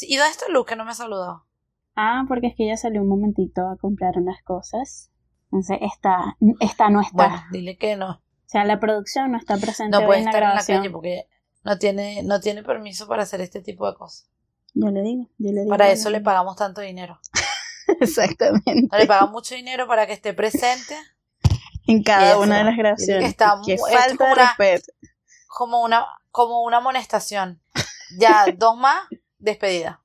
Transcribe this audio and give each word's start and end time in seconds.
¿Y 0.00 0.16
dónde 0.16 0.30
está 0.32 0.46
Luz 0.48 0.66
que 0.66 0.76
no 0.76 0.84
me 0.84 0.90
ha 0.90 0.94
saludado? 0.94 1.46
Ah, 1.94 2.24
porque 2.28 2.48
es 2.48 2.54
que 2.56 2.64
ella 2.64 2.76
salió 2.76 3.02
un 3.02 3.08
momentito 3.08 3.68
a 3.68 3.76
comprar 3.78 4.18
unas 4.18 4.42
cosas. 4.42 5.10
Entonces, 5.46 5.78
esta, 5.80 6.36
esta 6.60 6.90
no 6.90 7.00
está. 7.00 7.12
Bueno, 7.28 7.42
dile 7.52 7.78
que 7.78 7.96
no. 7.96 8.10
O 8.10 8.48
sea, 8.48 8.64
la 8.64 8.78
producción 8.78 9.32
no 9.32 9.38
está 9.38 9.56
presente 9.56 9.96
No 9.98 10.04
puede 10.04 10.18
en 10.20 10.24
la 10.26 10.30
estar 10.30 10.42
en 10.42 10.54
la 10.54 10.64
calle 10.64 10.90
porque 10.90 11.28
no 11.64 11.78
tiene, 11.78 12.22
no 12.22 12.40
tiene 12.40 12.62
permiso 12.62 13.08
para 13.08 13.22
hacer 13.22 13.40
este 13.40 13.60
tipo 13.62 13.90
de 13.90 13.96
cosas. 13.96 14.28
Yo 14.74 14.88
le 14.90 15.00
digo, 15.02 15.28
yo 15.38 15.52
le 15.52 15.60
digo. 15.62 15.70
Para 15.70 15.88
eso 15.90 16.10
le 16.10 16.20
pagamos 16.20 16.56
tanto 16.56 16.80
dinero. 16.82 17.18
Exactamente. 18.00 18.88
No 18.92 18.98
le 18.98 19.06
pagan 19.06 19.30
mucho 19.32 19.54
dinero 19.54 19.86
para 19.86 20.06
que 20.06 20.12
esté 20.12 20.34
presente 20.34 20.96
En 21.86 22.02
cada 22.02 22.32
Eso. 22.32 22.40
una 22.40 22.58
de 22.58 22.64
las 22.64 22.74
que 22.76 22.82
grabaciones. 22.82 23.24
está 23.30 23.58
esto 23.66 23.86
es 23.88 23.94
falta 23.94 24.16
como 24.16 24.26
de 24.28 24.32
una- 24.34 24.46
respeto. 24.56 24.92
como 25.48 25.82
una, 25.82 26.06
como 26.30 26.62
una 26.62 26.76
amonestación. 26.78 27.62
Ya, 28.18 28.44
dos 28.56 28.76
más, 28.76 29.06
despedida. 29.46 30.02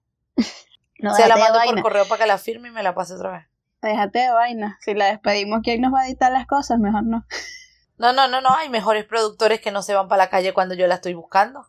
No, 0.99 1.13
Se 1.15 1.27
la 1.27 1.35
mando 1.35 1.59
por 1.65 1.81
correo 1.81 2.07
para 2.07 2.23
que 2.23 2.27
la 2.27 2.37
firme 2.37 2.69
y 2.69 2.71
me 2.71 2.83
la 2.83 2.93
pase 2.93 3.15
otra 3.15 3.31
vez. 3.31 3.47
Déjate 3.81 4.19
de 4.19 4.29
vaina. 4.29 4.77
Si 4.81 4.93
la 4.93 5.07
despedimos, 5.07 5.61
¿quién 5.63 5.81
nos 5.81 5.91
va 5.91 6.01
a 6.01 6.07
editar 6.07 6.31
las 6.31 6.45
cosas? 6.45 6.79
Mejor 6.79 7.03
no. 7.03 7.25
No, 7.97 8.13
no, 8.13 8.27
no, 8.27 8.41
no, 8.41 8.53
hay 8.53 8.69
mejores 8.69 9.05
productores 9.05 9.61
que 9.61 9.71
no 9.71 9.81
se 9.81 9.95
van 9.95 10.07
para 10.07 10.23
la 10.23 10.29
calle 10.29 10.53
cuando 10.53 10.75
yo 10.75 10.87
la 10.87 10.95
estoy 10.95 11.13
buscando. 11.15 11.67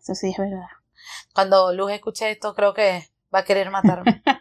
Eso 0.00 0.14
sí 0.14 0.30
es 0.30 0.38
verdad. 0.38 0.66
Cuando 1.34 1.72
Luz 1.72 1.92
escuche 1.92 2.30
esto, 2.30 2.54
creo 2.54 2.74
que 2.74 3.10
va 3.34 3.40
a 3.40 3.44
querer 3.44 3.70
matarme. 3.70 4.22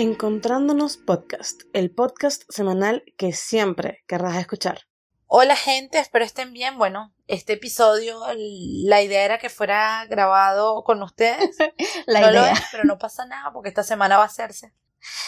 Encontrándonos 0.00 0.96
Podcast, 0.96 1.62
el 1.72 1.90
podcast 1.90 2.44
semanal 2.48 3.02
que 3.16 3.32
siempre 3.32 4.04
querrás 4.06 4.36
escuchar. 4.36 4.82
Hola 5.26 5.56
gente, 5.56 5.98
espero 5.98 6.24
estén 6.24 6.52
bien. 6.52 6.78
Bueno, 6.78 7.12
este 7.26 7.54
episodio, 7.54 8.24
la 8.36 9.02
idea 9.02 9.24
era 9.24 9.38
que 9.38 9.48
fuera 9.48 10.06
grabado 10.08 10.84
con 10.84 11.02
ustedes. 11.02 11.56
La 12.06 12.20
no 12.20 12.30
lo 12.30 12.42
idea. 12.42 12.52
es, 12.52 12.60
pero 12.70 12.84
no 12.84 12.96
pasa 12.96 13.26
nada 13.26 13.52
porque 13.52 13.70
esta 13.70 13.82
semana 13.82 14.16
va 14.16 14.22
a 14.22 14.26
hacerse. 14.26 14.72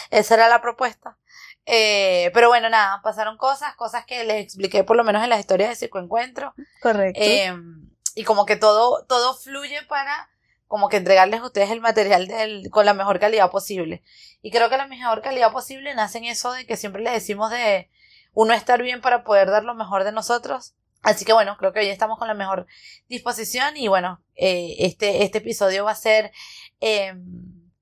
Esa 0.09 0.35
era 0.35 0.47
la 0.47 0.61
propuesta. 0.61 1.17
Eh, 1.65 2.31
pero 2.33 2.47
bueno, 2.47 2.69
nada, 2.69 3.01
pasaron 3.03 3.35
cosas, 3.35 3.75
cosas 3.75 4.05
que 4.05 4.23
les 4.23 4.41
expliqué 4.41 4.85
por 4.85 4.95
lo 4.95 5.03
menos 5.03 5.21
en 5.21 5.31
las 5.31 5.41
historias 5.41 5.67
de 5.71 5.75
Psicoencuentro. 5.75 6.53
Correcto. 6.81 7.19
Eh, 7.21 7.53
y 8.15 8.23
como 8.23 8.45
que 8.45 8.55
todo, 8.55 9.03
todo 9.05 9.35
fluye 9.35 9.81
para 9.89 10.29
como 10.71 10.87
que 10.87 10.95
entregarles 10.95 11.41
a 11.41 11.47
ustedes 11.47 11.69
el 11.69 11.81
material 11.81 12.27
del, 12.27 12.69
con 12.69 12.85
la 12.85 12.93
mejor 12.93 13.19
calidad 13.19 13.51
posible. 13.51 14.03
Y 14.41 14.51
creo 14.51 14.69
que 14.69 14.77
la 14.77 14.87
mejor 14.87 15.21
calidad 15.21 15.51
posible 15.51 15.93
nace 15.95 16.19
en 16.19 16.23
eso 16.23 16.53
de 16.53 16.65
que 16.65 16.77
siempre 16.77 17.01
le 17.01 17.11
decimos 17.11 17.51
de 17.51 17.89
uno 18.31 18.53
estar 18.53 18.81
bien 18.81 19.01
para 19.01 19.25
poder 19.25 19.49
dar 19.51 19.65
lo 19.65 19.75
mejor 19.75 20.05
de 20.05 20.13
nosotros. 20.13 20.75
Así 21.01 21.25
que 21.25 21.33
bueno, 21.33 21.57
creo 21.57 21.73
que 21.73 21.81
hoy 21.81 21.89
estamos 21.89 22.17
con 22.17 22.29
la 22.29 22.35
mejor 22.35 22.67
disposición 23.09 23.75
y 23.75 23.89
bueno, 23.89 24.23
eh, 24.35 24.77
este, 24.79 25.23
este 25.23 25.39
episodio 25.39 25.83
va 25.83 25.91
a 25.91 25.95
ser 25.95 26.31
eh, 26.79 27.15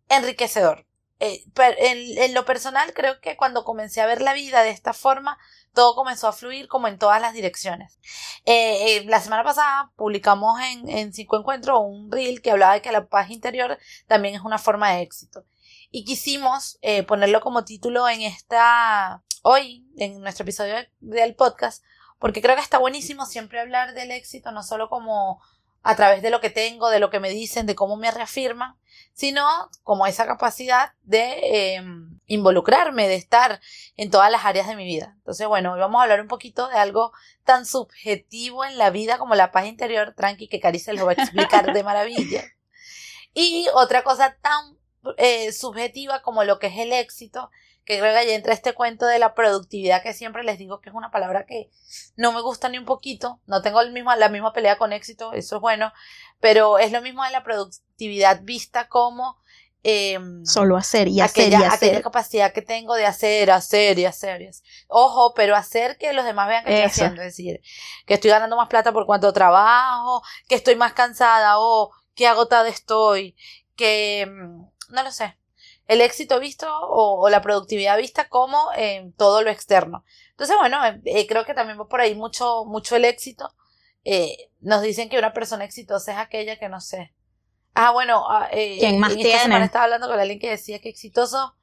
enriquecedor. 0.10 0.88
Eh, 1.20 1.44
en, 1.56 2.34
lo 2.34 2.46
personal 2.46 2.94
creo 2.94 3.20
que 3.20 3.36
cuando 3.36 3.66
comencé 3.66 4.00
a 4.02 4.06
ver 4.06 4.22
la 4.22 4.34
vida 4.34 4.64
de 4.64 4.70
esta 4.70 4.94
forma, 4.94 5.38
todo 5.74 5.94
comenzó 5.96 6.28
a 6.28 6.34
fluir 6.34 6.68
como 6.68 6.88
en 6.88 6.98
todas 6.98 7.22
las 7.22 7.34
direcciones. 7.34 8.00
Eh, 8.46 8.98
eh, 8.98 9.06
la 9.06 9.20
semana 9.20 9.44
pasada 9.44 9.92
publicamos 9.96 10.60
en, 10.62 10.90
en 10.90 11.14
Cinco 11.14 11.38
Encuentros 11.38 11.80
un 11.82 12.12
reel 12.12 12.42
que 12.42 12.52
hablaba 12.52 12.74
de 12.76 12.82
que 12.82 12.92
la 12.92 13.08
paz 13.08 13.30
interior 13.30 13.78
también 14.08 14.36
es 14.36 14.42
una 14.42 14.58
forma 14.58 14.92
de 14.94 15.02
éxito. 15.02 15.46
Y 15.92 16.06
quisimos 16.06 16.80
ponerlo 17.08 17.42
como 17.42 17.66
título 17.66 18.08
en 18.08 18.22
esta, 18.22 19.24
hoy, 19.42 19.88
en 19.98 20.22
nuestro 20.22 20.44
episodio 20.44 20.76
de- 20.76 20.90
del 21.00 21.34
podcast, 21.36 21.84
porque 22.20 22.42
creo 22.44 22.56
que 22.56 22.62
está 22.62 22.78
buenísimo 22.78 23.26
siempre 23.26 23.60
hablar 23.60 23.96
del 23.96 24.12
éxito, 24.12 24.52
no 24.52 24.62
solo 24.62 24.88
como 24.88 25.42
a 25.82 25.96
través 25.96 26.22
de 26.22 26.30
lo 26.30 26.42
que 26.42 26.50
tengo, 26.50 26.90
de 26.90 27.00
lo 27.00 27.10
que 27.10 27.20
me 27.20 27.30
dicen, 27.30 27.66
de 27.66 27.76
cómo 27.76 27.96
me 27.96 28.12
reafirman, 28.12 28.76
sino 29.14 29.46
como 29.84 30.08
esa 30.08 30.26
capacidad 30.26 30.94
de 31.04 31.40
eh, 31.44 31.84
involucrarme, 32.28 33.08
de 33.08 33.16
estar 33.16 33.60
en 33.98 34.12
todas 34.12 34.32
las 34.32 34.46
áreas 34.46 34.68
de 34.68 34.76
mi 34.76 34.86
vida. 34.86 35.14
Entonces, 35.18 35.48
bueno, 35.48 35.74
hoy 35.74 35.80
vamos 35.80 36.00
a 36.00 36.04
hablar 36.04 36.22
un 36.22 36.28
poquito 36.28 36.68
de 36.68 36.78
algo 36.78 37.12
tan 37.44 37.66
subjetivo 37.66 38.64
en 38.64 38.78
la 38.78 38.90
vida 38.92 39.18
como 39.18 39.36
la 39.36 39.52
paz 39.52 39.66
interior, 39.66 40.14
tranqui, 40.16 40.48
que 40.48 40.60
Cari 40.60 40.80
se 40.80 40.94
lo 40.94 41.06
va 41.06 41.12
a 41.12 41.16
explicar 41.16 41.74
de 41.74 41.84
maravilla. 41.84 42.44
Y 43.32 43.68
otra 43.76 44.04
cosa 44.04 44.38
tan 44.42 44.80
eh, 45.18 45.52
subjetiva 45.52 46.24
como 46.24 46.44
lo 46.44 46.58
que 46.58 46.68
es 46.68 46.78
el 46.78 46.92
éxito, 46.92 47.52
que 47.90 47.98
creo 47.98 48.14
que 48.14 48.20
ahí 48.20 48.30
entra 48.30 48.54
este 48.54 48.74
cuento 48.74 49.08
de 49.08 49.18
la 49.18 49.34
productividad 49.34 50.04
que 50.04 50.14
siempre 50.14 50.44
les 50.44 50.60
digo 50.60 50.80
que 50.80 50.90
es 50.90 50.96
una 50.96 51.10
palabra 51.10 51.48
que 51.48 51.72
no 52.16 52.32
me 52.32 52.40
gusta 52.40 52.70
ni 52.70 52.78
un 52.78 52.86
poquito, 52.86 53.42
no 53.48 53.64
tengo 53.64 53.82
el 53.82 53.92
mismo, 53.92 54.14
la 54.14 54.30
misma 54.30 54.54
pelea 54.54 54.78
con 54.78 54.94
éxito, 54.94 55.34
eso 55.34 55.56
es 55.56 55.62
bueno, 55.62 55.92
pero 56.40 56.78
es 56.78 56.92
lo 56.92 57.02
mismo 57.02 57.24
de 57.24 57.32
la 57.32 57.44
productividad 57.44 58.44
vista 58.44 58.88
como 58.88 59.38
em, 59.82 60.46
Solo 60.46 60.78
hacer 60.78 61.08
y 61.08 61.20
hacer 61.20 61.46
aquella, 61.46 61.62
y 61.62 61.64
hacer. 61.64 61.90
aquella 61.90 62.04
capacidad 62.04 62.54
que 62.54 62.62
tengo 62.62 62.94
de 62.94 63.08
hacer, 63.08 63.50
hacer 63.50 63.98
y 63.98 64.06
hacer 64.06 64.44
y 64.44 64.48
hacer. 64.50 64.64
Ojo, 64.88 65.34
pero 65.34 65.56
hacer 65.56 65.98
que 65.98 66.14
los 66.14 66.26
demás 66.26 66.48
vean 66.48 66.66
que 66.66 66.74
estoy 66.74 66.86
haciendo, 66.86 67.24
es 67.24 67.30
decir, 67.30 67.60
que 68.06 68.14
estoy 68.14 68.30
ganando 68.30 68.56
más 68.56 68.70
plata 68.70 68.94
por 68.94 69.08
cuanto 69.08 69.34
trabajo, 69.34 70.22
que 70.48 70.54
estoy 70.54 70.76
más 70.76 70.94
cansada 70.94 71.58
o 71.58 71.90
que 72.14 72.28
agotada 72.28 72.70
estoy, 72.70 73.36
que 73.76 74.28
mm, 74.30 74.94
no 74.94 75.04
lo 75.04 75.12
sé. 75.12 75.39
El 75.90 76.02
éxito 76.02 76.40
visto 76.40 76.68
o, 76.70 77.20
o 77.20 77.30
la 77.30 77.42
productividad 77.42 77.98
vista 77.98 78.30
como 78.30 78.58
en 78.76 79.12
todo 79.14 79.42
lo 79.42 79.50
externo. 79.50 80.06
Entonces, 80.30 80.56
bueno, 80.58 80.86
eh, 80.86 81.02
eh, 81.04 81.28
creo 81.28 81.46
que 81.46 81.54
también 81.54 81.80
va 81.80 81.88
por 81.88 82.00
ahí 82.00 82.16
mucho, 82.16 82.64
mucho 82.66 82.96
el 82.96 83.06
éxito. 83.06 83.54
Eh, 84.06 84.52
nos 84.62 84.82
dicen 84.82 85.10
que 85.10 85.18
una 85.20 85.34
persona 85.34 85.66
exitosa 85.66 86.14
es 86.14 86.18
aquella 86.20 86.58
que 86.58 86.70
no 86.70 86.80
sé. 86.80 87.14
Ah, 87.74 87.92
bueno, 87.92 88.26
ah, 88.30 88.48
eh, 88.52 88.78
¿Quién 88.80 89.00
más 89.00 89.12
esta 89.12 89.24
tiene? 89.24 89.64
estaba 89.66 89.86
hablando 89.86 90.08
con 90.08 90.20
alguien 90.20 90.40
que 90.40 90.50
decía 90.50 90.80
que 90.80 90.90
exitoso 90.90 91.56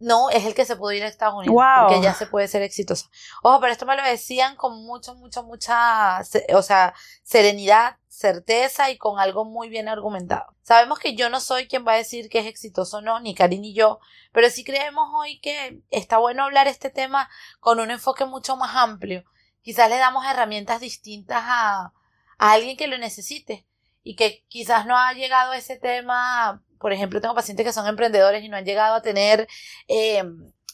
no 0.00 0.30
es 0.30 0.44
el 0.46 0.54
que 0.54 0.64
se 0.64 0.76
pudo 0.76 0.92
ir 0.92 1.04
a 1.04 1.08
Estados 1.08 1.34
Unidos, 1.36 1.54
Wow. 1.54 1.88
porque 1.88 2.02
ya 2.02 2.14
se 2.14 2.26
puede 2.26 2.48
ser 2.48 2.62
exitoso. 2.62 3.08
Ojo, 3.42 3.60
pero 3.60 3.72
esto 3.72 3.86
me 3.86 3.96
lo 3.96 4.02
decían 4.02 4.56
con 4.56 4.84
mucho, 4.84 5.14
mucho, 5.14 5.42
mucha, 5.44 6.20
o 6.54 6.62
sea, 6.62 6.94
serenidad, 7.22 7.98
certeza 8.08 8.90
y 8.90 8.98
con 8.98 9.18
algo 9.20 9.44
muy 9.44 9.68
bien 9.68 9.88
argumentado. 9.88 10.56
Sabemos 10.62 10.98
que 10.98 11.14
yo 11.14 11.28
no 11.30 11.38
soy 11.40 11.68
quien 11.68 11.86
va 11.86 11.92
a 11.92 11.96
decir 11.96 12.28
que 12.28 12.40
es 12.40 12.46
exitoso 12.46 12.98
o 12.98 13.00
no, 13.02 13.20
ni 13.20 13.34
Cari 13.34 13.58
ni 13.58 13.74
yo, 13.74 14.00
pero 14.32 14.48
sí 14.50 14.64
creemos 14.64 15.08
hoy 15.14 15.38
que 15.40 15.80
está 15.90 16.18
bueno 16.18 16.44
hablar 16.44 16.66
este 16.66 16.90
tema 16.90 17.28
con 17.60 17.78
un 17.78 17.90
enfoque 17.90 18.24
mucho 18.24 18.56
más 18.56 18.74
amplio. 18.76 19.24
Quizás 19.62 19.90
le 19.90 19.98
damos 19.98 20.24
herramientas 20.24 20.80
distintas 20.80 21.42
a, 21.44 21.92
a 22.38 22.52
alguien 22.52 22.76
que 22.78 22.86
lo 22.88 22.96
necesite 22.96 23.66
y 24.02 24.16
que 24.16 24.44
quizás 24.48 24.86
no 24.86 24.96
ha 24.96 25.12
llegado 25.12 25.52
a 25.52 25.58
ese 25.58 25.76
tema. 25.76 26.62
Por 26.80 26.94
ejemplo, 26.94 27.20
tengo 27.20 27.34
pacientes 27.34 27.66
que 27.66 27.74
son 27.74 27.86
emprendedores 27.86 28.42
y 28.42 28.48
no 28.48 28.56
han 28.56 28.64
llegado 28.64 28.94
a 28.94 29.02
tener 29.02 29.46
eh, 29.86 30.24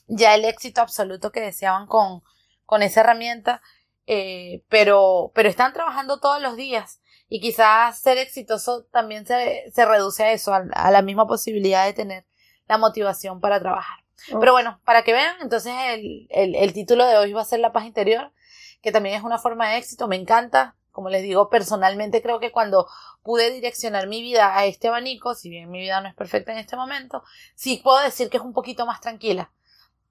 ya 0.07 0.37
el 0.37 0.45
éxito 0.45 0.81
absoluto 0.81 1.33
que 1.33 1.41
deseaban 1.41 1.87
con, 1.89 2.23
con 2.65 2.83
esa 2.85 3.01
herramienta, 3.01 3.61
eh, 4.07 4.63
pero, 4.69 5.33
pero 5.35 5.49
están 5.49 5.73
trabajando 5.73 6.21
todos 6.21 6.41
los 6.41 6.57
días 6.57 7.01
y 7.29 7.41
quizás 7.41 7.99
ser 7.99 8.19
exitoso 8.19 8.85
también 8.93 9.27
se, 9.27 9.65
se 9.75 9.85
reduce 9.85 10.23
a 10.23 10.31
eso, 10.31 10.55
a, 10.55 10.65
a 10.75 10.91
la 10.93 11.03
misma 11.03 11.27
posibilidad 11.27 11.85
de 11.85 11.93
tener 11.93 12.25
la 12.69 12.79
motivación 12.79 13.41
para 13.41 13.59
trabajar. 13.59 13.99
Oh. 14.33 14.39
Pero 14.39 14.53
bueno, 14.53 14.81
para 14.85 15.03
que 15.03 15.13
vean, 15.13 15.35
entonces 15.41 15.75
el, 15.89 16.29
el, 16.31 16.55
el 16.55 16.73
título 16.73 17.05
de 17.05 17.17
hoy 17.17 17.33
va 17.33 17.43
a 17.43 17.45
ser 17.45 17.59
La 17.59 17.73
paz 17.73 17.85
interior, 17.85 18.33
que 18.81 18.93
también 18.93 19.17
es 19.17 19.25
una 19.25 19.39
forma 19.39 19.71
de 19.71 19.79
éxito, 19.79 20.07
me 20.07 20.15
encanta. 20.15 20.77
Como 20.97 21.11
les 21.11 21.23
digo, 21.23 21.51
personalmente 21.51 22.23
creo 22.23 22.41
que 22.41 22.51
cuando 22.51 22.89
pude 23.23 23.51
direccionar 23.51 24.07
mi 24.07 24.23
vida 24.23 24.57
a 24.57 24.65
este 24.65 24.89
abanico, 24.89 25.35
si 25.35 25.51
bien 25.51 25.71
mi 25.71 25.79
vida 25.79 26.01
no 26.01 26.09
es 26.09 26.15
perfecta 26.15 26.53
en 26.53 26.59
este 26.59 26.75
momento, 26.75 27.23
sí 27.55 27.83
puedo 27.85 28.03
decir 28.03 28.31
que 28.31 28.39
es 28.39 28.43
un 28.43 28.55
poquito 28.55 28.87
más 28.87 29.03
tranquila. 29.03 29.53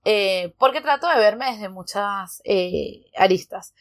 Eh, 0.04 0.54
porque 0.60 0.82
trato 0.82 1.10
de 1.10 1.16
verme 1.16 1.52
desde 1.52 1.70
muchas 1.70 2.40
eh, 2.46 3.06
aristas. 3.18 3.74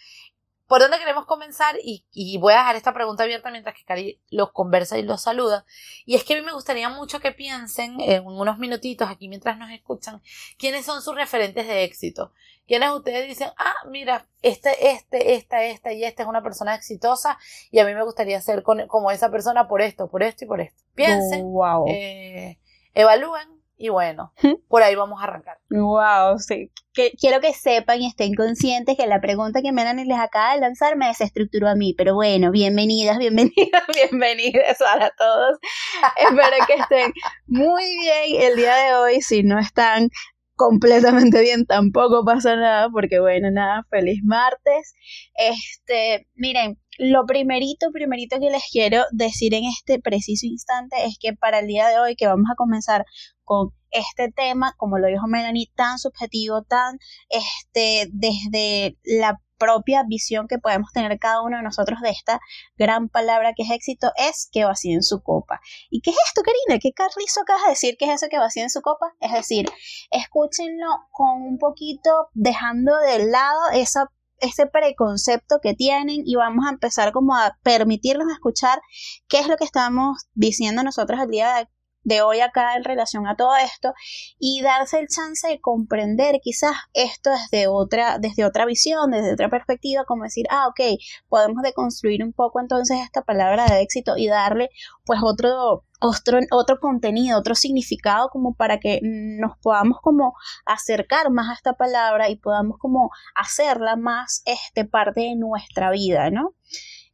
¿Por 0.75 0.81
dónde 0.81 0.99
queremos 0.99 1.25
comenzar? 1.26 1.76
Y, 1.81 2.05
y 2.11 2.37
voy 2.38 2.53
a 2.53 2.56
dejar 2.56 2.75
esta 2.75 2.93
pregunta 2.93 3.23
abierta 3.23 3.49
mientras 3.53 3.76
que 3.76 3.85
Cari 3.85 4.21
los 4.31 4.50
conversa 4.50 4.99
y 4.99 5.05
los 5.05 5.23
saluda. 5.23 5.65
Y 6.05 6.17
es 6.17 6.25
que 6.25 6.35
a 6.35 6.37
mí 6.37 6.43
me 6.44 6.53
gustaría 6.53 6.88
mucho 6.88 7.21
que 7.21 7.31
piensen 7.31 8.00
en 8.00 8.26
unos 8.26 8.59
minutitos 8.59 9.09
aquí 9.09 9.29
mientras 9.29 9.56
nos 9.56 9.71
escuchan, 9.71 10.21
quiénes 10.59 10.85
son 10.85 11.00
sus 11.00 11.15
referentes 11.15 11.69
de 11.69 11.85
éxito. 11.85 12.32
Quiénes 12.67 12.91
ustedes 12.91 13.29
dicen, 13.29 13.50
ah, 13.56 13.76
mira, 13.88 14.26
este, 14.43 14.91
este, 14.91 15.35
esta, 15.35 15.62
esta 15.62 15.93
y 15.93 16.03
esta 16.03 16.25
es 16.25 16.29
una 16.29 16.43
persona 16.43 16.75
exitosa 16.75 17.38
y 17.70 17.79
a 17.79 17.85
mí 17.85 17.94
me 17.94 18.03
gustaría 18.03 18.41
ser 18.41 18.65
con- 18.65 18.88
como 18.88 19.12
esa 19.12 19.31
persona 19.31 19.69
por 19.69 19.81
esto, 19.81 20.11
por 20.11 20.25
esto 20.25 20.44
y 20.44 20.49
por 20.49 20.61
esto. 20.61 20.82
Piensen, 20.97 21.44
Wow. 21.53 21.85
eh, 21.87 22.59
evalúen 22.94 23.54
y 23.76 23.88
bueno, 23.88 24.32
por 24.69 24.82
ahí 24.82 24.94
vamos 24.94 25.21
a 25.21 25.25
arrancar. 25.25 25.59
Wow, 25.71 26.38
sí. 26.38 26.71
Que, 26.93 27.12
quiero 27.19 27.41
que 27.41 27.53
sepan 27.53 28.00
y 28.00 28.06
estén 28.06 28.35
conscientes 28.35 28.97
que 28.97 29.06
la 29.06 29.21
pregunta 29.21 29.62
que 29.62 29.73
Melanie 29.73 30.05
les 30.05 30.19
acaba 30.19 30.55
de 30.55 30.61
lanzar 30.61 30.97
me 30.97 31.09
desestructuró 31.09 31.69
a 31.69 31.75
mí. 31.75 31.94
Pero 31.97 32.15
bueno, 32.15 32.50
bienvenidas, 32.50 33.19
bienvenidas, 33.19 33.85
bienvenidas 33.93 34.81
a 34.81 35.11
todos. 35.19 35.59
Espero 36.19 36.67
que 36.67 36.75
estén 36.75 37.12
muy 37.47 37.85
bien 37.99 38.43
el 38.43 38.56
día 38.56 38.76
de 38.76 38.94
hoy. 38.94 39.21
Si 39.23 39.43
no 39.43 39.59
están, 39.59 40.09
completamente 40.56 41.41
bien, 41.41 41.67
tampoco 41.67 42.25
pasa 42.25 42.56
nada, 42.56 42.88
porque 42.91 43.19
bueno, 43.20 43.50
nada, 43.50 43.85
feliz 43.91 44.20
martes. 44.23 44.94
Este, 45.35 46.29
miren, 46.35 46.79
lo 46.99 47.27
primerito, 47.27 47.91
primerito 47.93 48.38
que 48.38 48.50
les 48.50 48.62
quiero 48.70 49.03
decir 49.11 49.55
en 49.55 49.65
este 49.65 50.00
preciso 50.00 50.47
instante 50.47 50.97
es 51.06 51.19
que 51.20 51.32
para 51.32 51.59
el 51.59 51.67
día 51.67 51.88
de 51.88 51.99
hoy 51.99 52.15
que 52.15 52.27
vamos 52.27 52.47
a 52.53 52.55
comenzar 52.55 53.05
con 53.44 53.70
este 53.91 54.31
tema, 54.32 54.75
como 54.76 54.99
lo 54.99 55.06
dijo 55.06 55.26
Melanie, 55.26 55.70
tan 55.75 55.99
subjetivo, 55.99 56.62
tan 56.62 56.99
este, 57.29 58.08
desde 58.12 58.99
la 59.05 59.41
propia 59.58 60.02
visión 60.06 60.49
que 60.49 60.58
podemos 60.58 60.91
tener 60.93 61.19
cada 61.19 61.43
uno 61.43 61.56
de 61.56 61.62
nosotros 61.62 62.00
de 62.00 62.11
esta 62.11 62.41
gran 62.76 63.08
palabra 63.08 63.52
que 63.55 63.62
es 63.62 63.70
éxito 63.70 64.11
es 64.17 64.49
que 64.52 64.64
vacíen 64.64 65.02
su 65.02 65.23
copa. 65.23 65.61
¿Y 65.91 66.00
qué 66.00 66.11
es 66.11 66.17
esto, 66.26 66.43
Karina? 66.43 66.81
¿Qué 66.81 66.93
carrizo 66.93 67.43
acabas 67.43 67.64
de 67.64 67.70
decir 67.70 67.96
que 67.96 68.06
es 68.06 68.11
eso 68.12 68.26
que 68.29 68.38
vacíen 68.38 68.69
su 68.69 68.82
copa? 68.82 69.14
Es 69.20 69.32
decir, 69.32 69.67
escúchenlo 70.11 70.88
con 71.11 71.43
un 71.43 71.58
poquito 71.58 72.11
dejando 72.35 72.96
de 72.99 73.26
lado 73.26 73.70
esa 73.73 74.11
ese 74.41 74.67
preconcepto 74.67 75.61
que 75.62 75.75
tienen 75.75 76.23
y 76.25 76.35
vamos 76.35 76.67
a 76.67 76.70
empezar 76.70 77.12
como 77.12 77.37
a 77.37 77.56
permitirnos 77.62 78.31
escuchar 78.31 78.81
qué 79.29 79.38
es 79.38 79.46
lo 79.46 79.56
que 79.56 79.64
estamos 79.64 80.26
diciendo 80.35 80.82
nosotros 80.82 81.20
el 81.20 81.31
día 81.31 81.70
de 82.05 82.23
hoy 82.23 82.41
acá 82.41 82.77
en 82.77 82.85
relación 82.85 83.27
a 83.27 83.37
todo 83.37 83.56
esto 83.56 83.93
y 84.39 84.62
darse 84.62 84.99
el 85.01 85.09
chance 85.09 85.49
de 85.49 85.61
comprender 85.61 86.41
quizás 86.43 86.75
esto 86.93 87.31
desde 87.31 87.67
otra, 87.67 88.19
desde 88.19 88.45
otra 88.45 88.67
visión, 88.67 89.11
desde 89.11 89.33
otra 89.33 89.49
perspectiva, 89.49 90.05
como 90.05 90.25
decir, 90.25 90.47
ah, 90.51 90.69
ok, 90.69 90.99
podemos 91.29 91.62
deconstruir 91.62 92.23
un 92.23 92.33
poco 92.33 92.61
entonces 92.61 92.99
esta 93.03 93.23
palabra 93.23 93.67
de 93.67 93.81
éxito 93.81 94.15
y 94.17 94.29
darle 94.29 94.71
pues 95.05 95.21
otro, 95.23 95.85
otro, 96.01 96.39
otro 96.51 96.79
contenido, 96.79 97.39
otro 97.39 97.55
significado 97.55 98.29
como 98.29 98.55
para 98.55 98.79
que 98.79 99.01
nos 99.03 99.56
podamos 99.59 99.99
como 100.03 100.35
acercar 100.67 101.31
más 101.31 101.51
a 101.51 101.55
esta 101.55 101.73
palabra 101.75 102.29
y 102.29 102.37
podamos 102.37 102.79
como 102.79 103.11
hacerla 103.35 103.97
más 103.97 104.43
este 104.45 104.85
parte 104.85 105.23
de 105.23 105.37
nuestra 105.37 105.91
vida, 105.91 106.31
¿no? 106.31 106.55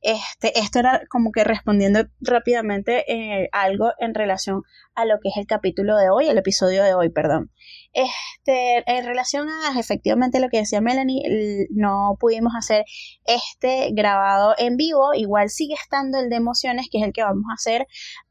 Este, 0.02 0.58
esto 0.58 0.78
era 0.78 1.02
como 1.10 1.30
que 1.30 1.44
respondiendo 1.44 2.00
rápidamente 2.20 3.04
eh, 3.12 3.48
algo 3.52 3.92
en 3.98 4.14
relación 4.14 4.62
a 4.94 5.04
lo 5.04 5.18
que 5.22 5.28
es 5.28 5.36
el 5.36 5.46
capítulo 5.46 5.96
de 5.96 6.08
hoy, 6.10 6.28
el 6.28 6.38
episodio 6.38 6.82
de 6.82 6.94
hoy, 6.94 7.10
perdón. 7.10 7.50
Este, 7.92 8.82
en 8.86 9.04
relación 9.04 9.48
a 9.48 9.78
efectivamente 9.78 10.40
lo 10.40 10.48
que 10.48 10.58
decía 10.58 10.80
Melanie, 10.80 11.66
no 11.70 12.16
pudimos 12.18 12.52
hacer 12.56 12.84
este 13.26 13.90
grabado 13.92 14.54
en 14.58 14.76
vivo, 14.76 15.12
igual 15.14 15.50
sigue 15.50 15.74
estando 15.74 16.18
el 16.18 16.30
de 16.30 16.36
emociones, 16.36 16.88
que 16.90 16.98
es 16.98 17.04
el 17.04 17.12
que 17.12 17.22
vamos 17.22 17.44
a 17.50 17.54
hacer 17.54 17.86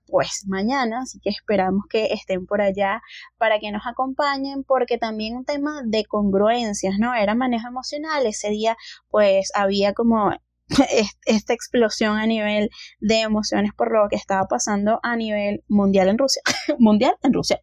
pues 0.09 0.45
mañana, 0.47 1.01
así 1.03 1.19
que 1.21 1.29
esperamos 1.29 1.83
que 1.87 2.07
estén 2.07 2.47
por 2.47 2.61
allá 2.61 3.01
para 3.37 3.59
que 3.59 3.71
nos 3.71 3.85
acompañen, 3.85 4.63
porque 4.63 4.97
también 4.97 5.35
un 5.35 5.45
tema 5.45 5.81
de 5.85 6.03
congruencias, 6.05 6.95
¿no? 6.97 7.13
Era 7.13 7.35
manejo 7.35 7.67
emocional, 7.67 8.25
ese 8.25 8.49
día 8.49 8.75
pues 9.09 9.51
había 9.53 9.93
como 9.93 10.31
esta 11.25 11.53
explosión 11.53 12.17
a 12.17 12.25
nivel 12.25 12.69
de 12.99 13.21
emociones 13.21 13.71
por 13.75 13.91
lo 13.91 14.07
que 14.09 14.15
estaba 14.15 14.45
pasando 14.47 14.99
a 15.03 15.15
nivel 15.15 15.63
mundial 15.67 16.09
en 16.09 16.17
Rusia, 16.17 16.41
mundial 16.79 17.15
en 17.23 17.33
Rusia 17.33 17.61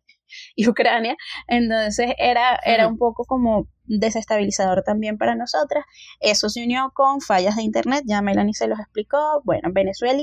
y 0.55 0.69
Ucrania, 0.69 1.17
entonces 1.47 2.13
era, 2.19 2.59
era 2.65 2.89
un 2.89 2.99
poco 2.99 3.25
como 3.25 3.69
desestabilizador 3.85 4.83
también 4.83 5.19
para 5.19 5.37
nosotras. 5.37 5.85
Eso 6.21 6.49
se 6.49 6.65
unió 6.65 6.91
con 6.95 7.21
fallas 7.21 7.57
de 7.57 7.63
internet, 7.63 8.03
ya 8.07 8.23
Melanie 8.23 8.55
se 8.55 8.67
los 8.67 8.79
explicó, 8.79 9.41
bueno, 9.45 9.69
Venezuela, 9.73 10.23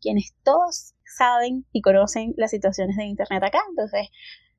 quienes 0.00 0.34
todos 0.42 0.94
saben 1.16 1.66
y 1.72 1.82
conocen 1.82 2.34
las 2.36 2.50
situaciones 2.50 2.96
de 2.96 3.04
internet 3.04 3.42
acá, 3.42 3.60
entonces 3.68 4.08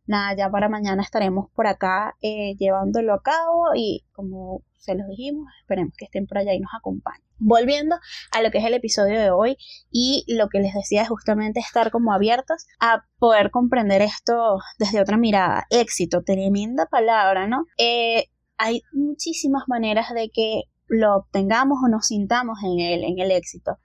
nada, 0.10 0.36
ya 0.36 0.50
para 0.50 0.70
mañana 0.70 1.04
estaremos 1.04 1.50
por 1.56 1.68
acá 1.68 2.16
eh, 2.22 2.56
llevándolo 2.58 3.14
a 3.14 3.22
cabo 3.22 3.68
y 3.76 4.04
como 4.12 4.64
se 4.78 4.96
los 4.96 5.08
dijimos, 5.08 5.46
esperemos 5.62 5.94
que 5.96 6.06
estén 6.06 6.26
por 6.26 6.40
allá 6.40 6.54
y 6.54 6.60
nos 6.60 6.72
acompañen. 6.74 7.24
Volviendo 7.38 7.96
a 8.32 8.42
lo 8.42 8.50
que 8.50 8.58
es 8.58 8.66
el 8.66 8.74
episodio 8.74 9.20
de 9.20 9.30
hoy 9.30 9.58
y 9.92 10.26
lo 10.28 10.50
que 10.50 10.60
les 10.60 10.74
decía 10.74 11.04
es 11.04 11.10
justamente 11.10 11.60
estar 11.60 11.92
como 11.92 12.12
abiertos 12.12 12.66
a 12.80 13.06
poder 13.20 13.52
comprender 13.52 14.02
esto 14.02 14.58
desde 14.80 15.00
otra 15.00 15.18
mirada. 15.18 15.66
Éxito, 15.70 16.24
tremenda 16.24 16.88
palabra, 16.88 17.48
¿no? 17.48 17.66
Eh, 17.78 18.26
hay 18.58 18.82
muchísimas 18.92 19.64
maneras 19.68 20.14
de 20.14 20.32
que 20.34 20.64
lo 20.88 21.18
obtengamos 21.18 21.78
o 21.86 21.88
nos 21.88 22.08
sintamos 22.08 22.58
en 22.64 22.80
en 22.80 23.20
el 23.20 23.32
éxito 23.32 23.78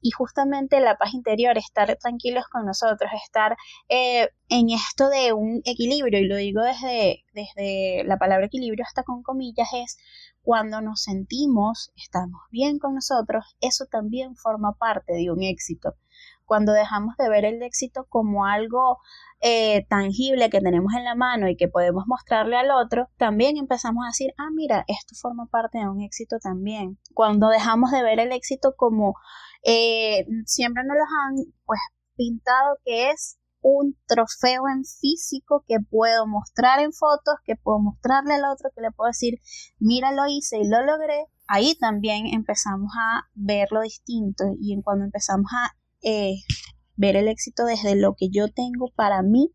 y 0.00 0.10
justamente 0.10 0.80
la 0.80 0.96
paz 0.96 1.14
interior, 1.14 1.58
estar 1.58 1.96
tranquilos 1.96 2.44
con 2.50 2.64
nosotros, 2.64 3.10
estar 3.24 3.56
eh, 3.88 4.28
en 4.48 4.70
esto 4.70 5.08
de 5.08 5.32
un 5.32 5.60
equilibrio, 5.64 6.20
y 6.20 6.26
lo 6.26 6.36
digo 6.36 6.62
desde, 6.62 7.24
desde 7.32 8.04
la 8.04 8.18
palabra 8.18 8.46
equilibrio 8.46 8.84
hasta 8.86 9.02
con 9.02 9.22
comillas, 9.22 9.68
es 9.74 9.98
cuando 10.42 10.80
nos 10.80 11.02
sentimos, 11.02 11.92
estamos 11.96 12.40
bien 12.50 12.78
con 12.78 12.94
nosotros, 12.94 13.56
eso 13.60 13.86
también 13.86 14.36
forma 14.36 14.72
parte 14.72 15.12
de 15.12 15.30
un 15.30 15.42
éxito. 15.42 15.96
Cuando 16.46 16.72
dejamos 16.72 17.16
de 17.16 17.28
ver 17.28 17.44
el 17.44 17.62
éxito 17.62 18.06
como 18.08 18.44
algo 18.44 18.98
eh, 19.40 19.86
tangible 19.88 20.50
que 20.50 20.60
tenemos 20.60 20.92
en 20.94 21.04
la 21.04 21.14
mano 21.14 21.48
y 21.48 21.56
que 21.56 21.68
podemos 21.68 22.08
mostrarle 22.08 22.56
al 22.56 22.72
otro, 22.72 23.08
también 23.16 23.56
empezamos 23.56 24.04
a 24.04 24.08
decir, 24.08 24.34
ah, 24.36 24.50
mira, 24.52 24.84
esto 24.88 25.14
forma 25.14 25.46
parte 25.46 25.78
de 25.78 25.88
un 25.88 26.00
éxito 26.00 26.38
también. 26.40 26.98
Cuando 27.14 27.48
dejamos 27.48 27.92
de 27.92 28.02
ver 28.02 28.18
el 28.18 28.32
éxito 28.32 28.74
como 28.76 29.14
eh, 29.62 30.26
siempre 30.46 30.84
nos 30.84 30.96
los 30.96 31.06
han 31.06 31.52
pues 31.64 31.80
pintado 32.16 32.76
que 32.84 33.10
es 33.10 33.38
un 33.62 33.96
trofeo 34.06 34.62
en 34.68 34.84
físico 34.84 35.64
que 35.66 35.76
puedo 35.80 36.26
mostrar 36.26 36.80
en 36.80 36.92
fotos, 36.92 37.34
que 37.44 37.56
puedo 37.56 37.78
mostrarle 37.78 38.34
al 38.34 38.44
otro, 38.44 38.70
que 38.74 38.80
le 38.80 38.90
puedo 38.90 39.08
decir, 39.08 39.34
mira, 39.78 40.12
lo 40.12 40.26
hice 40.26 40.58
y 40.58 40.68
lo 40.68 40.84
logré. 40.84 41.26
Ahí 41.46 41.74
también 41.78 42.26
empezamos 42.26 42.92
a 42.98 43.28
verlo 43.34 43.82
distinto 43.82 44.44
y 44.58 44.72
en 44.72 44.82
cuando 44.82 45.04
empezamos 45.04 45.50
a 45.52 45.76
eh, 46.02 46.36
ver 46.96 47.16
el 47.16 47.28
éxito 47.28 47.64
desde 47.64 47.96
lo 47.96 48.14
que 48.16 48.28
yo 48.30 48.48
tengo 48.48 48.90
para 48.94 49.22
mí 49.22 49.52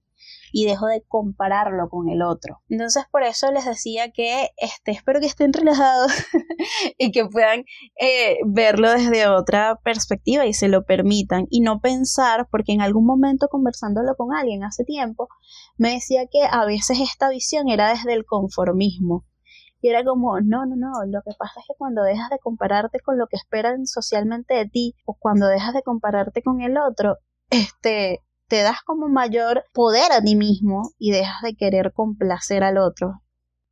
y 0.51 0.66
dejo 0.66 0.88
de 0.88 1.04
compararlo 1.07 1.89
con 1.89 2.10
el 2.10 2.22
otro. 2.22 2.62
Entonces 2.69 3.04
por 3.12 3.24
eso 3.24 3.51
les 3.51 3.66
decía 3.66 4.12
que 4.12 4.50
este, 4.57 4.92
espero 4.92 5.19
que 5.19 5.25
estén 5.25 5.54
relajados 5.54 6.12
y 6.98 7.12
que 7.12 7.25
puedan 7.25 7.66
eh, 8.00 8.38
verlo 8.45 8.92
desde 8.92 9.27
otra 9.27 9.80
perspectiva 9.83 10.45
y 10.45 10.54
se 10.54 10.68
lo 10.68 10.86
permitan 10.86 11.48
y 11.50 11.62
no 11.62 11.81
pensar, 11.81 12.48
porque 12.50 12.74
en 12.74 12.81
algún 12.81 13.06
momento 13.06 13.48
conversándolo 13.50 14.16
con 14.16 14.33
alguien 14.33 14.63
hace 14.63 14.83
tiempo, 14.83 15.27
me 15.77 15.94
decía 15.94 16.28
que 16.31 16.39
a 16.50 16.66
veces 16.66 17.00
esta 17.01 17.30
visión 17.30 17.69
era 17.69 17.89
desde 17.89 18.13
el 18.13 18.25
conformismo. 18.25 19.25
Y 19.81 19.89
era 19.89 20.04
como, 20.04 20.40
no, 20.40 20.66
no, 20.66 20.76
no, 20.76 21.06
lo 21.06 21.21
que 21.21 21.31
pasa 21.38 21.59
es 21.59 21.66
que 21.68 21.73
cuando 21.78 22.02
dejas 22.02 22.30
de 22.31 22.40
compararte 22.40 23.00
con 23.02 23.19
lo 23.19 23.28
que 23.28 23.35
esperan 23.35 23.85
socialmente 23.85 24.56
de 24.56 24.68
ti 24.68 24.95
o 25.06 25.16
cuando 25.19 25.47
dejas 25.47 25.73
de 25.73 25.83
compararte 25.83 26.42
con 26.42 26.61
el 26.61 26.78
otro, 26.78 27.18
este, 27.52 28.23
te 28.56 28.62
das 28.62 28.81
como 28.83 29.09
mayor 29.09 29.66
poder 29.74 30.14
a 30.14 30.21
ti 30.21 30.38
mismo 30.38 30.94
y 30.97 31.12
dejas 31.12 31.42
de 31.42 31.57
querer 31.57 31.92
complacer 31.92 32.64
al 32.64 32.78
otro. 32.78 33.21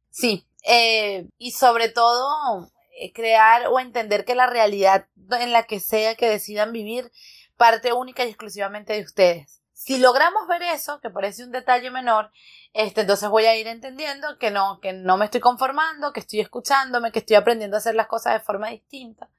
Sí, 0.09 0.45
eh, 0.67 1.29
y 1.37 1.51
sobre 1.51 1.87
todo 1.87 2.69
eh, 2.99 3.13
crear 3.13 3.67
o 3.67 3.79
entender 3.79 4.25
que 4.25 4.35
la 4.35 4.45
realidad 4.45 5.07
en 5.39 5.53
la 5.53 5.63
que 5.63 5.79
sea 5.79 6.15
que 6.15 6.27
decidan 6.27 6.73
vivir 6.73 7.13
parte 7.55 7.93
única 7.93 8.25
y 8.25 8.27
exclusivamente 8.27 8.91
de 8.91 9.03
ustedes. 9.03 9.61
Si 9.71 9.99
logramos 9.99 10.49
ver 10.49 10.63
eso, 10.63 10.99
que 10.99 11.09
parece 11.09 11.45
un 11.45 11.51
detalle 11.51 11.89
menor, 11.89 12.29
este, 12.73 13.01
entonces 13.01 13.29
voy 13.29 13.45
a 13.45 13.55
ir 13.55 13.67
entendiendo 13.67 14.37
que 14.37 14.51
no, 14.51 14.81
que 14.81 14.91
no 14.91 15.15
me 15.15 15.25
estoy 15.25 15.39
conformando, 15.39 16.11
que 16.11 16.19
estoy 16.19 16.41
escuchándome, 16.41 17.13
que 17.13 17.19
estoy 17.19 17.37
aprendiendo 17.37 17.77
a 17.77 17.79
hacer 17.79 17.95
las 17.95 18.07
cosas 18.07 18.33
de 18.33 18.41
forma 18.41 18.67
distinta. 18.67 19.29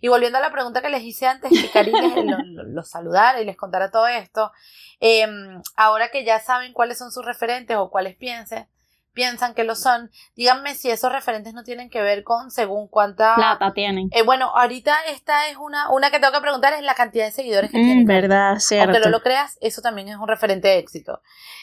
Y 0.00 0.08
volviendo 0.08 0.38
a 0.38 0.40
la 0.40 0.52
pregunta 0.52 0.82
que 0.82 0.90
les 0.90 1.02
hice 1.02 1.26
antes, 1.26 1.50
que 1.50 1.70
Karim 1.70 1.94
los, 2.26 2.66
los 2.66 2.88
saludara 2.88 3.40
y 3.40 3.44
les 3.44 3.56
contara 3.56 3.90
todo 3.90 4.06
esto, 4.06 4.52
em, 5.00 5.60
ahora 5.76 6.08
que 6.10 6.24
ya 6.24 6.40
saben 6.40 6.72
cuáles 6.72 6.98
son 6.98 7.10
sus 7.10 7.24
referentes 7.24 7.76
o 7.76 7.90
cuáles 7.90 8.16
piensen, 8.16 8.68
piensan 9.14 9.54
que 9.54 9.64
lo 9.64 9.76
son, 9.76 10.10
díganme 10.34 10.74
si 10.74 10.90
esos 10.90 11.10
referentes 11.10 11.54
no 11.54 11.62
tienen 11.62 11.88
que 11.88 12.02
ver 12.02 12.24
con 12.24 12.50
según 12.50 12.88
cuánta 12.88 13.36
plata 13.36 13.72
tienen. 13.72 14.08
Eh, 14.12 14.22
bueno, 14.22 14.50
ahorita 14.54 14.94
esta 15.08 15.48
es 15.48 15.56
una, 15.56 15.88
una 15.90 16.10
que 16.10 16.18
tengo 16.18 16.32
que 16.32 16.40
preguntar 16.40 16.74
es 16.74 16.82
la 16.82 16.94
cantidad 16.94 17.24
de 17.24 17.30
seguidores 17.30 17.70
que 17.70 17.78
mm, 17.78 17.82
tienen. 17.82 18.06
Verdad, 18.06 18.58
cierto. 18.58 18.90
Aunque 18.90 19.00
no 19.00 19.10
lo 19.10 19.22
creas, 19.22 19.56
eso 19.60 19.80
también 19.80 20.08
es 20.08 20.16
un 20.16 20.28
referente 20.28 20.68
de 20.68 20.78
éxito. 20.78 21.22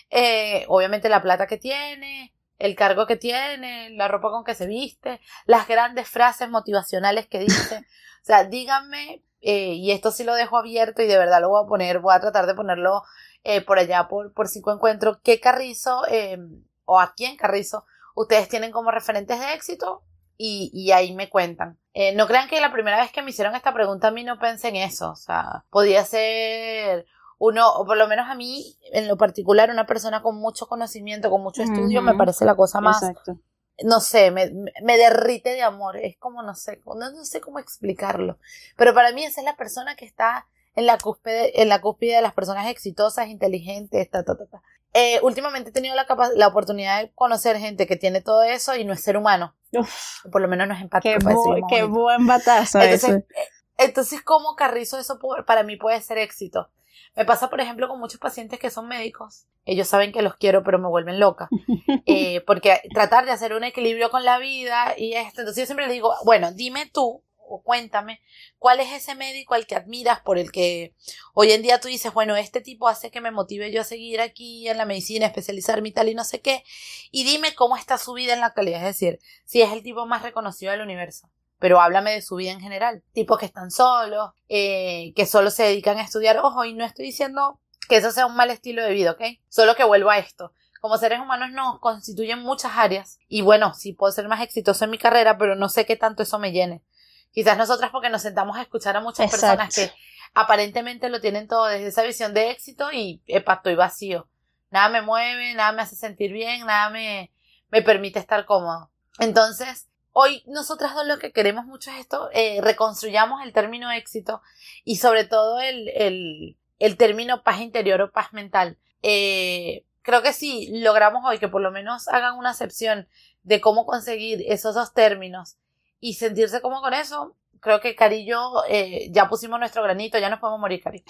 Eh, 0.09 0.65
obviamente 0.69 1.09
la 1.09 1.21
plata 1.21 1.45
que 1.45 1.57
tiene, 1.57 2.33
el 2.61 2.75
cargo 2.75 3.07
que 3.07 3.17
tiene, 3.17 3.89
la 3.91 4.07
ropa 4.07 4.29
con 4.29 4.43
que 4.43 4.53
se 4.53 4.67
viste, 4.67 5.19
las 5.45 5.67
grandes 5.67 6.07
frases 6.07 6.47
motivacionales 6.49 7.27
que 7.27 7.39
dice. 7.39 7.77
o 7.77 8.25
sea, 8.25 8.43
díganme, 8.43 9.23
eh, 9.41 9.73
y 9.73 9.91
esto 9.91 10.11
sí 10.11 10.23
lo 10.23 10.35
dejo 10.35 10.57
abierto 10.57 11.01
y 11.01 11.07
de 11.07 11.17
verdad 11.17 11.41
lo 11.41 11.49
voy 11.49 11.63
a 11.63 11.67
poner, 11.67 11.99
voy 11.99 12.13
a 12.13 12.19
tratar 12.19 12.45
de 12.45 12.53
ponerlo 12.53 13.01
eh, 13.43 13.61
por 13.61 13.79
allá 13.79 14.07
por, 14.07 14.31
por 14.33 14.47
cinco 14.47 14.71
encuentros, 14.71 15.17
qué 15.23 15.39
Carrizo 15.39 16.03
eh, 16.07 16.37
o 16.85 16.99
a 16.99 17.15
quién 17.15 17.35
Carrizo 17.35 17.85
ustedes 18.13 18.47
tienen 18.47 18.71
como 18.71 18.91
referentes 18.91 19.39
de 19.39 19.53
éxito 19.53 20.03
y, 20.37 20.69
y 20.73 20.91
ahí 20.91 21.15
me 21.15 21.29
cuentan. 21.29 21.79
no 22.15 22.27
crean 22.27 22.47
que 22.47 22.61
la 22.61 22.71
primera 22.71 23.01
vez 23.01 23.11
que 23.11 23.23
me 23.23 23.31
hicieron 23.31 23.55
esta 23.55 23.73
pregunta 23.73 24.09
a 24.09 24.11
mí 24.11 24.23
no 24.23 24.37
pensé 24.37 24.67
en 24.67 24.75
eso, 24.75 25.11
o 25.11 25.15
sea, 25.15 25.65
podía 25.71 26.05
ser 26.05 27.07
uno, 27.43 27.67
o 27.73 27.85
por 27.87 27.97
lo 27.97 28.07
menos 28.07 28.29
a 28.29 28.35
mí, 28.35 28.77
en 28.93 29.07
lo 29.07 29.17
particular, 29.17 29.71
una 29.71 29.87
persona 29.87 30.21
con 30.21 30.35
mucho 30.37 30.67
conocimiento, 30.67 31.31
con 31.31 31.41
mucho 31.41 31.63
estudio, 31.63 32.01
me 32.03 32.13
parece 32.13 32.45
la 32.45 32.55
cosa 32.55 32.79
más, 32.81 33.01
Exacto. 33.01 33.39
no 33.83 33.99
sé, 33.99 34.29
me, 34.29 34.51
me 34.83 34.97
derrite 34.97 35.49
de 35.49 35.63
amor. 35.63 35.97
Es 35.97 36.17
como, 36.19 36.43
no 36.43 36.53
sé, 36.53 36.79
no, 36.85 36.93
no 37.11 37.25
sé 37.25 37.41
cómo 37.41 37.57
explicarlo. 37.57 38.37
Pero 38.77 38.93
para 38.93 39.11
mí 39.11 39.23
esa 39.23 39.41
es 39.41 39.45
la 39.45 39.55
persona 39.55 39.95
que 39.95 40.05
está 40.05 40.45
en 40.75 40.85
la 40.85 40.99
cúspide, 40.99 41.61
en 41.63 41.69
la 41.69 41.81
cúspide 41.81 42.15
de 42.17 42.21
las 42.21 42.33
personas 42.33 42.67
exitosas, 42.69 43.27
inteligentes, 43.27 44.07
ta, 44.11 44.23
ta, 44.23 44.37
ta, 44.37 44.45
ta. 44.45 44.61
Eh, 44.93 45.19
últimamente 45.23 45.71
he 45.71 45.73
tenido 45.73 45.95
la, 45.95 46.05
la 46.35 46.47
oportunidad 46.47 47.01
de 47.01 47.11
conocer 47.15 47.57
gente 47.57 47.87
que 47.87 47.95
tiene 47.95 48.21
todo 48.21 48.43
eso 48.43 48.75
y 48.75 48.85
no 48.85 48.93
es 48.93 49.01
ser 49.01 49.17
humano. 49.17 49.55
Uf, 49.73 50.25
Por 50.31 50.41
lo 50.41 50.47
menos 50.47 50.67
no 50.67 50.75
es 50.75 50.81
empático. 50.81 51.17
qué, 51.17 51.25
bu- 51.25 51.67
qué 51.69 51.83
buen 51.85 52.27
batazo 52.27 52.79
Entonces, 52.79 53.09
ese. 53.09 53.17
eh, 53.17 53.47
entonces, 53.79 54.21
¿cómo 54.21 54.55
carrizo 54.55 54.99
eso 54.99 55.17
para 55.47 55.63
mí 55.63 55.75
puede 55.77 55.99
ser 56.01 56.19
éxito? 56.19 56.69
Me 57.15 57.25
pasa, 57.25 57.49
por 57.49 57.61
ejemplo, 57.61 57.87
con 57.87 57.99
muchos 57.99 58.19
pacientes 58.19 58.59
que 58.59 58.69
son 58.69 58.87
médicos. 58.87 59.45
Ellos 59.65 59.87
saben 59.87 60.11
que 60.11 60.21
los 60.21 60.35
quiero, 60.35 60.63
pero 60.63 60.79
me 60.79 60.87
vuelven 60.87 61.19
loca. 61.19 61.49
Eh, 62.05 62.41
porque 62.41 62.81
tratar 62.93 63.25
de 63.25 63.31
hacer 63.31 63.53
un 63.53 63.63
equilibrio 63.63 64.09
con 64.09 64.25
la 64.25 64.39
vida 64.39 64.95
y 64.97 65.13
esto. 65.13 65.41
Entonces 65.41 65.63
yo 65.63 65.65
siempre 65.65 65.85
les 65.85 65.93
digo, 65.93 66.13
bueno, 66.25 66.51
dime 66.51 66.89
tú 66.91 67.23
o 67.37 67.61
cuéntame 67.61 68.21
cuál 68.57 68.79
es 68.79 68.91
ese 68.91 69.13
médico 69.13 69.53
al 69.53 69.67
que 69.67 69.75
admiras, 69.75 70.21
por 70.21 70.37
el 70.37 70.51
que 70.51 70.95
hoy 71.33 71.51
en 71.51 71.61
día 71.61 71.79
tú 71.79 71.89
dices, 71.89 72.13
bueno, 72.13 72.35
este 72.35 72.61
tipo 72.61 72.87
hace 72.87 73.11
que 73.11 73.21
me 73.21 73.31
motive 73.31 73.71
yo 73.71 73.81
a 73.81 73.85
seguir 73.85 74.21
aquí 74.21 74.67
en 74.67 74.77
la 74.77 74.85
medicina, 74.85 75.25
especializarme 75.25 75.89
y 75.89 75.91
tal 75.91 76.09
y 76.09 76.15
no 76.15 76.23
sé 76.23 76.41
qué. 76.41 76.63
Y 77.11 77.23
dime 77.23 77.53
cómo 77.53 77.75
está 77.75 77.97
su 77.97 78.13
vida 78.13 78.33
en 78.33 78.39
la 78.39 78.47
actualidad. 78.47 78.79
Es 78.79 78.97
decir, 78.97 79.19
si 79.45 79.61
es 79.61 79.71
el 79.71 79.83
tipo 79.83 80.05
más 80.05 80.23
reconocido 80.23 80.71
del 80.71 80.81
universo 80.81 81.29
pero 81.61 81.79
háblame 81.79 82.11
de 82.11 82.23
su 82.23 82.37
vida 82.37 82.51
en 82.51 82.59
general. 82.59 83.03
Tipos 83.13 83.37
que 83.37 83.45
están 83.45 83.69
solos, 83.69 84.31
eh, 84.49 85.13
que 85.15 85.27
solo 85.27 85.51
se 85.51 85.61
dedican 85.61 85.99
a 85.99 86.01
estudiar. 86.01 86.39
Ojo, 86.39 86.65
y 86.65 86.73
no 86.73 86.83
estoy 86.83 87.05
diciendo 87.05 87.59
que 87.87 87.97
eso 87.97 88.11
sea 88.11 88.25
un 88.25 88.35
mal 88.35 88.49
estilo 88.49 88.83
de 88.83 88.91
vida, 88.91 89.11
¿ok? 89.11 89.21
Solo 89.47 89.75
que 89.75 89.83
vuelvo 89.83 90.09
a 90.09 90.17
esto. 90.17 90.53
Como 90.81 90.97
seres 90.97 91.19
humanos 91.19 91.51
nos 91.51 91.79
constituyen 91.79 92.39
muchas 92.39 92.71
áreas. 92.75 93.19
Y 93.27 93.43
bueno, 93.43 93.75
sí 93.75 93.93
puedo 93.93 94.11
ser 94.11 94.27
más 94.27 94.41
exitoso 94.41 94.85
en 94.85 94.89
mi 94.89 94.97
carrera, 94.97 95.37
pero 95.37 95.55
no 95.55 95.69
sé 95.69 95.85
qué 95.85 95.95
tanto 95.95 96.23
eso 96.23 96.39
me 96.39 96.51
llene. 96.51 96.81
Quizás 97.29 97.59
nosotras 97.59 97.91
porque 97.91 98.09
nos 98.09 98.23
sentamos 98.23 98.57
a 98.57 98.63
escuchar 98.63 98.97
a 98.97 99.01
muchas 99.01 99.27
Exacto. 99.27 99.45
personas 99.45 99.75
que 99.75 99.91
aparentemente 100.33 101.09
lo 101.09 101.21
tienen 101.21 101.47
todo 101.47 101.67
desde 101.67 101.87
esa 101.89 102.01
visión 102.01 102.33
de 102.33 102.49
éxito 102.49 102.91
y 102.91 103.21
epa, 103.27 103.53
estoy 103.53 103.75
vacío. 103.75 104.27
Nada 104.71 104.89
me 104.89 105.03
mueve, 105.03 105.53
nada 105.53 105.73
me 105.73 105.83
hace 105.83 105.95
sentir 105.95 106.33
bien, 106.33 106.65
nada 106.65 106.89
me, 106.89 107.31
me 107.69 107.83
permite 107.83 108.17
estar 108.17 108.45
cómodo. 108.45 108.89
Entonces, 109.19 109.90
hoy 110.13 110.43
nosotras 110.47 110.93
dos 110.93 111.05
lo 111.05 111.19
que 111.19 111.31
queremos 111.31 111.65
mucho 111.65 111.91
es 111.91 111.97
esto, 111.99 112.29
eh, 112.33 112.59
reconstruyamos 112.61 113.41
el 113.43 113.53
término 113.53 113.91
éxito 113.91 114.41
y 114.83 114.97
sobre 114.97 115.25
todo 115.25 115.59
el, 115.59 115.89
el, 115.89 116.57
el 116.79 116.97
término 116.97 117.43
paz 117.43 117.59
interior 117.61 118.01
o 118.01 118.11
paz 118.11 118.33
mental. 118.33 118.77
Eh, 119.03 119.85
creo 120.01 120.21
que 120.21 120.33
si 120.33 120.79
logramos 120.81 121.23
hoy 121.25 121.39
que 121.39 121.47
por 121.47 121.61
lo 121.61 121.71
menos 121.71 122.07
hagan 122.07 122.37
una 122.37 122.49
acepción 122.51 123.07
de 123.43 123.61
cómo 123.61 123.85
conseguir 123.85 124.43
esos 124.47 124.75
dos 124.75 124.93
términos 124.93 125.57
y 125.99 126.15
sentirse 126.15 126.61
como 126.61 126.81
con 126.81 126.93
eso, 126.93 127.35
creo 127.59 127.79
que 127.79 127.95
Cari 127.95 128.17
y 128.17 128.25
yo 128.25 128.63
eh, 128.67 129.07
ya 129.11 129.29
pusimos 129.29 129.59
nuestro 129.59 129.83
granito, 129.83 130.17
ya 130.17 130.29
nos 130.29 130.39
podemos 130.39 130.59
morir, 130.59 130.81
Cari. 130.83 131.03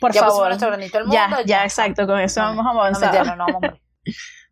Por 0.00 0.12
ya 0.12 0.24
pusimos 0.24 0.48
nuestro 0.48 0.68
granito 0.68 0.98
al 0.98 1.04
mundo. 1.04 1.14
Ya, 1.14 1.42
ya, 1.44 1.64
exacto, 1.64 2.06
con 2.06 2.18
eso 2.20 2.40
No, 2.40 2.46
vamos 2.56 2.66
a 2.66 2.72
No, 2.74 2.80
avanzar. 2.80 3.12
mentira, 3.12 3.36
no, 3.36 3.46
no 3.46 3.52
vamos 3.60 3.80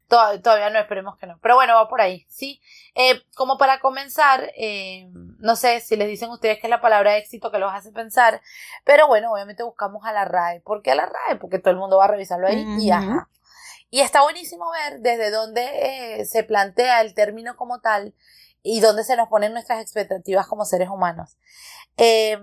Todavía, 0.09 0.71
no, 0.71 0.79
esperemos 0.79 1.17
que 1.19 1.27
no. 1.27 1.39
Pero 1.43 1.57
bueno, 1.57 1.75
va 1.75 1.89
por 1.89 2.01
ahí, 2.01 2.25
¿sí? 2.29 2.61
Eh, 2.95 3.23
como 3.35 3.59
para 3.59 3.81
comenzar, 3.81 4.53
eh, 4.57 5.09
no 5.41 5.57
sé 5.57 5.81
si 5.81 5.97
les 5.97 6.07
dicen 6.07 6.31
ustedes 6.31 6.61
que 6.61 6.69
es 6.69 6.71
la 6.71 6.81
palabra 6.81 7.17
éxito 7.17 7.51
que 7.51 7.59
los 7.59 7.73
hace 7.73 7.91
pensar, 7.91 8.41
pero 8.85 9.09
bueno, 9.09 9.33
obviamente 9.33 9.65
buscamos 9.65 10.05
a 10.05 10.13
la 10.13 10.25
RAE. 10.25 10.61
¿Por 10.61 10.83
qué 10.83 10.93
a 10.93 10.95
la 10.95 11.07
RAE? 11.07 11.37
Porque 11.41 11.59
todo 11.59 11.73
el 11.73 11.79
mundo 11.79 11.99
va 11.99 12.05
a 12.05 12.09
revisarlo 12.09 12.47
ahí 12.47 12.65
y 12.79 12.91
ajá. 12.91 13.29
Y 13.91 14.01
está 14.01 14.23
buenísimo 14.23 14.71
ver 14.71 15.01
desde 15.01 15.31
dónde 15.31 16.21
eh, 16.21 16.25
se 16.25 16.45
plantea 16.45 17.01
el 17.01 17.15
término 17.15 17.57
como 17.57 17.81
tal 17.81 18.15
y 18.63 18.81
dónde 18.81 19.05
se 19.05 19.17
nos 19.17 19.29
ponen 19.29 19.53
nuestras 19.53 19.81
expectativas 19.81 20.47
como 20.47 20.65
seres 20.65 20.89
humanos. 20.89 21.37
Eh, 21.97 22.39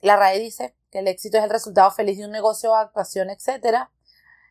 la 0.00 0.16
RAE 0.16 0.38
dice 0.38 0.74
que 0.90 0.98
el 0.98 1.08
éxito 1.08 1.38
es 1.38 1.44
el 1.44 1.50
resultado 1.50 1.90
feliz 1.90 2.18
de 2.18 2.24
un 2.24 2.30
negocio, 2.30 2.74
actuación, 2.74 3.30
etcétera. 3.30 3.90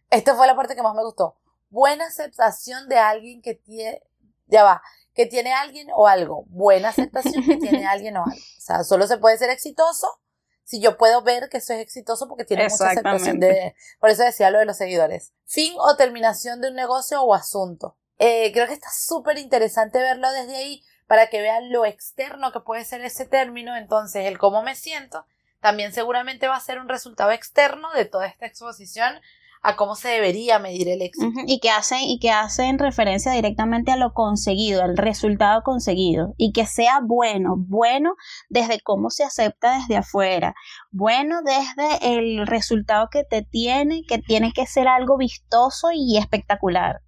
Esta 0.10 0.36
fue 0.36 0.48
la 0.48 0.56
parte 0.56 0.75
que 0.75 0.82
más 0.82 0.96
me 0.96 1.03
gustó. 1.03 1.36
Buena 1.69 2.05
aceptación 2.07 2.88
de 2.89 2.97
alguien 2.97 3.41
que 3.41 3.55
tiene, 3.55 4.01
ya 4.47 4.63
va, 4.63 4.81
que 5.13 5.25
tiene 5.25 5.53
alguien 5.53 5.88
o 5.95 6.07
algo. 6.07 6.45
Buena 6.47 6.89
aceptación 6.89 7.43
que 7.45 7.57
tiene 7.57 7.85
alguien 7.88 8.17
o 8.17 8.23
algo. 8.23 8.38
O 8.57 8.61
sea, 8.61 8.83
solo 8.83 9.07
se 9.07 9.17
puede 9.17 9.38
ser 9.38 9.49
exitoso 9.49 10.07
si 10.63 10.79
yo 10.79 10.97
puedo 10.97 11.23
ver 11.23 11.49
que 11.49 11.57
eso 11.57 11.73
es 11.73 11.79
exitoso 11.79 12.27
porque 12.27 12.45
tiene 12.45 12.69
mucha 12.69 12.91
aceptación 12.91 13.39
de, 13.39 13.75
por 13.99 14.11
eso 14.11 14.23
decía 14.23 14.51
lo 14.51 14.59
de 14.59 14.65
los 14.65 14.77
seguidores. 14.77 15.33
Fin 15.45 15.73
o 15.77 15.95
terminación 15.95 16.61
de 16.61 16.69
un 16.69 16.75
negocio 16.75 17.23
o 17.23 17.33
asunto. 17.33 17.97
Eh, 18.19 18.51
creo 18.51 18.67
que 18.67 18.73
está 18.73 18.89
súper 18.91 19.39
interesante 19.39 19.97
verlo 19.99 20.31
desde 20.31 20.55
ahí 20.55 20.83
para 21.07 21.27
que 21.27 21.41
vean 21.41 21.71
lo 21.71 21.85
externo 21.85 22.51
que 22.51 22.59
puede 22.59 22.85
ser 22.85 23.01
ese 23.01 23.25
término. 23.25 23.75
Entonces, 23.75 24.27
el 24.27 24.38
cómo 24.38 24.61
me 24.61 24.75
siento 24.75 25.25
también 25.59 25.91
seguramente 25.91 26.47
va 26.47 26.55
a 26.55 26.61
ser 26.61 26.79
un 26.79 26.88
resultado 26.88 27.31
externo 27.31 27.91
de 27.93 28.05
toda 28.05 28.27
esta 28.27 28.45
exposición 28.45 29.19
a 29.61 29.75
cómo 29.75 29.95
se 29.95 30.09
debería 30.09 30.59
medir 30.59 30.87
el 30.87 31.01
éxito. 31.01 31.31
Y 31.45 31.59
que 31.59 31.69
hacen, 31.69 32.01
y 32.01 32.19
que 32.19 32.31
hacen 32.31 32.79
referencia 32.79 33.31
directamente 33.31 33.91
a 33.91 33.97
lo 33.97 34.13
conseguido, 34.13 34.83
al 34.83 34.97
resultado 34.97 35.63
conseguido. 35.63 36.33
Y 36.37 36.51
que 36.51 36.65
sea 36.65 37.01
bueno, 37.03 37.55
bueno 37.57 38.15
desde 38.49 38.79
cómo 38.81 39.09
se 39.09 39.23
acepta 39.23 39.79
desde 39.79 39.97
afuera, 39.97 40.55
bueno 40.91 41.41
desde 41.43 42.13
el 42.15 42.47
resultado 42.47 43.09
que 43.11 43.23
te 43.23 43.41
tiene, 43.41 44.03
que 44.07 44.19
tiene 44.19 44.53
que 44.53 44.65
ser 44.65 44.87
algo 44.87 45.17
vistoso 45.17 45.89
y 45.93 46.17
espectacular. 46.17 47.01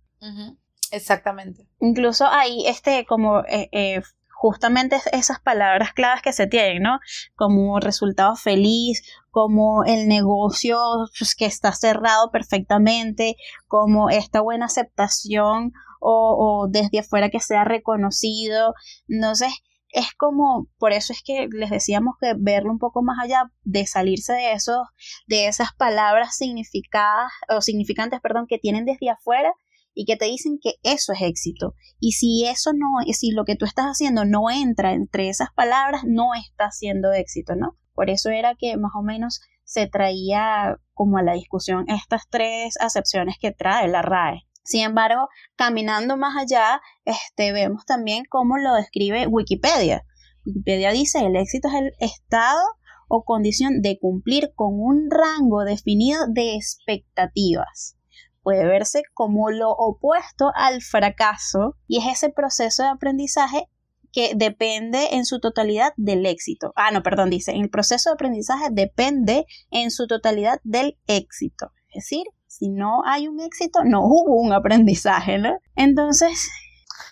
Exactamente. 0.91 1.67
Incluso 1.79 2.27
hay 2.27 2.67
este 2.67 3.05
como 3.05 3.39
eh, 3.41 3.69
eh, 3.71 4.01
justamente 4.41 4.95
es- 4.95 5.07
esas 5.13 5.39
palabras 5.39 5.93
claves 5.93 6.23
que 6.23 6.33
se 6.33 6.47
tienen, 6.47 6.81
¿no? 6.81 6.97
Como 7.35 7.79
resultado 7.79 8.35
feliz, 8.35 9.03
como 9.29 9.83
el 9.85 10.07
negocio 10.07 10.79
pues, 11.19 11.35
que 11.35 11.45
está 11.45 11.71
cerrado 11.73 12.31
perfectamente, 12.31 13.35
como 13.67 14.09
esta 14.09 14.41
buena 14.41 14.65
aceptación 14.65 15.73
o, 15.99 16.63
o 16.63 16.67
desde 16.67 16.99
afuera 16.99 17.29
que 17.29 17.39
sea 17.39 17.63
reconocido. 17.65 18.73
Entonces, 19.07 19.53
es 19.89 20.07
como, 20.17 20.67
por 20.79 20.91
eso 20.91 21.13
es 21.13 21.21
que 21.23 21.47
les 21.51 21.69
decíamos 21.69 22.15
que 22.19 22.33
verlo 22.35 22.71
un 22.71 22.79
poco 22.79 23.03
más 23.03 23.17
allá, 23.21 23.43
de 23.63 23.85
salirse 23.85 24.33
de 24.33 24.53
esos, 24.53 24.79
de 25.27 25.47
esas 25.47 25.69
palabras 25.77 26.35
significadas, 26.35 27.31
o 27.49 27.61
significantes, 27.61 28.21
perdón, 28.21 28.45
que 28.47 28.57
tienen 28.57 28.85
desde 28.85 29.09
afuera 29.11 29.53
y 29.93 30.05
que 30.05 30.15
te 30.15 30.25
dicen 30.25 30.57
que 30.61 30.75
eso 30.83 31.13
es 31.13 31.21
éxito. 31.21 31.75
Y 31.99 32.13
si 32.13 32.45
eso 32.45 32.71
no, 32.73 32.87
si 33.13 33.31
lo 33.31 33.45
que 33.45 33.55
tú 33.55 33.65
estás 33.65 33.85
haciendo 33.85 34.25
no 34.25 34.49
entra 34.49 34.93
entre 34.93 35.29
esas 35.29 35.49
palabras, 35.53 36.03
no 36.05 36.33
está 36.33 36.71
siendo 36.71 37.11
éxito, 37.11 37.55
¿no? 37.55 37.77
Por 37.93 38.09
eso 38.09 38.29
era 38.29 38.55
que 38.55 38.77
más 38.77 38.91
o 38.97 39.03
menos 39.03 39.41
se 39.63 39.87
traía 39.87 40.77
como 40.93 41.17
a 41.17 41.23
la 41.23 41.33
discusión 41.33 41.85
estas 41.87 42.27
tres 42.29 42.75
acepciones 42.79 43.35
que 43.39 43.51
trae 43.51 43.87
la 43.87 44.01
RAE. 44.01 44.47
Sin 44.63 44.83
embargo, 44.83 45.27
caminando 45.55 46.17
más 46.17 46.37
allá, 46.37 46.81
este, 47.03 47.51
vemos 47.51 47.85
también 47.85 48.23
cómo 48.29 48.57
lo 48.57 48.73
describe 48.75 49.27
Wikipedia. 49.27 50.05
Wikipedia 50.45 50.91
dice, 50.91 51.19
el 51.19 51.35
éxito 51.35 51.67
es 51.67 51.75
el 51.75 51.91
estado 51.99 52.61
o 53.07 53.23
condición 53.23 53.81
de 53.81 53.99
cumplir 53.99 54.51
con 54.55 54.79
un 54.79 55.09
rango 55.09 55.63
definido 55.63 56.27
de 56.27 56.55
expectativas 56.55 57.97
puede 58.43 58.65
verse 58.65 59.03
como 59.13 59.49
lo 59.49 59.71
opuesto 59.71 60.51
al 60.55 60.81
fracaso 60.81 61.75
y 61.87 61.99
es 61.99 62.05
ese 62.07 62.29
proceso 62.29 62.83
de 62.83 62.89
aprendizaje 62.89 63.67
que 64.11 64.33
depende 64.35 65.15
en 65.15 65.25
su 65.25 65.39
totalidad 65.39 65.93
del 65.95 66.25
éxito. 66.25 66.73
Ah, 66.75 66.91
no, 66.91 67.01
perdón, 67.01 67.29
dice, 67.29 67.53
el 67.53 67.69
proceso 67.69 68.09
de 68.09 68.15
aprendizaje 68.15 68.67
depende 68.71 69.45
en 69.71 69.91
su 69.91 70.07
totalidad 70.07 70.59
del 70.63 70.97
éxito. 71.07 71.71
Es 71.89 72.03
decir, 72.03 72.25
si 72.47 72.69
no 72.69 73.03
hay 73.05 73.27
un 73.27 73.39
éxito, 73.39 73.83
no 73.85 74.01
hubo 74.05 74.35
un 74.41 74.53
aprendizaje, 74.53 75.37
¿no? 75.37 75.57
Entonces, 75.75 76.49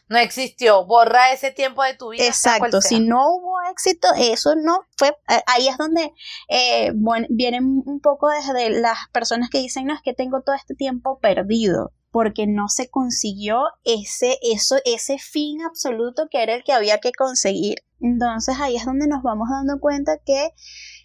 No 0.10 0.18
existió. 0.18 0.86
Borra 0.86 1.32
ese 1.32 1.51
tiempo 1.51 1.84
de 1.84 1.94
tu 1.94 2.10
vida. 2.10 2.25
Exacto, 2.25 2.82
si 2.82 3.00
no 3.00 3.28
hubo 3.28 3.62
éxito, 3.72 4.08
eso 4.18 4.56
no 4.56 4.82
fue, 4.98 5.16
ahí 5.46 5.68
es 5.68 5.78
donde 5.78 6.12
eh, 6.50 6.92
bueno, 6.96 7.28
vienen 7.30 7.84
un 7.86 8.00
poco 8.01 8.28
desde 8.30 8.72
las 8.72 8.98
personas 9.13 9.50
que 9.51 9.60
dicen, 9.60 9.86
no, 9.86 9.94
es 9.94 10.01
que 10.01 10.13
tengo 10.13 10.42
todo 10.42 10.56
este 10.56 10.74
tiempo 10.74 11.20
perdido, 11.20 11.94
porque 12.12 12.48
no 12.48 12.70
se 12.70 12.89
consiguió 12.89 13.62
ese, 13.84 14.39
eso, 14.42 14.78
ese 14.84 15.20
fin 15.20 15.62
absoluto 15.62 16.28
que 16.32 16.42
era 16.42 16.56
el 16.56 16.63
que 16.63 16.74
había 16.74 16.98
que 16.98 17.12
conseguir. 17.12 17.78
Entonces 18.01 18.56
ahí 18.60 18.78
es 18.78 18.86
donde 18.86 19.08
nos 19.08 19.22
vamos 19.22 19.48
dando 19.51 19.80
cuenta 19.80 20.18
que 20.25 20.50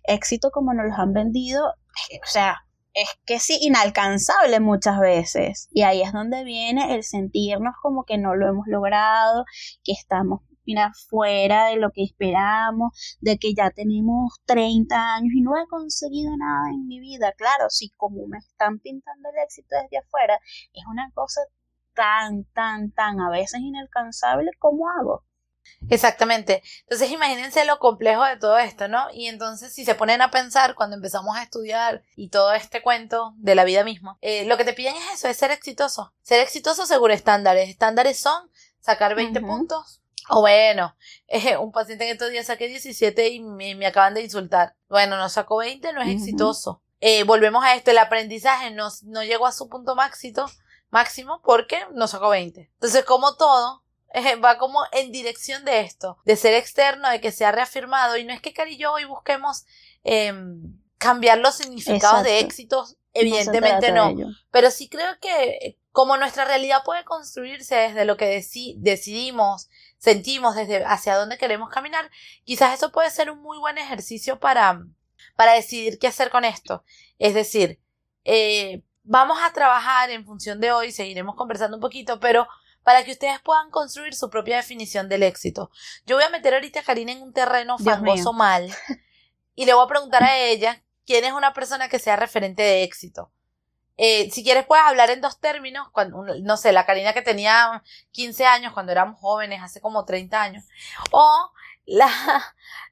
éxito 0.05 0.51
como 0.51 0.73
nos 0.73 0.87
los 0.87 0.99
han 0.99 1.13
vendido, 1.13 1.67
o 1.67 2.27
sea, 2.27 2.65
es 2.95 3.09
que 3.27 3.39
sí, 3.41 3.59
inalcanzable 3.61 4.61
muchas 4.61 4.99
veces. 5.01 5.69
Y 5.73 5.83
ahí 5.83 6.03
es 6.03 6.13
donde 6.13 6.45
viene 6.45 6.95
el 6.95 7.03
sentirnos 7.03 7.75
como 7.83 8.05
que 8.05 8.19
no 8.19 8.35
lo 8.35 8.49
hemos 8.49 8.67
logrado, 8.69 9.45
que 9.83 9.93
estamos 9.93 10.41
mira, 10.67 10.93
fuera 11.09 11.67
de 11.67 11.77
lo 11.77 11.91
que 11.91 12.03
esperábamos, 12.03 13.19
de 13.21 13.39
que 13.39 13.55
ya 13.55 13.71
tenemos 13.71 14.41
30 14.47 15.15
años 15.17 15.33
y 15.35 15.43
no 15.43 15.57
he 15.57 15.67
conseguido 15.69 16.31
nada 16.37 16.71
en 16.71 16.87
mi 16.87 17.01
vida. 17.01 17.33
Claro, 17.37 17.69
si 17.69 17.91
como 17.91 18.27
me 18.27 18.39
están 18.39 18.79
pintando 18.79 19.29
el 19.31 19.45
éxito 19.45 19.77
desde 19.83 19.99
afuera, 19.99 20.39
es 20.73 20.85
una 20.91 21.11
cosa 21.15 21.41
tan, 21.95 22.45
tan, 22.55 22.93
tan 22.93 23.21
a 23.21 23.31
veces 23.31 23.61
inalcanzable, 23.61 24.51
¿cómo 24.59 24.89
hago? 24.89 25.25
Exactamente. 25.89 26.63
Entonces 26.83 27.11
imagínense 27.11 27.65
lo 27.65 27.79
complejo 27.79 28.25
de 28.25 28.37
todo 28.37 28.59
esto, 28.59 28.89
¿no? 28.89 29.07
Y 29.13 29.27
entonces 29.27 29.73
si 29.73 29.85
se 29.85 29.95
ponen 29.95 30.23
a 30.23 30.31
pensar 30.31 30.75
cuando 30.75 30.97
empezamos 30.97 31.37
a 31.37 31.43
estudiar 31.43 32.03
y 32.17 32.29
todo 32.29 32.53
este 32.53 32.83
cuento 32.83 33.35
de 33.37 33.55
la 33.55 33.65
vida 33.65 33.85
misma, 33.85 34.19
eh, 34.21 34.45
lo 34.47 34.57
que 34.57 34.65
te 34.65 34.73
piden 34.73 34.97
es 34.97 35.15
eso, 35.15 35.29
es 35.29 35.37
ser 35.37 35.51
exitoso. 35.51 36.13
Ser 36.23 36.41
exitoso 36.41 36.87
según 36.87 37.11
estándares. 37.11 37.69
Estándares 37.69 38.19
son 38.19 38.51
sacar 38.81 39.15
20 39.15 39.41
puntos. 39.41 40.01
O 40.31 40.41
bueno, 40.41 40.97
eh, 41.27 41.57
un 41.59 41.71
paciente 41.71 42.05
en 42.05 42.13
estos 42.13 42.31
días 42.31 42.47
saqué 42.47 42.67
17 42.69 43.29
y 43.29 43.41
me, 43.41 43.87
acaban 43.87 44.15
de 44.15 44.23
insultar. 44.23 44.75
Bueno, 44.89 45.17
no 45.17 45.29
sacó 45.29 45.59
20, 45.59 45.93
no 45.93 46.03
es 46.03 46.09
exitoso. 46.09 46.83
Eh, 47.01 47.25
volvemos 47.25 47.63
a 47.63 47.75
esto, 47.75 47.91
el 47.91 47.99
aprendizaje 47.99 48.71
no, 48.71 48.89
no 49.03 49.23
llegó 49.23 49.47
a 49.47 49.53
su 49.53 49.69
punto 49.69 49.95
máximo, 49.95 50.47
máximo 50.89 51.43
porque 51.45 51.79
no 51.93 52.09
sacó 52.09 52.31
20. 52.31 52.71
Entonces, 52.73 53.05
como 53.05 53.37
todo, 53.37 53.84
va 54.45 54.59
como 54.59 54.81
en 54.93 55.13
dirección 55.13 55.65
de 55.65 55.81
esto, 55.81 56.19
de 56.25 56.37
ser 56.37 56.55
externo, 56.55 57.11
de 57.11 57.21
que 57.21 57.33
sea 57.33 57.53
reafirmado. 57.53 58.17
Y 58.17 58.25
no 58.25 58.33
es 58.33 58.41
que 58.41 58.53
Cari 58.53 58.75
y 58.75 58.79
yo 58.79 58.93
hoy 58.93 59.05
busquemos 59.05 59.65
em, 60.05 60.79
cambiar 60.99 61.39
los 61.39 61.57
significados 61.57 62.23
de 62.23 62.39
éxitos, 62.39 62.97
evidentemente 63.13 63.93
no. 63.93 64.15
Pero 64.51 64.71
sí 64.71 64.89
creo 64.89 65.19
que 65.21 65.79
como 65.91 66.17
nuestra 66.17 66.45
realidad 66.45 66.83
puede 66.85 67.05
construirse 67.05 67.77
desde 67.77 68.05
lo 68.05 68.17
que 68.17 68.43
decidimos, 68.77 69.69
sentimos, 69.99 70.57
desde 70.57 70.85
hacia 70.85 71.17
dónde 71.17 71.39
queremos 71.39 71.71
caminar, 71.71 72.11
quizás 72.45 72.75
eso 72.75 72.91
puede 72.91 73.11
ser 73.11 73.31
un 73.31 73.41
muy 73.43 73.59
buen 73.59 73.79
ejercicio 73.79 74.41
para, 74.41 74.83
para 75.37 75.53
decidir 75.53 75.99
qué 75.99 76.09
hacer 76.09 76.31
con 76.31 76.45
esto. 76.45 76.85
Es 77.19 77.35
decir, 77.35 77.81
eh, 78.25 78.83
vamos 79.05 79.39
a 79.43 79.53
trabajar 79.53 80.11
en 80.11 80.25
función 80.25 80.61
de 80.61 80.73
hoy, 80.73 80.91
seguiremos 80.91 81.37
conversando 81.37 81.77
un 81.77 81.81
poquito, 81.81 82.19
pero 82.19 82.49
para 82.85 83.03
que 83.05 83.13
ustedes 83.13 83.41
puedan 83.41 83.71
construir 83.71 84.15
su 84.15 84.31
propia 84.31 84.57
definición 84.57 85.09
del 85.09 85.25
éxito. 85.25 85.71
Yo 86.07 86.17
voy 86.17 86.25
a 86.25 86.31
meter 86.31 86.55
ahorita 86.55 86.81
a 86.81 86.85
Karina 86.85 87.13
en 87.13 87.23
un 87.23 87.33
terreno 87.33 87.79
fangoso 87.79 88.33
mal 88.33 88.73
y 89.55 89.65
le 89.65 89.75
voy 89.75 89.85
a 89.85 89.89
preguntar 89.89 90.23
a 90.23 90.39
ella 90.39 90.83
quién 91.07 91.25
es 91.25 91.33
una 91.33 91.53
persona 91.53 91.89
que 91.89 91.99
sea 91.99 92.17
referente 92.17 92.63
de 92.63 92.85
éxito. 92.85 93.33
Eh, 93.97 94.29
si 94.31 94.43
quieres 94.43 94.67
puedes 94.67 94.85
hablar 94.85 95.11
en 95.11 95.21
dos 95.21 95.41
términos, 95.41 95.89
cuando, 95.93 96.25
no 96.43 96.57
sé, 96.57 96.73
la 96.73 96.85
Karina 96.85 97.13
que 97.13 97.23
tenía 97.23 97.83
15 98.11 98.45
años 98.45 98.73
cuando 98.73 98.93
éramos 98.93 99.21
jóvenes, 99.21 99.63
hace 99.63 99.81
como 99.81 100.05
30 100.05 100.43
años, 100.43 100.65
o 101.11 101.53
la, 101.87 102.11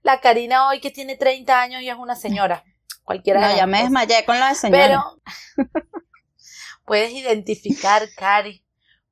la 0.03 0.21
Karina 0.21 0.69
hoy 0.69 0.81
que 0.81 0.91
tiene 0.91 1.17
30 1.17 1.61
años 1.61 1.83
y 1.83 1.91
es 1.91 1.97
una 1.97 2.15
señora. 2.15 2.65
Cualquiera 3.03 3.41
no, 3.41 3.57
ya 3.57 3.67
me 3.67 3.83
desmayé 3.83 4.25
con 4.25 4.39
la 4.39 4.51
de 4.51 4.55
señora. 4.55 5.05
Pero 5.57 5.69
puedes 6.87 7.13
identificar, 7.13 8.09
Cari, 8.17 8.62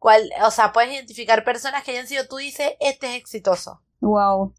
cuál, 0.01 0.29
o 0.43 0.51
sea, 0.51 0.73
puedes 0.73 0.93
identificar 0.93 1.45
personas 1.45 1.85
que 1.85 1.93
hayan 1.93 2.09
sido, 2.09 2.27
tú 2.27 2.39
dices, 2.39 2.73
este 2.81 3.11
es 3.11 3.15
exitoso. 3.15 3.81
Wow 4.01 4.53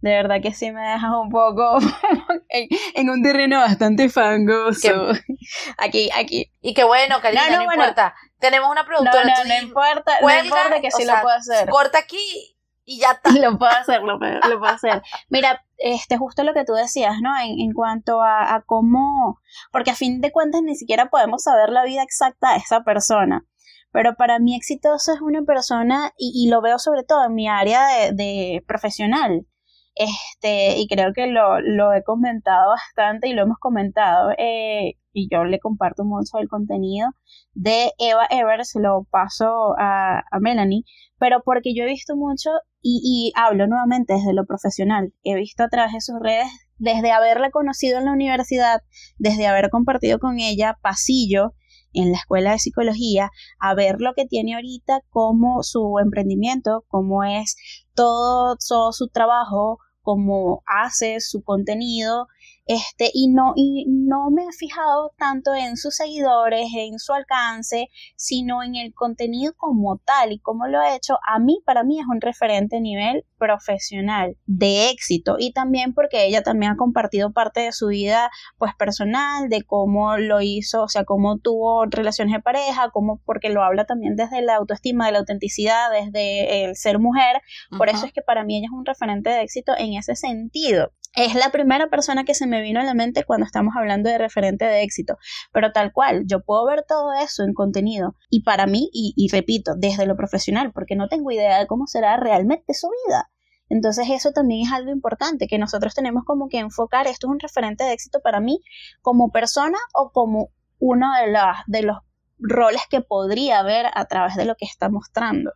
de 0.00 0.10
verdad 0.10 0.36
que 0.40 0.54
sí 0.54 0.70
me 0.70 0.80
dejas 0.80 1.10
un 1.10 1.28
poco 1.28 1.78
en, 2.48 3.10
un 3.10 3.22
terreno 3.22 3.58
bastante 3.58 4.08
fangoso. 4.08 5.08
Aquí, 5.78 6.10
aquí. 6.14 6.52
Y 6.60 6.74
qué 6.74 6.84
bueno, 6.84 7.20
Karina, 7.20 7.50
no, 7.50 7.64
no, 7.64 7.72
importa. 7.72 8.14
Tenemos 8.38 8.70
una 8.70 8.84
productora. 8.84 9.24
No, 9.24 9.44
no, 9.44 9.44
no 9.44 9.62
importa, 9.62 10.12
no 10.20 10.44
importa 10.44 10.80
que 10.80 10.90
sí 10.90 11.04
lo 11.04 11.14
puedo 11.20 11.36
hacer. 11.36 11.68
Corta 11.68 11.98
aquí 11.98 12.56
y 12.84 13.00
ya 13.00 13.12
está. 13.12 13.30
Lo 13.40 13.58
puedo 13.58 13.72
hacer, 13.72 14.02
lo, 14.02 14.18
puedo 14.18 14.64
hacer. 14.66 15.02
Mira, 15.28 15.64
este, 15.76 16.16
justo 16.16 16.42
lo 16.42 16.54
que 16.54 16.64
tú 16.64 16.72
decías, 16.74 17.16
¿no? 17.20 17.36
En, 17.38 17.58
en 17.60 17.72
cuanto 17.72 18.22
a, 18.22 18.54
a 18.54 18.62
cómo, 18.62 19.40
porque 19.72 19.90
a 19.90 19.94
fin 19.94 20.20
de 20.20 20.32
cuentas 20.32 20.62
ni 20.62 20.74
siquiera 20.74 21.10
podemos 21.10 21.42
saber 21.42 21.70
la 21.70 21.84
vida 21.84 22.02
exacta 22.02 22.52
de 22.52 22.58
esa 22.58 22.84
persona 22.84 23.44
pero 23.92 24.14
para 24.16 24.38
mí 24.38 24.54
exitoso 24.54 25.12
es 25.12 25.20
una 25.20 25.42
persona, 25.42 26.12
y, 26.16 26.32
y, 26.34 26.50
lo 26.50 26.60
veo 26.60 26.78
sobre 26.78 27.04
todo 27.04 27.26
en 27.26 27.34
mi 27.34 27.48
área 27.48 28.12
de, 28.12 28.62
profesional, 28.66 29.46
este, 29.94 30.78
y 30.78 30.86
creo 30.86 31.12
que 31.12 31.26
lo, 31.26 31.60
lo 31.60 31.92
he 31.92 32.04
comentado 32.04 32.70
bastante 32.70 33.28
y 33.28 33.32
lo 33.32 33.42
hemos 33.42 33.58
comentado, 33.58 34.30
eh, 34.38 34.94
y 35.12 35.28
yo 35.32 35.44
le 35.44 35.58
comparto 35.58 36.04
mucho 36.04 36.38
el 36.38 36.48
contenido 36.48 37.08
de 37.54 37.92
Eva 37.98 38.26
Evers, 38.30 38.74
lo 38.76 39.06
paso 39.10 39.74
a, 39.78 40.20
a 40.30 40.40
Melanie, 40.40 40.84
pero 41.18 41.42
porque 41.44 41.74
yo 41.74 41.84
he 41.84 41.88
visto 41.88 42.14
mucho 42.16 42.50
y, 42.80 43.00
y 43.02 43.32
hablo 43.36 43.66
nuevamente 43.66 44.14
desde 44.14 44.34
lo 44.34 44.46
profesional, 44.46 45.12
he 45.24 45.34
visto 45.34 45.64
a 45.64 45.68
través 45.68 45.92
de 45.92 46.00
sus 46.00 46.20
redes 46.20 46.46
desde 46.78 47.10
haberla 47.10 47.50
conocido 47.50 47.98
en 47.98 48.04
la 48.04 48.12
universidad, 48.12 48.82
desde 49.18 49.46
haber 49.46 49.70
compartido 49.70 50.18
con 50.20 50.38
ella 50.38 50.78
pasillo 50.80 51.54
en 51.98 52.12
la 52.12 52.18
escuela 52.18 52.52
de 52.52 52.58
psicología, 52.58 53.30
a 53.58 53.74
ver 53.74 53.96
lo 54.00 54.14
que 54.14 54.24
tiene 54.24 54.54
ahorita 54.54 55.00
como 55.10 55.62
su 55.62 55.98
emprendimiento, 56.00 56.84
cómo 56.88 57.24
es 57.24 57.56
todo, 57.94 58.56
todo 58.66 58.92
su 58.92 59.08
trabajo, 59.08 59.78
cómo 60.02 60.62
hace 60.66 61.20
su 61.20 61.42
contenido, 61.42 62.28
este, 62.68 63.10
y 63.14 63.28
no, 63.28 63.54
y 63.56 63.86
no 63.88 64.30
me 64.30 64.44
he 64.44 64.52
fijado 64.52 65.12
tanto 65.16 65.54
en 65.54 65.78
sus 65.78 65.96
seguidores, 65.96 66.68
en 66.76 66.98
su 66.98 67.14
alcance, 67.14 67.88
sino 68.14 68.62
en 68.62 68.76
el 68.76 68.92
contenido 68.92 69.54
como 69.56 69.96
tal. 69.98 70.32
Y 70.32 70.38
como 70.38 70.66
lo 70.66 70.78
ha 70.78 70.94
hecho, 70.94 71.18
a 71.26 71.38
mí, 71.38 71.62
para 71.64 71.82
mí 71.82 71.98
es 71.98 72.06
un 72.06 72.20
referente 72.20 72.76
a 72.76 72.80
nivel 72.80 73.24
profesional 73.38 74.36
de 74.44 74.90
éxito. 74.90 75.36
Y 75.38 75.52
también 75.52 75.94
porque 75.94 76.26
ella 76.26 76.42
también 76.42 76.72
ha 76.72 76.76
compartido 76.76 77.32
parte 77.32 77.60
de 77.60 77.72
su 77.72 77.86
vida 77.88 78.30
pues 78.58 78.74
personal, 78.74 79.48
de 79.48 79.62
cómo 79.62 80.18
lo 80.18 80.42
hizo, 80.42 80.82
o 80.82 80.88
sea, 80.88 81.04
cómo 81.04 81.38
tuvo 81.38 81.86
relaciones 81.86 82.34
de 82.34 82.42
pareja, 82.42 82.90
cómo, 82.90 83.22
porque 83.24 83.48
lo 83.48 83.64
habla 83.64 83.86
también 83.86 84.14
desde 84.14 84.42
la 84.42 84.56
autoestima, 84.56 85.06
de 85.06 85.12
la 85.12 85.20
autenticidad, 85.20 85.90
desde 85.90 86.64
el 86.64 86.76
ser 86.76 86.98
mujer, 86.98 87.40
por 87.76 87.88
eso 87.88 88.06
es 88.06 88.12
que 88.12 88.22
para 88.22 88.44
mí 88.44 88.58
ella 88.58 88.66
es 88.66 88.72
un 88.72 88.84
referente 88.84 89.30
de 89.30 89.42
éxito 89.42 89.72
en 89.76 89.94
ese 89.94 90.14
sentido. 90.14 90.92
Es 91.14 91.34
la 91.34 91.50
primera 91.50 91.88
persona 91.88 92.24
que 92.24 92.34
se 92.34 92.46
me 92.46 92.60
vino 92.62 92.80
a 92.80 92.84
la 92.84 92.94
mente 92.94 93.24
cuando 93.24 93.46
estamos 93.46 93.74
hablando 93.76 94.08
de 94.08 94.18
referente 94.18 94.64
de 94.64 94.82
éxito, 94.82 95.16
pero 95.52 95.72
tal 95.72 95.92
cual, 95.92 96.24
yo 96.26 96.42
puedo 96.44 96.66
ver 96.66 96.84
todo 96.86 97.12
eso 97.12 97.42
en 97.44 97.54
contenido 97.54 98.14
y 98.30 98.42
para 98.42 98.66
mí, 98.66 98.90
y, 98.92 99.28
repito, 99.32 99.74
desde 99.76 100.06
lo 100.06 100.16
profesional, 100.16 100.72
porque 100.72 100.96
no 100.96 101.08
tengo 101.08 101.30
idea 101.30 101.58
de 101.58 101.66
cómo 101.66 101.86
será 101.86 102.16
realmente 102.16 102.74
su 102.74 102.88
vida. 103.06 103.30
Entonces 103.70 104.08
eso 104.10 104.32
también 104.32 104.66
es 104.66 104.72
algo 104.72 104.90
importante, 104.90 105.46
que 105.46 105.58
nosotros 105.58 105.94
tenemos 105.94 106.24
como 106.24 106.48
que 106.48 106.58
enfocar, 106.58 107.06
esto 107.06 107.26
es 107.26 107.32
un 107.32 107.40
referente 107.40 107.84
de 107.84 107.92
éxito 107.92 108.20
para 108.22 108.40
mí 108.40 108.60
como 109.02 109.30
persona 109.30 109.78
o 109.94 110.10
como 110.12 110.50
uno 110.78 111.08
de, 111.14 111.36
de 111.66 111.82
los 111.82 111.98
roles 112.38 112.82
que 112.88 113.00
podría 113.00 113.60
haber 113.60 113.86
a 113.92 114.04
través 114.06 114.36
de 114.36 114.44
lo 114.44 114.54
que 114.54 114.64
está 114.64 114.88
mostrando. 114.88 115.52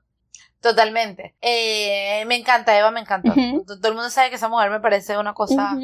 Totalmente. 0.62 1.34
Eh, 1.40 2.24
me 2.26 2.36
encanta, 2.36 2.78
Eva, 2.78 2.92
me 2.92 3.00
encanta. 3.00 3.34
Todo 3.66 3.88
el 3.88 3.94
mundo 3.94 4.10
sabe 4.10 4.30
que 4.30 4.36
esa 4.36 4.48
mujer 4.48 4.70
me 4.70 4.78
parece 4.78 5.18
una 5.18 5.34
cosa 5.34 5.76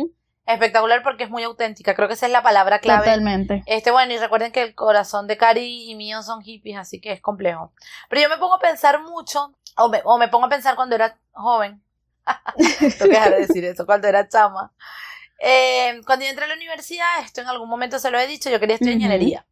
espectacular 0.47 1.03
porque 1.03 1.25
es 1.25 1.31
muy 1.31 1.43
auténtica. 1.43 1.97
Creo 1.97 2.07
que 2.07 2.15
esa 2.15 2.27
es 2.27 2.33
la 2.33 2.45
palabra 2.45 2.79
clave. 2.79 3.05
Totalmente. 3.05 3.65
Este, 3.67 3.91
bueno, 3.91 4.15
y 4.15 4.19
recuerden 4.19 4.53
que 4.53 4.63
el 4.63 4.75
corazón 4.77 5.27
de 5.27 5.37
Cari 5.37 5.91
y 5.91 5.97
mío 5.97 6.23
son 6.23 6.43
hippies, 6.43 6.79
así 6.79 7.01
que 7.01 7.11
es 7.11 7.21
complejo. 7.21 7.73
Pero 8.09 8.23
yo 8.23 8.29
me 8.29 8.39
pongo 8.39 8.55
a 8.55 8.61
pensar 8.61 9.03
mucho, 9.03 9.53
o 9.77 9.89
me, 9.89 10.01
o 10.05 10.17
me 10.17 10.29
pongo 10.29 10.47
a 10.47 10.49
pensar 10.49 10.77
cuando 10.77 10.95
era 10.95 11.19
joven. 11.33 11.83
Tengo 12.79 12.95
que 12.99 13.09
dejar 13.09 13.33
de 13.33 13.41
decir 13.41 13.65
eso, 13.65 13.85
cuando 13.85 14.07
era 14.07 14.29
chama. 14.29 14.73
Eh, 15.41 16.01
cuando 16.07 16.25
yo 16.25 16.31
entré 16.31 16.45
a 16.45 16.49
la 16.49 16.55
universidad, 16.55 17.21
esto 17.25 17.41
en 17.41 17.49
algún 17.49 17.69
momento 17.69 17.99
se 17.99 18.13
lo 18.13 18.19
he 18.19 18.29
dicho, 18.29 18.49
yo 18.49 18.61
quería 18.61 18.75
estudiar 18.75 18.95
ingeniería. 18.97 19.45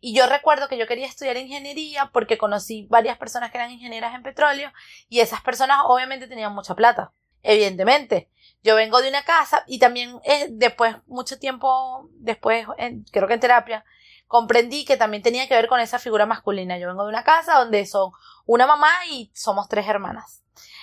Y 0.00 0.14
yo 0.14 0.26
recuerdo 0.26 0.68
que 0.68 0.78
yo 0.78 0.86
quería 0.86 1.06
estudiar 1.06 1.36
ingeniería 1.36 2.10
porque 2.12 2.38
conocí 2.38 2.86
varias 2.88 3.18
personas 3.18 3.50
que 3.50 3.58
eran 3.58 3.70
ingenieras 3.70 4.14
en 4.14 4.22
petróleo 4.22 4.72
y 5.08 5.20
esas 5.20 5.40
personas 5.40 5.78
obviamente 5.84 6.28
tenían 6.28 6.54
mucha 6.54 6.74
plata. 6.74 7.12
Evidentemente. 7.42 8.30
Yo 8.62 8.74
vengo 8.74 9.00
de 9.00 9.08
una 9.08 9.22
casa 9.22 9.62
y 9.66 9.78
también 9.78 10.18
eh, 10.24 10.48
después, 10.50 10.96
mucho 11.06 11.38
tiempo 11.38 12.08
después, 12.14 12.66
creo 13.12 13.28
que 13.28 13.34
en 13.34 13.40
terapia, 13.40 13.84
comprendí 14.26 14.84
que 14.84 14.96
también 14.96 15.22
tenía 15.22 15.46
que 15.48 15.54
ver 15.54 15.68
con 15.68 15.80
esa 15.80 15.98
figura 15.98 16.26
masculina. 16.26 16.78
Yo 16.78 16.88
vengo 16.88 17.04
de 17.04 17.10
una 17.10 17.24
casa 17.24 17.58
donde 17.58 17.86
son 17.86 18.10
una 18.46 18.66
mamá 18.66 18.90
y 19.10 19.30
somos 19.34 19.68
tres 19.68 19.86
hermanas. 19.86 20.42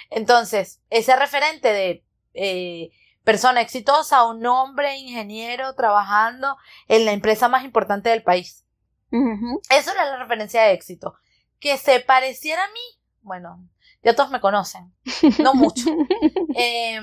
Entonces, 0.10 0.82
ese 0.90 1.16
referente 1.16 1.74
de 1.74 2.06
eh, 2.34 2.92
persona 3.24 3.62
exitosa, 3.62 4.26
un 4.26 4.46
hombre 4.46 4.98
ingeniero 4.98 5.74
trabajando 5.76 6.58
en 6.88 7.06
la 7.06 7.12
empresa 7.12 7.50
más 7.50 7.64
importante 7.64 8.10
del 8.10 8.24
país. 8.24 8.65
Eso 9.70 9.92
era 9.92 10.06
la 10.06 10.18
referencia 10.18 10.64
de 10.64 10.74
éxito. 10.74 11.16
Que 11.60 11.78
se 11.78 12.00
pareciera 12.00 12.64
a 12.64 12.68
mí, 12.68 13.02
bueno, 13.22 13.68
ya 14.04 14.16
todos 14.16 14.30
me 14.30 14.42
conocen, 14.42 14.94
no 15.40 15.54
mucho. 15.54 15.86
Em, 16.58 17.02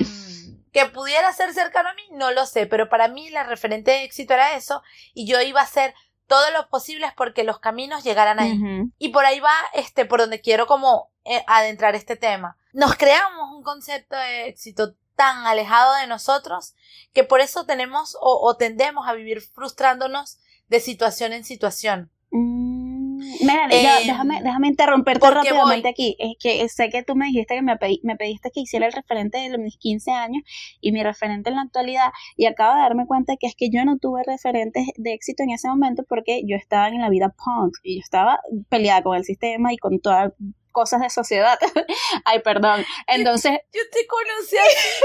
que 0.73 0.87
pudiera 0.87 1.31
ser 1.33 1.53
cercano 1.53 1.91
a 1.91 1.95
mí, 1.95 2.03
no 2.13 2.31
lo 2.31 2.47
sé, 2.47 2.67
pero 2.67 2.89
para 2.89 3.09
mí 3.09 3.29
la 3.31 3.43
referente 3.43 3.91
de 3.91 4.05
éxito 4.05 4.33
era 4.35 4.57
eso 4.57 4.83
y 5.13 5.27
yo 5.27 5.41
iba 5.43 5.61
a 5.61 5.67
ser 5.67 5.95
todo 6.27 6.51
lo 6.53 6.69
posible 6.69 7.13
porque 7.17 7.45
los 7.45 7.59
caminos 7.59 8.05
llegaran 8.05 8.41
ahí. 8.41 8.59
Y 8.99 9.11
por 9.11 9.27
ahí 9.27 9.39
va, 9.41 9.53
este, 9.75 10.07
por 10.07 10.21
donde 10.21 10.41
quiero 10.41 10.67
como 10.67 11.11
eh, 11.25 11.45
adentrar 11.47 11.95
este 11.95 12.17
tema. 12.17 12.57
Nos 12.73 12.97
creamos 12.97 13.51
un 13.55 13.63
concepto 13.63 14.17
de 14.17 14.49
éxito 14.49 14.95
tan 15.15 15.47
alejado 15.47 15.95
de 15.97 16.07
nosotros 16.07 16.75
que 17.13 17.25
por 17.25 17.41
eso 17.41 17.67
tenemos 17.67 18.17
o, 18.21 18.57
tendemos 18.57 19.07
a 19.07 19.13
vivir 19.13 19.43
frustrándonos 19.43 20.39
de 20.73 20.81
situación 20.81 21.33
en 21.35 21.45
situación. 21.45 22.11
Mm. 22.31 23.19
Mira, 23.41 23.65
em, 23.71 24.07
déjame, 24.07 24.43
déjame 24.43 24.69
interrumpirte 24.69 25.31
rápidamente 25.31 25.89
aquí. 25.89 26.17
Es 26.19 26.35
que 26.41 26.69
sé 26.69 26.89
que 26.89 27.03
tú 27.03 27.15
me 27.15 27.27
dijiste 27.27 27.55
que 27.55 27.63
me, 27.63 27.77
me 28.03 28.17
pediste 28.17 28.51
que 28.51 28.61
hiciera 28.61 28.87
el 28.87 28.93
referente 28.93 29.39
de 29.39 29.59
mis 29.59 29.77
15 29.77 30.11
años 30.11 30.43
y 30.81 30.93
mi 30.93 31.03
referente 31.03 31.51
en 31.51 31.57
la 31.57 31.63
actualidad. 31.63 32.11
Y 32.37 32.47
acabo 32.47 32.75
de 32.75 32.81
darme 32.81 33.07
cuenta 33.07 33.37
que 33.39 33.47
es 33.47 33.55
que 33.55 33.69
yo 33.71 33.85
no 33.85 33.99
tuve 33.99 34.23
referentes 34.27 34.89
de 34.97 35.13
éxito 35.13 35.43
en 35.43 35.51
ese 35.51 35.69
momento 35.69 36.05
porque 36.09 36.43
yo 36.47 36.57
estaba 36.57 36.89
en 36.89 37.01
la 37.01 37.11
vida 37.11 37.29
punk 37.29 37.75
y 37.83 37.97
yo 37.97 38.01
estaba 38.01 38.41
peleada 38.71 39.03
con 39.03 39.17
el 39.17 39.25
sistema 39.25 39.73
y 39.73 39.77
con 39.77 40.01
toda 40.01 40.33
cosas 40.73 41.01
de 41.01 41.11
sociedad. 41.11 41.59
Ay, 42.25 42.41
perdón. 42.41 42.85
Entonces. 43.07 43.53
Yo, 43.73 43.81
te 43.93 44.07
conocí 44.07 44.57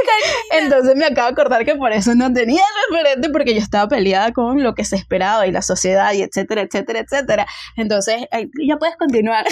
Entonces 0.51 0.95
me 0.95 1.06
acabo 1.06 1.27
de 1.27 1.34
acordar 1.34 1.65
que 1.65 1.75
por 1.75 1.91
eso 1.91 2.15
no 2.15 2.32
tenía 2.34 2.63
referente, 2.89 3.30
porque 3.30 3.53
yo 3.53 3.60
estaba 3.60 3.88
peleada 3.88 4.32
con 4.34 4.63
lo 4.63 4.73
que 4.73 4.86
se 4.86 4.95
esperaba 4.95 5.45
y 5.47 5.51
la 5.51 5.62
sociedad 5.62 6.13
y 6.13 6.21
etcétera, 6.21 6.62
etcétera, 6.62 6.99
etcétera. 6.99 7.47
Entonces, 7.75 8.25
ya 8.65 8.77
puedes 8.77 8.95
continuar. 8.97 9.45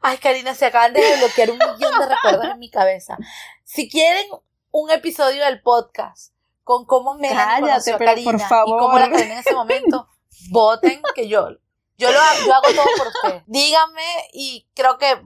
Ay, 0.00 0.18
Karina, 0.18 0.54
se 0.54 0.66
acaban 0.66 0.92
de 0.92 1.00
desbloquear 1.00 1.50
un 1.50 1.58
millón 1.58 1.98
de 1.98 2.06
recuerdos 2.06 2.52
en 2.52 2.58
mi 2.58 2.70
cabeza. 2.70 3.16
Si 3.64 3.88
quieren 3.88 4.26
un 4.70 4.90
episodio 4.90 5.44
del 5.44 5.60
podcast 5.62 6.34
con 6.62 6.84
cómo 6.84 7.14
me 7.14 7.30
conoció 7.30 7.96
a 7.96 7.98
Karina 7.98 8.30
por 8.30 8.40
favor. 8.40 8.68
y 8.68 8.78
cómo 8.78 8.98
la 8.98 9.10
Karina 9.10 9.34
en 9.34 9.38
ese 9.38 9.54
momento, 9.54 10.08
voten 10.50 11.00
que 11.14 11.28
yo 11.28 11.48
yo 11.98 12.10
lo 12.10 12.20
hago, 12.20 12.46
yo 12.46 12.54
hago 12.54 12.74
todo 12.74 12.86
por 12.96 13.08
usted. 13.08 13.42
Díganme 13.46 14.28
y 14.32 14.66
creo 14.74 14.98
que 14.98 15.20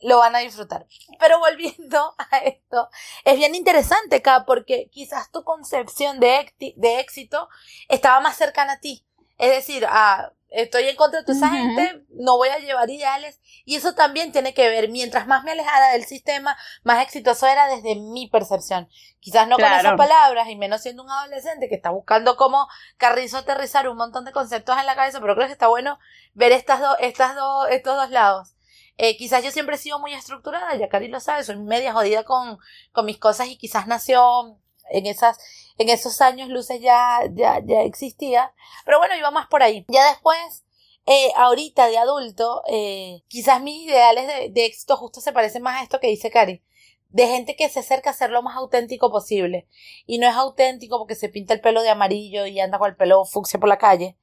lo 0.00 0.18
van 0.18 0.34
a 0.34 0.40
disfrutar. 0.40 0.86
Pero 1.18 1.38
volviendo 1.38 2.14
a 2.30 2.38
esto, 2.38 2.88
es 3.24 3.36
bien 3.36 3.54
interesante 3.54 4.16
acá 4.16 4.44
porque 4.46 4.88
quizás 4.90 5.30
tu 5.30 5.44
concepción 5.44 6.20
de, 6.20 6.52
de 6.58 7.00
éxito 7.00 7.48
estaba 7.88 8.20
más 8.20 8.36
cercana 8.36 8.74
a 8.74 8.80
ti. 8.80 9.04
Es 9.38 9.50
decir, 9.50 9.86
a 9.88 10.32
estoy 10.52 10.88
en 10.88 10.96
contra 10.96 11.20
de 11.20 11.26
toda 11.26 11.38
esa 11.38 11.48
gente, 11.48 12.04
no 12.10 12.36
voy 12.36 12.48
a 12.48 12.58
llevar 12.58 12.88
ideales. 12.90 13.40
Y 13.64 13.76
eso 13.76 13.94
también 13.94 14.32
tiene 14.32 14.54
que 14.54 14.68
ver, 14.68 14.88
mientras 14.90 15.26
más 15.26 15.44
me 15.44 15.52
alejara 15.52 15.92
del 15.92 16.04
sistema, 16.04 16.56
más 16.82 17.02
exitoso 17.02 17.46
era 17.46 17.66
desde 17.68 17.96
mi 17.96 18.28
percepción. 18.28 18.88
Quizás 19.20 19.48
no 19.48 19.56
con 19.56 19.64
esas 19.64 19.96
palabras, 19.96 20.48
y 20.48 20.56
menos 20.56 20.82
siendo 20.82 21.02
un 21.02 21.10
adolescente 21.10 21.68
que 21.68 21.74
está 21.74 21.90
buscando 21.90 22.36
cómo 22.36 22.68
carrizo 22.96 23.38
aterrizar 23.38 23.88
un 23.88 23.96
montón 23.96 24.24
de 24.24 24.32
conceptos 24.32 24.78
en 24.78 24.86
la 24.86 24.94
cabeza, 24.94 25.20
pero 25.20 25.34
creo 25.34 25.46
que 25.46 25.52
está 25.52 25.68
bueno 25.68 25.98
ver 26.34 26.52
estas 26.52 26.80
dos, 26.80 26.96
estas 27.00 27.34
dos, 27.34 27.68
estos 27.70 27.96
dos 27.96 28.10
lados. 28.10 28.54
Eh, 28.98 29.16
quizás 29.16 29.42
yo 29.42 29.50
siempre 29.50 29.76
he 29.76 29.78
sido 29.78 29.98
muy 29.98 30.12
estructurada, 30.12 30.74
ya 30.76 30.88
Cari 30.88 31.08
lo 31.08 31.20
sabe, 31.20 31.44
soy 31.44 31.56
media 31.56 31.92
jodida 31.92 32.24
con, 32.24 32.58
con 32.92 33.06
mis 33.06 33.18
cosas 33.18 33.48
y 33.48 33.56
quizás 33.56 33.86
nació 33.86 34.58
en 34.90 35.06
esas, 35.06 35.38
en 35.82 35.88
esos 35.90 36.20
años 36.20 36.48
luces 36.48 36.80
ya, 36.80 37.20
ya, 37.32 37.60
ya 37.64 37.82
existía. 37.82 38.52
Pero 38.84 38.98
bueno, 38.98 39.16
iba 39.16 39.30
más 39.30 39.46
por 39.48 39.62
ahí. 39.62 39.84
Ya 39.88 40.08
después, 40.08 40.64
eh, 41.06 41.32
ahorita 41.36 41.88
de 41.88 41.98
adulto, 41.98 42.62
eh, 42.68 43.22
quizás 43.28 43.62
mis 43.62 43.86
ideales 43.86 44.26
de, 44.26 44.50
de, 44.50 44.66
éxito 44.66 44.96
justo 44.96 45.20
se 45.20 45.32
parecen 45.32 45.62
más 45.62 45.80
a 45.80 45.82
esto 45.82 46.00
que 46.00 46.08
dice 46.08 46.30
Cari. 46.30 46.62
De 47.08 47.26
gente 47.26 47.56
que 47.56 47.68
se 47.68 47.80
acerca 47.80 48.10
a 48.10 48.14
ser 48.14 48.30
lo 48.30 48.42
más 48.42 48.56
auténtico 48.56 49.10
posible. 49.10 49.68
Y 50.06 50.18
no 50.18 50.28
es 50.28 50.34
auténtico 50.34 50.98
porque 50.98 51.14
se 51.14 51.28
pinta 51.28 51.52
el 51.52 51.60
pelo 51.60 51.82
de 51.82 51.90
amarillo 51.90 52.46
y 52.46 52.58
anda 52.58 52.78
con 52.78 52.88
el 52.88 52.96
pelo 52.96 53.24
fucsia 53.26 53.60
por 53.60 53.68
la 53.68 53.78
calle. 53.78 54.16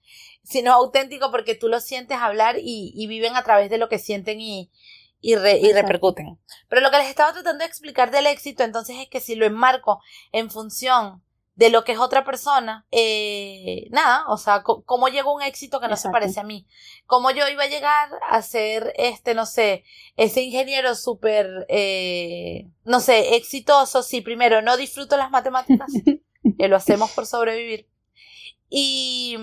Sino 0.43 0.73
auténtico 0.73 1.29
porque 1.29 1.53
tú 1.53 1.67
lo 1.67 1.79
sientes 1.81 2.17
hablar 2.17 2.57
y, 2.57 2.91
y 2.95 3.05
viven 3.07 3.35
a 3.35 3.43
través 3.43 3.69
de 3.69 3.77
lo 3.77 3.89
que 3.89 3.99
sienten 3.99 4.41
y, 4.41 4.71
y, 5.21 5.33
y 5.33 5.73
repercuten. 5.73 6.39
Pero 6.67 6.81
lo 6.81 6.91
que 6.91 6.97
les 6.97 7.09
estaba 7.09 7.33
tratando 7.33 7.59
de 7.59 7.67
explicar 7.67 8.11
del 8.11 8.27
éxito 8.27 8.63
entonces 8.63 8.97
es 8.99 9.07
que 9.07 9.19
si 9.19 9.35
lo 9.35 9.45
enmarco 9.45 10.01
en 10.31 10.49
función 10.49 11.23
de 11.59 11.69
lo 11.69 11.83
que 11.83 11.91
es 11.91 11.99
otra 11.99 12.23
persona, 12.23 12.85
eh, 12.89 13.87
nada, 13.89 14.23
o 14.29 14.37
sea, 14.37 14.63
cómo 14.63 15.09
llegó 15.09 15.35
un 15.35 15.41
éxito 15.41 15.81
que 15.81 15.89
no 15.89 15.97
se 15.97 16.09
parece 16.09 16.39
a 16.39 16.43
mí. 16.43 16.65
Cómo 17.05 17.31
yo 17.31 17.49
iba 17.49 17.63
a 17.63 17.67
llegar 17.67 18.09
a 18.29 18.41
ser, 18.41 18.93
este, 18.95 19.33
no 19.33 19.45
sé, 19.45 19.83
ese 20.15 20.41
ingeniero 20.41 20.95
súper, 20.95 21.65
eh, 21.67 22.69
no 22.85 23.01
sé, 23.01 23.35
exitoso, 23.35 24.03
si 24.03 24.21
primero 24.21 24.61
no 24.61 24.77
disfruto 24.77 25.17
las 25.17 25.31
matemáticas, 25.31 25.91
que 26.57 26.67
lo 26.69 26.77
hacemos 26.77 27.11
por 27.11 27.25
sobrevivir. 27.25 27.89
Y 28.69 29.35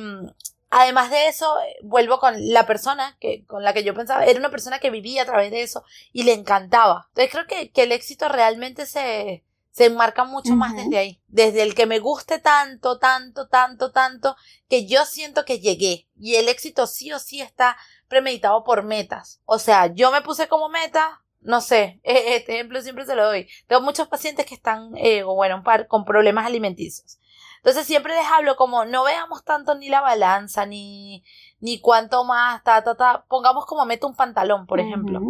Además 0.68 1.10
de 1.10 1.28
eso, 1.28 1.54
vuelvo 1.82 2.18
con 2.18 2.34
la 2.52 2.66
persona 2.66 3.16
que, 3.20 3.44
con 3.46 3.62
la 3.62 3.72
que 3.72 3.84
yo 3.84 3.94
pensaba, 3.94 4.24
era 4.24 4.38
una 4.38 4.50
persona 4.50 4.80
que 4.80 4.90
vivía 4.90 5.22
a 5.22 5.26
través 5.26 5.50
de 5.52 5.62
eso 5.62 5.84
y 6.12 6.24
le 6.24 6.32
encantaba. 6.32 7.06
Entonces 7.10 7.32
creo 7.32 7.46
que, 7.46 7.70
que 7.70 7.84
el 7.84 7.92
éxito 7.92 8.28
realmente 8.28 8.84
se, 8.84 9.44
se 9.76 9.84
enmarca 9.84 10.24
mucho 10.24 10.56
más 10.56 10.74
desde 10.74 10.96
ahí. 10.96 11.22
Desde 11.26 11.60
el 11.62 11.74
que 11.74 11.84
me 11.84 11.98
guste 11.98 12.38
tanto, 12.38 12.98
tanto, 12.98 13.46
tanto, 13.46 13.92
tanto, 13.92 14.34
que 14.70 14.86
yo 14.86 15.04
siento 15.04 15.44
que 15.44 15.60
llegué. 15.60 16.08
Y 16.18 16.36
el 16.36 16.48
éxito 16.48 16.86
sí 16.86 17.12
o 17.12 17.18
sí 17.18 17.42
está 17.42 17.76
premeditado 18.08 18.64
por 18.64 18.84
metas. 18.84 19.42
O 19.44 19.58
sea, 19.58 19.92
yo 19.92 20.10
me 20.10 20.22
puse 20.22 20.48
como 20.48 20.70
meta, 20.70 21.22
no 21.40 21.60
sé, 21.60 22.00
este 22.04 22.54
ejemplo 22.54 22.80
siempre 22.80 23.04
se 23.04 23.16
lo 23.16 23.26
doy. 23.26 23.50
Tengo 23.66 23.82
muchos 23.82 24.08
pacientes 24.08 24.46
que 24.46 24.54
están, 24.54 24.96
eh, 24.96 25.24
o 25.24 25.34
bueno, 25.34 25.56
un 25.56 25.62
par 25.62 25.88
con 25.88 26.06
problemas 26.06 26.46
alimenticios. 26.46 27.18
Entonces 27.58 27.86
siempre 27.86 28.14
les 28.14 28.24
hablo 28.24 28.56
como 28.56 28.86
no 28.86 29.04
veamos 29.04 29.44
tanto 29.44 29.74
ni 29.74 29.90
la 29.90 30.00
balanza, 30.00 30.64
ni, 30.64 31.22
ni 31.60 31.80
cuánto 31.80 32.24
más, 32.24 32.64
ta, 32.64 32.82
ta, 32.82 32.94
ta. 32.96 33.26
Pongamos 33.28 33.66
como 33.66 33.84
meta 33.84 34.06
un 34.06 34.16
pantalón, 34.16 34.66
por 34.66 34.80
ejemplo. 34.80 35.20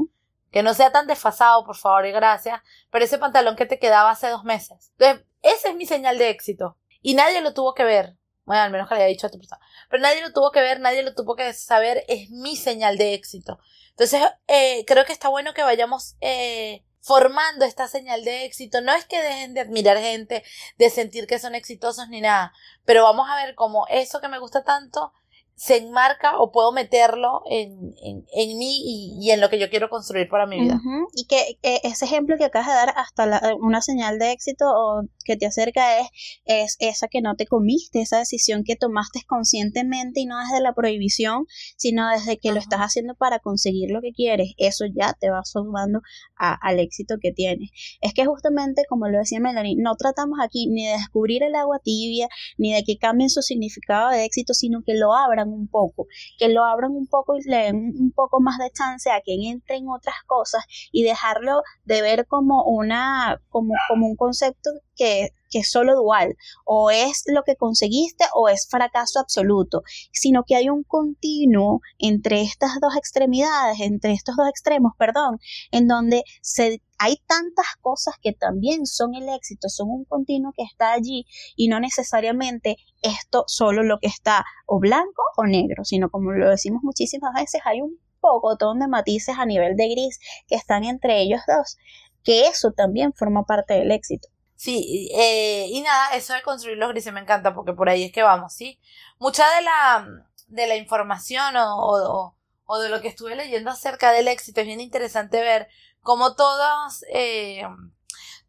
Que 0.56 0.62
no 0.62 0.72
sea 0.72 0.90
tan 0.90 1.06
desfasado, 1.06 1.66
por 1.66 1.76
favor, 1.76 2.06
y 2.06 2.12
gracias. 2.12 2.62
Pero 2.90 3.04
ese 3.04 3.18
pantalón 3.18 3.56
que 3.56 3.66
te 3.66 3.78
quedaba 3.78 4.08
hace 4.08 4.30
dos 4.30 4.42
meses. 4.42 4.90
Entonces, 4.92 5.26
esa 5.42 5.68
es 5.68 5.76
mi 5.76 5.84
señal 5.84 6.16
de 6.16 6.30
éxito. 6.30 6.78
Y 7.02 7.12
nadie 7.12 7.42
lo 7.42 7.52
tuvo 7.52 7.74
que 7.74 7.84
ver. 7.84 8.16
Bueno, 8.46 8.62
al 8.62 8.70
menos 8.70 8.88
que 8.88 8.94
le 8.94 9.02
haya 9.02 9.10
dicho 9.10 9.26
a 9.26 9.30
tu 9.30 9.36
persona. 9.36 9.60
Pero 9.90 10.02
nadie 10.02 10.22
lo 10.22 10.32
tuvo 10.32 10.52
que 10.52 10.62
ver, 10.62 10.80
nadie 10.80 11.02
lo 11.02 11.14
tuvo 11.14 11.36
que 11.36 11.52
saber. 11.52 12.04
Es 12.08 12.30
mi 12.30 12.56
señal 12.56 12.96
de 12.96 13.12
éxito. 13.12 13.58
Entonces, 13.90 14.22
eh, 14.46 14.86
creo 14.86 15.04
que 15.04 15.12
está 15.12 15.28
bueno 15.28 15.52
que 15.52 15.62
vayamos 15.62 16.16
eh, 16.22 16.86
formando 17.02 17.66
esta 17.66 17.86
señal 17.86 18.24
de 18.24 18.46
éxito. 18.46 18.80
No 18.80 18.94
es 18.94 19.04
que 19.04 19.20
dejen 19.20 19.52
de 19.52 19.60
admirar 19.60 19.98
gente, 19.98 20.42
de 20.78 20.88
sentir 20.88 21.26
que 21.26 21.38
son 21.38 21.54
exitosos 21.54 22.08
ni 22.08 22.22
nada, 22.22 22.54
pero 22.86 23.02
vamos 23.02 23.28
a 23.28 23.36
ver 23.44 23.54
cómo 23.56 23.86
eso 23.90 24.22
que 24.22 24.28
me 24.28 24.38
gusta 24.38 24.64
tanto 24.64 25.12
se 25.56 25.78
enmarca 25.78 26.38
o 26.38 26.52
puedo 26.52 26.70
meterlo 26.70 27.40
en, 27.50 27.94
en, 28.04 28.26
en 28.34 28.58
mí 28.58 29.16
y, 29.18 29.30
en 29.30 29.40
lo 29.40 29.48
que 29.48 29.58
yo 29.58 29.70
quiero 29.70 29.88
construir 29.88 30.28
para 30.28 30.46
mi 30.46 30.60
vida. 30.60 30.78
Y 31.14 31.26
que 31.26 31.58
ese 31.62 32.04
ejemplo 32.04 32.36
que 32.36 32.44
acabas 32.44 32.68
de 32.68 32.74
dar 32.74 32.94
hasta 32.94 33.56
una 33.58 33.80
señal 33.80 34.18
de 34.18 34.32
éxito 34.32 34.66
o 34.68 35.02
que 35.24 35.36
te 35.36 35.46
acerca 35.46 35.98
es, 36.00 36.08
es 36.44 36.76
esa 36.78 37.08
que 37.08 37.22
no 37.22 37.36
te 37.36 37.46
comiste, 37.46 38.02
esa 38.02 38.18
decisión 38.18 38.64
que 38.64 38.76
tomaste 38.76 39.22
conscientemente 39.26 40.20
y 40.20 40.26
no 40.26 40.38
desde 40.38 40.60
la 40.60 40.74
prohibición, 40.74 41.46
sino 41.76 42.10
desde 42.10 42.36
que 42.36 42.52
lo 42.52 42.60
estás 42.60 42.80
haciendo 42.80 43.14
para 43.14 43.38
conseguir 43.38 43.90
lo 43.90 44.02
que 44.02 44.12
quieres. 44.12 44.52
Eso 44.58 44.84
ya 44.84 45.14
te 45.18 45.30
va 45.30 45.42
sumando 45.44 46.02
al 46.36 46.80
éxito 46.80 47.16
que 47.18 47.32
tienes. 47.32 47.70
Es 48.02 48.12
que 48.12 48.26
justamente, 48.26 48.82
como 48.90 49.08
lo 49.08 49.18
decía 49.18 49.40
Melanie, 49.40 49.76
no 49.78 49.96
tratamos 49.96 50.38
aquí 50.42 50.66
ni 50.66 50.84
de 50.84 50.92
descubrir 50.92 51.42
el 51.42 51.54
agua 51.54 51.80
tibia, 51.82 52.28
ni 52.58 52.74
de 52.74 52.84
que 52.84 52.98
cambien 52.98 53.30
su 53.30 53.40
significado 53.40 54.10
de 54.10 54.24
éxito, 54.26 54.52
sino 54.52 54.82
que 54.84 54.92
lo 54.92 55.14
abran 55.14 55.45
un 55.52 55.68
poco, 55.68 56.06
que 56.38 56.48
lo 56.48 56.64
abran 56.64 56.92
un 56.92 57.06
poco 57.06 57.36
y 57.36 57.42
le 57.48 57.56
den 57.56 57.76
un 57.98 58.12
poco 58.12 58.40
más 58.40 58.58
de 58.58 58.70
chance 58.70 59.10
a 59.10 59.20
que 59.20 59.34
entren 59.34 59.88
otras 59.88 60.16
cosas 60.26 60.64
y 60.92 61.02
dejarlo 61.02 61.62
de 61.84 62.02
ver 62.02 62.26
como 62.26 62.64
una, 62.64 63.40
como, 63.48 63.74
como 63.88 64.06
un 64.06 64.16
concepto 64.16 64.70
que, 64.96 65.30
es 65.58 65.70
solo 65.70 65.94
dual, 65.94 66.36
o 66.64 66.90
es 66.90 67.24
lo 67.26 67.42
que 67.42 67.56
conseguiste 67.56 68.24
o 68.34 68.48
es 68.48 68.68
fracaso 68.68 69.20
absoluto, 69.20 69.82
sino 70.12 70.44
que 70.44 70.56
hay 70.56 70.68
un 70.68 70.82
continuo 70.84 71.80
entre 71.98 72.42
estas 72.42 72.80
dos 72.80 72.96
extremidades, 72.96 73.80
entre 73.80 74.12
estos 74.12 74.36
dos 74.36 74.48
extremos, 74.48 74.92
perdón, 74.98 75.38
en 75.70 75.88
donde 75.88 76.24
se, 76.40 76.82
hay 76.98 77.16
tantas 77.26 77.66
cosas 77.80 78.14
que 78.20 78.32
también 78.32 78.86
son 78.86 79.14
el 79.14 79.28
éxito, 79.28 79.68
son 79.68 79.90
un 79.90 80.04
continuo 80.04 80.52
que 80.56 80.62
está 80.62 80.92
allí 80.92 81.26
y 81.56 81.68
no 81.68 81.80
necesariamente 81.80 82.76
esto 83.02 83.44
solo 83.46 83.82
lo 83.82 83.98
que 83.98 84.08
está 84.08 84.44
o 84.66 84.78
blanco 84.78 85.22
o 85.36 85.44
negro, 85.44 85.84
sino 85.84 86.10
como 86.10 86.32
lo 86.32 86.50
decimos 86.50 86.82
muchísimas 86.82 87.34
veces, 87.34 87.60
hay 87.64 87.80
un 87.80 87.98
pocotón 88.20 88.80
de 88.80 88.88
matices 88.88 89.36
a 89.38 89.46
nivel 89.46 89.76
de 89.76 89.88
gris 89.88 90.18
que 90.48 90.56
están 90.56 90.84
entre 90.84 91.20
ellos 91.20 91.40
dos, 91.46 91.76
que 92.24 92.48
eso 92.48 92.72
también 92.72 93.12
forma 93.12 93.44
parte 93.44 93.74
del 93.74 93.92
éxito. 93.92 94.28
Sí, 94.56 95.10
eh, 95.14 95.66
y 95.70 95.82
nada, 95.82 96.14
eso 96.16 96.32
de 96.32 96.42
construir 96.42 96.78
los 96.78 96.88
grises 96.90 97.12
me 97.12 97.20
encanta 97.20 97.54
porque 97.54 97.74
por 97.74 97.88
ahí 97.88 98.04
es 98.04 98.12
que 98.12 98.22
vamos, 98.22 98.54
¿sí? 98.54 98.80
Mucha 99.18 99.44
de 99.54 99.62
la, 99.62 100.08
de 100.48 100.66
la 100.66 100.76
información 100.76 101.56
o, 101.56 102.34
o, 102.64 102.78
de 102.78 102.88
lo 102.88 103.00
que 103.02 103.08
estuve 103.08 103.36
leyendo 103.36 103.70
acerca 103.70 104.12
del 104.12 104.28
éxito 104.28 104.60
es 104.62 104.66
bien 104.66 104.80
interesante 104.80 105.40
ver 105.42 105.68
cómo 106.02 106.34
todas, 106.36 107.04
eh, 107.12 107.64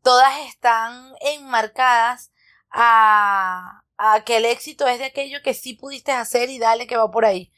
todas 0.04 0.40
están 0.48 1.14
enmarcadas 1.22 2.32
a, 2.72 3.84
a 3.98 4.24
que 4.26 4.38
el 4.38 4.46
éxito 4.46 4.88
es 4.88 5.00
de 5.00 5.06
aquello 5.06 5.40
que 5.44 5.54
sí 5.54 5.74
pudiste 5.74 6.12
hacer 6.14 6.50
y 6.50 6.60
dale 6.60 6.88
que 6.88 6.98
va 6.98 7.12
por 7.12 7.26
ahí. 7.26 7.52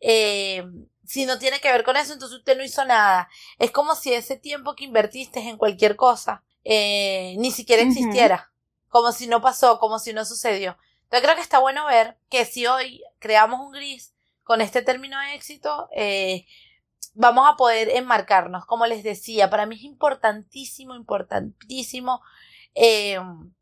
Eh, 0.00 0.64
si 1.06 1.26
no 1.26 1.38
tiene 1.38 1.60
que 1.60 1.70
ver 1.72 1.84
con 1.84 1.96
eso, 1.96 2.12
entonces 2.14 2.38
usted 2.38 2.56
no 2.56 2.64
hizo 2.64 2.84
nada. 2.84 3.28
Es 3.58 3.70
como 3.70 3.94
si 3.94 4.12
ese 4.14 4.36
tiempo 4.36 4.74
que 4.74 4.84
invertiste 4.84 5.40
en 5.40 5.58
cualquier 5.58 5.96
cosa 5.96 6.44
eh, 6.64 7.34
ni 7.38 7.50
siquiera 7.50 7.82
existiera. 7.82 8.52
Como 8.88 9.12
si 9.12 9.26
no 9.26 9.40
pasó, 9.40 9.78
como 9.78 9.98
si 9.98 10.12
no 10.12 10.24
sucedió. 10.24 10.76
Entonces 11.04 11.22
creo 11.22 11.36
que 11.36 11.42
está 11.42 11.58
bueno 11.58 11.86
ver 11.86 12.18
que 12.30 12.44
si 12.44 12.66
hoy 12.66 13.02
creamos 13.18 13.60
un 13.60 13.72
gris 13.72 14.14
con 14.42 14.60
este 14.60 14.82
término 14.82 15.18
de 15.20 15.34
éxito, 15.34 15.88
eh, 15.94 16.46
vamos 17.14 17.48
a 17.48 17.56
poder 17.56 17.88
enmarcarnos. 17.90 18.66
Como 18.66 18.86
les 18.86 19.02
decía, 19.02 19.50
para 19.50 19.66
mí 19.66 19.76
es 19.76 19.82
importantísimo, 19.82 20.94
importantísimo 20.94 22.20
eh, 22.74 23.18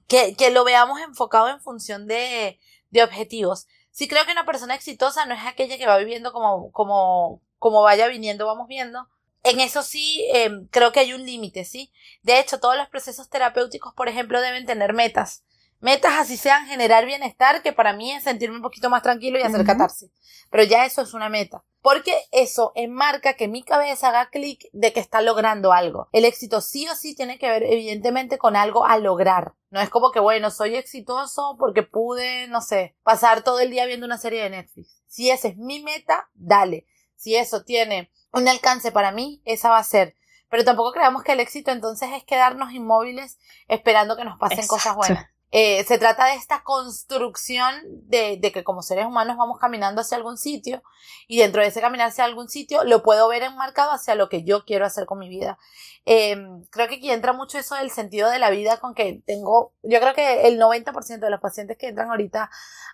que, 0.07 0.35
que, 0.37 0.51
lo 0.51 0.65
veamos 0.65 1.01
enfocado 1.01 1.49
en 1.49 1.61
función 1.61 2.07
de, 2.07 2.59
de 2.91 3.03
objetivos. 3.03 3.67
Sí 3.91 4.09
creo 4.09 4.25
que 4.25 4.33
una 4.33 4.47
persona 4.47 4.75
exitosa 4.75 5.27
no 5.27 5.35
es 5.35 5.45
aquella 5.45 5.77
que 5.77 5.87
va 5.87 5.99
viviendo 5.99 6.33
como, 6.33 6.71
como, 6.73 7.43
como 7.59 7.83
vaya 7.83 8.09
viniendo, 8.09 8.47
vamos 8.47 8.69
viendo. 8.69 9.09
En 9.43 9.61
eso 9.61 9.83
sí, 9.83 10.27
eh, 10.35 10.51
creo 10.71 10.93
que 10.93 11.01
hay 11.01 11.13
un 11.15 11.25
límite, 11.25 11.65
¿sí? 11.65 11.93
De 12.23 12.39
hecho, 12.39 12.61
todos 12.61 12.77
los 12.77 12.89
procesos 12.89 13.31
terapéuticos, 13.31 13.95
por 13.95 14.09
ejemplo, 14.09 14.41
deben 14.41 14.67
tener 14.67 14.93
metas. 14.93 15.45
Metas 15.81 16.13
así 16.19 16.37
sean 16.37 16.67
generar 16.67 17.07
bienestar, 17.07 17.63
que 17.63 17.73
para 17.73 17.95
mí 17.95 18.13
es 18.13 18.25
sentirme 18.25 18.57
un 18.57 18.63
poquito 18.63 18.91
más 18.91 19.03
tranquilo 19.03 19.39
y 19.39 19.43
hacer 19.43 19.65
catarse 19.65 20.11
Pero 20.51 20.65
ya 20.65 20.85
eso 20.85 21.01
es 21.01 21.15
una 21.15 21.31
meta. 21.31 21.65
Porque 21.81 22.15
eso 22.33 22.73
enmarca 22.75 23.33
que 23.33 23.49
mi 23.49 23.63
cabeza 23.63 24.09
haga 24.09 24.29
clic 24.29 24.69
de 24.73 24.93
que 24.93 25.01
está 25.01 25.23
logrando 25.23 25.73
algo. 25.73 26.11
El 26.13 26.27
éxito 26.27 26.61
sí 26.61 26.87
o 26.89 26.95
sí 26.95 27.15
tiene 27.15 27.39
que 27.39 27.49
ver 27.49 27.63
evidentemente 27.63 28.37
con 28.37 28.57
algo 28.57 28.85
a 28.85 28.99
lograr. 28.99 29.55
No 29.71 29.81
es 29.81 29.89
como 29.89 30.11
que, 30.11 30.21
bueno, 30.21 30.51
soy 30.51 30.77
exitoso 30.77 31.57
porque 31.59 31.83
pude, 31.83 32.47
no 32.49 32.61
sé, 32.61 32.95
pasar 33.03 33.43
todo 33.43 33.61
el 33.61 33.71
día 33.71 33.87
viendo 33.87 34.05
una 34.05 34.19
serie 34.19 34.43
de 34.43 34.51
Netflix. 34.51 35.03
Si 35.07 35.31
esa 35.31 35.49
es 35.49 35.57
mi 35.57 35.83
meta, 35.83 36.29
dale. 36.35 36.87
Si 37.17 37.37
eso 37.37 37.65
tiene 37.65 38.11
un 38.33 38.49
alcance 38.49 38.93
para 38.93 39.13
mí, 39.13 39.43
esa 39.45 39.71
va 39.71 39.79
a 39.79 39.85
ser. 39.85 40.17
Pero 40.49 40.65
tampoco 40.65 40.93
creamos 40.93 41.23
que 41.23 41.33
el 41.33 41.41
éxito 41.41 41.71
entonces 41.71 42.11
es 42.13 42.25
quedarnos 42.25 42.73
inmóviles 42.73 43.39
esperando 43.69 44.17
que 44.17 44.25
nos 44.25 44.39
pasen 44.39 44.67
cosas 44.67 44.97
buenas. 44.97 45.27
Eh, 45.53 45.83
se 45.85 45.99
trata 45.99 46.27
de 46.27 46.35
esta 46.35 46.63
construcción 46.63 47.75
de, 48.09 48.39
de, 48.41 48.53
que 48.53 48.63
como 48.63 48.83
seres 48.83 49.05
humanos 49.05 49.37
vamos 49.37 49.59
caminando 49.59 50.01
hacia 50.01 50.17
algún 50.17 50.39
sitio 50.39 50.81
y 51.27 51.39
dentro 51.39 51.61
de 51.61 51.69
ese 51.69 51.81
caminar 51.81 52.09
hacia 52.09 52.25
algún 52.25 52.49
sitio 52.49 52.85
lo 52.85 53.03
puedo 53.03 53.27
ver 53.27 53.43
enmarcado 53.43 53.91
hacia 53.91 54.15
lo 54.15 54.29
que 54.29 54.45
yo 54.45 54.65
quiero 54.65 54.87
hacer 54.87 55.07
con 55.07 55.19
mi 55.19 55.29
vida. 55.29 55.59
Eh, 56.07 56.37
creo 56.71 56.87
que 56.87 56.97
aquí 56.97 57.11
entra 57.11 57.33
mucho 57.33 57.59
eso 57.59 57.75
del 57.75 57.91
sentido 57.91 58.31
de 58.31 58.39
la 58.39 58.51
vida 58.51 58.77
con 58.79 58.95
que 58.95 59.23
tengo, 59.27 59.73
yo 59.83 60.01
creo 60.01 60.15
que 60.15 60.47
el 60.47 60.61
90% 60.61 61.19
de 61.19 61.31
los 61.31 61.41
pacientes 61.41 61.77
que 61.77 61.89
entran 61.89 62.11
ahorita 62.11 62.49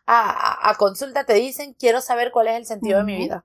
a, 0.07 0.71
a, 0.71 0.75
consulta 0.77 1.25
te 1.25 1.35
dicen 1.35 1.75
quiero 1.79 2.01
saber 2.01 2.31
cuál 2.33 2.49
es 2.49 2.57
el 2.57 2.65
sentido 2.65 2.99
de 2.99 3.05
mi 3.05 3.19
vida. 3.19 3.45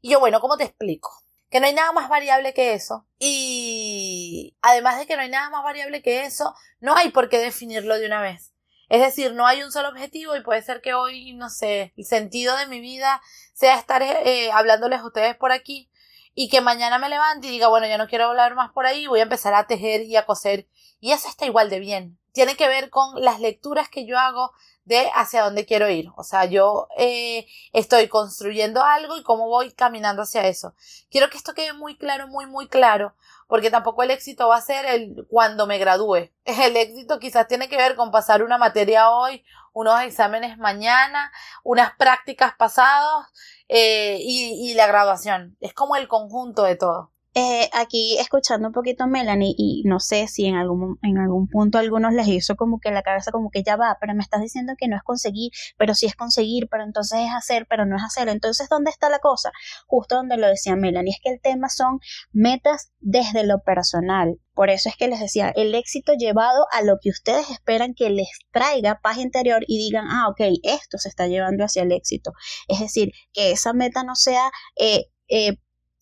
Y 0.00 0.10
yo, 0.10 0.20
bueno, 0.20 0.40
¿cómo 0.40 0.56
te 0.56 0.64
explico? 0.64 1.10
que 1.50 1.60
no 1.60 1.66
hay 1.66 1.74
nada 1.74 1.92
más 1.92 2.08
variable 2.08 2.54
que 2.54 2.74
eso. 2.74 3.06
Y 3.18 4.56
además 4.60 4.98
de 4.98 5.06
que 5.06 5.16
no 5.16 5.22
hay 5.22 5.30
nada 5.30 5.50
más 5.50 5.62
variable 5.62 6.02
que 6.02 6.24
eso, 6.24 6.54
no 6.80 6.94
hay 6.96 7.10
por 7.10 7.28
qué 7.28 7.38
definirlo 7.38 7.98
de 7.98 8.06
una 8.06 8.20
vez. 8.20 8.52
Es 8.88 9.00
decir, 9.00 9.34
no 9.34 9.46
hay 9.46 9.62
un 9.62 9.72
solo 9.72 9.88
objetivo 9.88 10.34
y 10.36 10.42
puede 10.42 10.62
ser 10.62 10.80
que 10.80 10.94
hoy, 10.94 11.34
no 11.34 11.50
sé, 11.50 11.92
el 11.96 12.04
sentido 12.04 12.56
de 12.56 12.66
mi 12.66 12.80
vida 12.80 13.20
sea 13.52 13.78
estar 13.78 14.02
eh, 14.02 14.50
hablándoles 14.52 15.00
a 15.00 15.06
ustedes 15.06 15.36
por 15.36 15.52
aquí 15.52 15.90
y 16.34 16.48
que 16.48 16.60
mañana 16.60 16.98
me 16.98 17.08
levante 17.08 17.48
y 17.48 17.50
diga, 17.50 17.68
bueno, 17.68 17.86
ya 17.86 17.98
no 17.98 18.06
quiero 18.06 18.26
hablar 18.26 18.54
más 18.54 18.72
por 18.72 18.86
ahí, 18.86 19.06
voy 19.06 19.20
a 19.20 19.24
empezar 19.24 19.54
a 19.54 19.66
tejer 19.66 20.02
y 20.02 20.16
a 20.16 20.24
coser. 20.24 20.68
Y 21.00 21.12
eso 21.12 21.28
está 21.28 21.44
igual 21.46 21.68
de 21.68 21.80
bien. 21.80 22.18
Tiene 22.32 22.56
que 22.56 22.68
ver 22.68 22.90
con 22.90 23.22
las 23.22 23.40
lecturas 23.40 23.88
que 23.88 24.06
yo 24.06 24.18
hago 24.18 24.52
de 24.88 25.10
hacia 25.14 25.44
dónde 25.44 25.66
quiero 25.66 25.88
ir. 25.90 26.10
O 26.16 26.24
sea, 26.24 26.46
yo 26.46 26.88
eh, 26.96 27.46
estoy 27.72 28.08
construyendo 28.08 28.82
algo 28.82 29.16
y 29.16 29.22
cómo 29.22 29.46
voy 29.46 29.70
caminando 29.72 30.22
hacia 30.22 30.48
eso. 30.48 30.74
Quiero 31.10 31.28
que 31.28 31.36
esto 31.36 31.54
quede 31.54 31.74
muy 31.74 31.96
claro, 31.96 32.26
muy, 32.26 32.46
muy 32.46 32.68
claro, 32.68 33.14
porque 33.46 33.70
tampoco 33.70 34.02
el 34.02 34.10
éxito 34.10 34.48
va 34.48 34.56
a 34.56 34.62
ser 34.62 34.86
el 34.86 35.26
cuando 35.28 35.66
me 35.66 35.78
gradúe. 35.78 36.30
El 36.44 36.76
éxito 36.76 37.18
quizás 37.18 37.46
tiene 37.46 37.68
que 37.68 37.76
ver 37.76 37.94
con 37.96 38.10
pasar 38.10 38.42
una 38.42 38.56
materia 38.56 39.10
hoy, 39.10 39.44
unos 39.74 40.00
exámenes 40.00 40.56
mañana, 40.56 41.30
unas 41.62 41.94
prácticas 41.96 42.54
pasados 42.56 43.26
eh, 43.68 44.16
y, 44.20 44.70
y 44.70 44.74
la 44.74 44.86
graduación. 44.86 45.56
Es 45.60 45.74
como 45.74 45.96
el 45.96 46.08
conjunto 46.08 46.62
de 46.62 46.76
todo. 46.76 47.12
Eh, 47.40 47.70
aquí 47.72 48.18
escuchando 48.18 48.66
un 48.66 48.74
poquito 48.74 49.04
a 49.04 49.06
Melanie 49.06 49.54
y 49.56 49.84
no 49.84 50.00
sé 50.00 50.26
si 50.26 50.46
en 50.46 50.56
algún, 50.56 50.98
en 51.02 51.18
algún 51.18 51.46
punto 51.46 51.78
a 51.78 51.82
algunos 51.82 52.12
les 52.12 52.26
hizo 52.26 52.56
como 52.56 52.80
que 52.80 52.90
la 52.90 53.02
cabeza 53.02 53.30
como 53.30 53.48
que 53.50 53.62
ya 53.62 53.76
va, 53.76 53.96
pero 54.00 54.12
me 54.16 54.24
estás 54.24 54.40
diciendo 54.40 54.72
que 54.76 54.88
no 54.88 54.96
es 54.96 55.04
conseguir, 55.04 55.52
pero 55.76 55.94
sí 55.94 56.06
es 56.06 56.16
conseguir, 56.16 56.66
pero 56.68 56.82
entonces 56.82 57.20
es 57.20 57.30
hacer, 57.32 57.68
pero 57.70 57.86
no 57.86 57.94
es 57.94 58.02
hacer. 58.02 58.28
Entonces, 58.28 58.68
¿dónde 58.68 58.90
está 58.90 59.08
la 59.08 59.20
cosa? 59.20 59.52
Justo 59.86 60.16
donde 60.16 60.36
lo 60.36 60.48
decía 60.48 60.74
Melanie, 60.74 61.12
es 61.12 61.20
que 61.22 61.30
el 61.30 61.40
tema 61.40 61.68
son 61.68 62.00
metas 62.32 62.90
desde 62.98 63.46
lo 63.46 63.62
personal. 63.62 64.40
Por 64.52 64.68
eso 64.68 64.88
es 64.88 64.96
que 64.96 65.06
les 65.06 65.20
decía, 65.20 65.52
el 65.54 65.76
éxito 65.76 66.14
llevado 66.14 66.66
a 66.72 66.82
lo 66.82 66.96
que 67.00 67.10
ustedes 67.10 67.50
esperan 67.50 67.94
que 67.94 68.10
les 68.10 68.30
traiga 68.50 68.98
paz 69.00 69.18
interior 69.18 69.62
y 69.68 69.78
digan, 69.78 70.06
ah, 70.10 70.26
ok, 70.28 70.40
esto 70.64 70.98
se 70.98 71.08
está 71.08 71.28
llevando 71.28 71.62
hacia 71.62 71.84
el 71.84 71.92
éxito. 71.92 72.32
Es 72.66 72.80
decir, 72.80 73.12
que 73.32 73.52
esa 73.52 73.72
meta 73.74 74.02
no 74.02 74.16
sea 74.16 74.50
eh, 74.74 75.04
eh, 75.28 75.58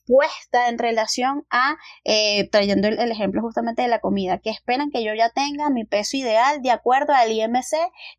puesta 0.06 0.68
en 0.68 0.78
relación 0.78 1.44
a, 1.50 1.76
eh, 2.04 2.48
trayendo 2.50 2.88
el, 2.88 3.10
ejemplo 3.10 3.42
justamente 3.42 3.82
de 3.82 3.88
la 3.88 4.00
comida, 4.00 4.38
que 4.38 4.50
esperan 4.50 4.90
que 4.90 5.04
yo 5.04 5.12
ya 5.14 5.30
tenga 5.30 5.70
mi 5.70 5.84
peso 5.84 6.16
ideal 6.16 6.62
de 6.62 6.70
acuerdo 6.70 7.12
al 7.12 7.32
IMC, 7.32 7.74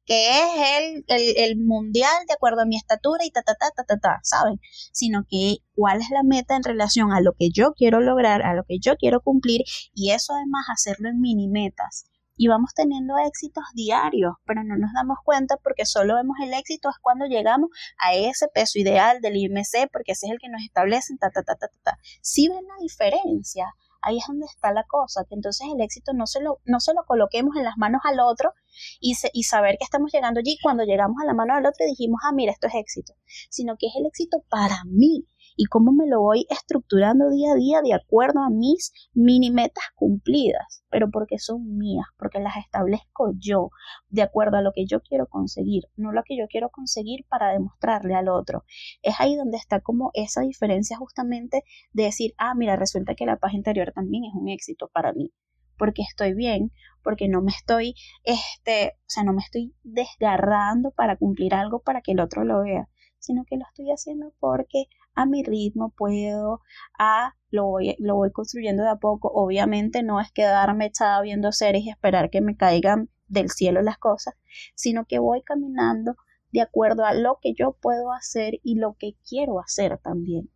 que 0.06 0.30
es 0.30 1.06
el, 1.08 1.36
el, 1.38 1.58
mundial 1.58 2.26
de 2.28 2.34
acuerdo 2.34 2.62
a 2.62 2.66
mi 2.66 2.76
estatura 2.76 3.26
y 3.26 3.32
ta, 3.32 3.42
ta, 3.42 3.56
ta, 3.56 3.72
ta, 3.76 3.84
ta, 3.84 3.98
ta, 3.98 4.20
¿saben? 4.24 4.60
Sino 4.92 5.26
que 5.30 5.58
cuál 5.76 6.02
es 6.02 6.10
la 6.10 6.24
meta 6.24 6.56
en 6.56 6.64
relación 6.64 7.12
a 7.12 7.22
lo 7.22 7.34
que 7.34 7.50
yo 7.52 7.74
quiero 7.74 8.02
lograr, 8.02 8.42
a 8.44 8.54
lo 8.54 8.64
que 8.64 8.80
yo 8.80 8.98
quiero 8.98 9.22
cumplir 9.22 9.62
y 9.94 10.12
eso 10.12 10.34
además 10.34 10.66
hacerlo 10.70 11.10
en 11.10 11.22
mini 11.22 11.48
metas 11.48 12.06
y 12.38 12.48
vamos 12.48 12.72
teniendo 12.76 13.18
éxitos 13.18 13.64
diarios, 13.74 14.36
pero 14.46 14.64
no 14.64 14.78
nos 14.78 14.94
damos 14.94 15.18
cuenta 15.26 15.58
porque 15.58 15.86
solo 15.86 16.16
vemos 16.16 16.38
el 16.42 16.54
éxito 16.54 16.90
es 16.90 16.96
cuando 17.02 17.26
llegamos 17.26 17.70
a 17.98 18.14
ese 18.14 18.48
peso 18.48 18.80
ideal 18.80 19.20
del 19.22 19.36
IMC, 19.36 19.90
porque 19.92 20.14
ese 20.14 20.28
es 20.28 20.32
el 20.32 20.40
que 20.40 20.50
nos 20.50 20.62
establece, 20.62 21.18
ta, 21.18 21.32
ta, 21.32 21.44
ta, 21.44 21.56
ta, 21.56 21.68
ta. 21.84 21.98
Si 22.22 22.48
ven 22.48 22.66
la 22.68 22.76
diferencia, 22.80 23.74
ahí 24.02 24.18
es 24.18 24.26
donde 24.28 24.46
está 24.46 24.72
la 24.72 24.84
cosa, 24.84 25.26
que 25.28 25.36
entonces 25.36 25.68
el 25.74 25.82
éxito 25.82 26.14
no 26.14 26.28
se 26.28 26.42
lo, 26.42 26.60
no 26.66 26.80
se 26.80 26.94
lo 26.94 27.04
coloquemos 27.06 27.56
en 27.58 27.64
las 27.64 27.78
manos 27.78 28.02
al 28.06 28.20
otro 28.20 28.54
y, 29.00 29.16
y 29.34 29.44
saber 29.44 29.78
que 29.78 29.84
estamos 29.84 30.12
llegando 30.12 30.40
allí 30.40 30.58
cuando 30.62 30.84
llegamos 30.84 31.18
a 31.22 31.26
la 31.26 31.34
mano 31.34 31.56
del 31.56 31.66
otro 31.66 31.86
y 31.86 31.90
dijimos, 31.90 32.22
ah, 32.24 32.32
mira, 32.32 32.52
esto 32.52 32.68
es 32.68 32.76
éxito, 32.76 33.14
sino 33.50 33.76
que 33.78 33.88
es 33.88 33.94
el 33.98 34.06
éxito 34.06 34.44
para 34.50 34.84
mí, 34.86 35.26
y 35.58 35.66
cómo 35.66 35.92
me 35.92 36.08
lo 36.08 36.22
voy 36.22 36.46
estructurando 36.50 37.30
día 37.30 37.52
a 37.52 37.56
día 37.56 37.82
de 37.82 37.94
acuerdo 37.94 38.42
a 38.42 38.50
mis 38.50 38.94
mini 39.14 39.52
metas 39.52 39.84
cumplidas, 39.96 40.86
pero 40.90 41.10
porque 41.10 41.40
son 41.40 41.78
mías, 41.78 42.06
porque 42.18 42.40
las 42.40 42.56
establezco 42.58 43.34
yo, 43.38 43.72
de 44.08 44.22
acuerdo 44.22 44.58
a 44.58 44.62
lo 44.62 44.72
que 44.72 44.86
yo 44.86 45.02
quiero 45.02 45.26
conseguir, 45.26 45.86
no 45.96 46.12
lo 46.12 46.22
que 46.24 46.38
yo 46.38 46.46
quiero 46.48 46.70
conseguir 46.70 47.26
para 47.28 47.52
demostrarle 47.52 48.14
al 48.14 48.30
otro. 48.30 48.64
Es 49.02 49.16
ahí 49.20 49.36
donde 49.36 49.58
está 49.58 49.82
como 49.82 50.12
esa 50.14 50.42
diferencia 50.42 50.96
justamente 50.98 51.64
de 51.92 52.04
decir, 52.04 52.34
ah, 52.38 52.54
mira, 52.56 52.76
resulta 52.76 53.16
que 53.16 53.26
la 53.26 53.38
paz 53.38 53.54
interior 53.54 53.92
también 53.94 54.26
es 54.26 54.34
un 54.36 54.48
éxito 54.50 54.90
para 54.94 55.12
mí 55.12 55.34
porque 55.78 56.02
estoy 56.02 56.34
bien, 56.34 56.72
porque 57.04 57.28
no 57.28 57.42
me 57.42 57.52
estoy, 57.52 57.94
este, 58.24 58.96
o 58.98 59.10
sea, 59.10 59.24
no 59.24 59.34
me 59.34 59.42
estoy 59.42 59.76
desgarrando 59.84 60.92
para 60.92 61.18
cumplir 61.18 61.54
algo 61.54 61.82
para 61.82 62.02
que 62.02 62.14
el 62.14 62.20
otro 62.20 62.44
lo 62.44 62.64
vea, 62.64 62.90
sino 63.20 63.46
que 63.46 63.58
lo 63.58 63.66
estoy 63.66 63.92
haciendo 63.92 64.34
porque 64.40 64.86
a 65.18 65.26
mi 65.26 65.44
ritmo 65.44 65.90
puedo, 65.98 66.62
a 66.98 67.34
lo 67.50 67.66
voy, 67.66 67.96
lo 68.00 68.16
voy 68.16 68.32
construyendo 68.32 68.84
de 68.84 68.90
a 68.90 68.96
poco. 68.98 69.30
Obviamente 69.34 70.04
no 70.04 70.22
es 70.22 70.32
quedarme 70.32 70.86
echada 70.86 71.20
viendo 71.22 71.52
series 71.52 71.86
y 71.86 71.90
esperar 71.90 72.30
que 72.30 72.40
me 72.40 72.56
caigan 72.56 73.10
del 73.28 73.50
cielo 73.50 73.82
las 73.82 73.98
cosas, 73.98 74.36
sino 74.76 75.06
que 75.06 75.20
voy 75.20 75.42
caminando 75.42 76.16
de 76.52 76.62
acuerdo 76.62 77.04
a 77.04 77.14
lo 77.14 77.40
que 77.42 77.54
yo 77.58 77.74
puedo 77.82 78.14
hacer 78.14 78.60
y 78.64 78.76
lo 78.76 78.96
que 78.98 79.16
quiero 79.28 79.60
hacer 79.60 79.98
también. 79.98 80.52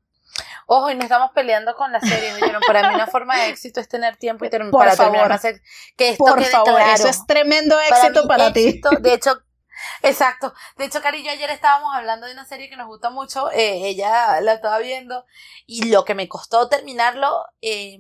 Ojo, 0.68 0.92
y 0.92 0.96
no 0.96 1.04
estamos 1.04 1.32
peleando 1.34 1.76
con 1.76 1.92
la 1.92 2.00
serie, 2.00 2.32
Para 2.66 2.90
mí 2.90 2.96
una 2.96 3.08
forma 3.08 3.38
de 3.38 3.50
éxito 3.50 3.82
es 3.82 3.90
tener 3.90 4.16
tiempo 4.16 4.46
y 4.46 4.50
para 4.50 4.96
terminar 4.96 5.40
Que 5.98 6.12
esto 6.12 6.24
Por 6.24 6.42
favor, 6.44 6.82
eso 6.94 7.10
es 7.10 7.26
tremendo 7.26 7.76
éxito 7.82 8.28
para, 8.28 8.54
ti. 8.54 8.80
De 9.02 9.14
hecho, 9.14 9.42
Exacto. 10.04 10.54
De 10.78 10.86
hecho, 10.86 11.02
Cari 11.02 11.28
ayer 11.28 11.50
estábamos 11.50 11.94
hablando 11.94 12.28
de 12.28 12.34
una 12.34 12.46
serie 12.46 12.70
que 12.70 12.78
nos 12.78 12.88
gusta 12.88 13.10
mucho. 13.10 13.52
Eh, 13.52 13.88
ella 13.88 14.42
la 14.42 14.54
estaba 14.54 14.80
viendo. 14.80 15.26
Y 15.66 15.90
lo 15.90 16.06
que 16.06 16.16
me 16.16 16.28
costó 16.28 16.68
terminarlo, 16.70 17.46
eh, 17.62 18.00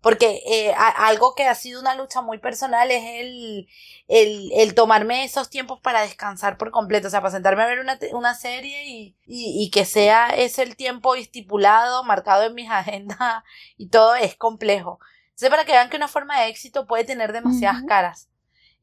porque 0.00 0.42
eh, 0.46 0.72
algo 0.74 1.34
que 1.34 1.46
ha 1.48 1.54
sido 1.54 1.80
una 1.80 1.94
lucha 1.94 2.22
muy 2.22 2.38
personal 2.38 2.90
es 2.90 3.02
el, 3.04 3.68
el, 4.06 4.52
el, 4.52 4.74
tomarme 4.74 5.24
esos 5.24 5.50
tiempos 5.50 5.80
para 5.80 6.02
descansar 6.02 6.58
por 6.58 6.70
completo. 6.70 7.08
O 7.08 7.10
sea, 7.10 7.20
para 7.20 7.32
sentarme 7.32 7.62
a 7.62 7.66
ver 7.66 7.80
una, 7.80 7.98
una 8.12 8.34
serie 8.34 8.86
y, 8.86 9.16
y, 9.26 9.64
y 9.64 9.70
que 9.70 9.84
sea 9.84 10.28
ese 10.28 10.62
el 10.62 10.76
tiempo 10.76 11.14
estipulado, 11.16 12.04
marcado 12.04 12.44
en 12.44 12.54
mis 12.54 12.70
agendas 12.70 13.42
y 13.76 13.88
todo 13.88 14.14
es 14.14 14.36
complejo. 14.36 15.00
Entonces, 15.30 15.50
para 15.50 15.64
que 15.64 15.72
vean 15.72 15.90
que 15.90 15.96
una 15.96 16.08
forma 16.08 16.40
de 16.40 16.48
éxito 16.48 16.86
puede 16.86 17.04
tener 17.04 17.32
demasiadas 17.32 17.82
caras. 17.86 18.30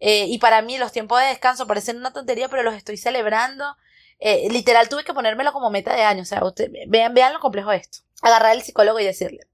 Eh, 0.06 0.26
y 0.28 0.38
para 0.38 0.62
mí 0.62 0.78
los 0.78 0.92
tiempos 0.92 1.22
de 1.22 1.28
descanso 1.28 1.66
parecen 1.66 1.96
una 1.96 2.12
tontería, 2.12 2.50
pero 2.50 2.62
los 2.62 2.74
estoy 2.74 2.98
celebrando. 2.98 3.78
Eh, 4.20 4.50
literal 4.50 4.90
tuve 4.90 5.06
que 5.06 5.14
ponérmelo 5.14 5.54
como 5.54 5.70
meta 5.70 5.96
de 5.96 6.04
año. 6.04 6.24
O 6.24 6.26
sea, 6.26 6.44
usted, 6.44 6.70
vean, 6.90 7.14
vean 7.14 7.32
lo 7.32 7.40
complejo 7.40 7.70
de 7.70 7.78
esto. 7.78 8.00
Agarrar 8.22 8.52
al 8.52 8.62
psicólogo 8.64 9.00
y 9.00 9.06
decirle, 9.06 9.48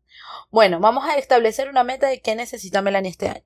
bueno, 0.49 0.79
vamos 0.79 1.05
a 1.05 1.17
establecer 1.17 1.69
una 1.69 1.83
meta 1.83 2.07
de 2.07 2.19
qué 2.19 2.35
necesita 2.35 2.81
Melanie 2.81 3.11
este 3.11 3.29
año. 3.29 3.45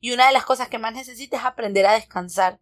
Y 0.00 0.10
una 0.10 0.26
de 0.26 0.32
las 0.32 0.44
cosas 0.44 0.66
que 0.66 0.78
más 0.78 0.92
necesita 0.94 1.36
es 1.36 1.44
aprender 1.44 1.86
a 1.86 1.92
descansar. 1.92 2.58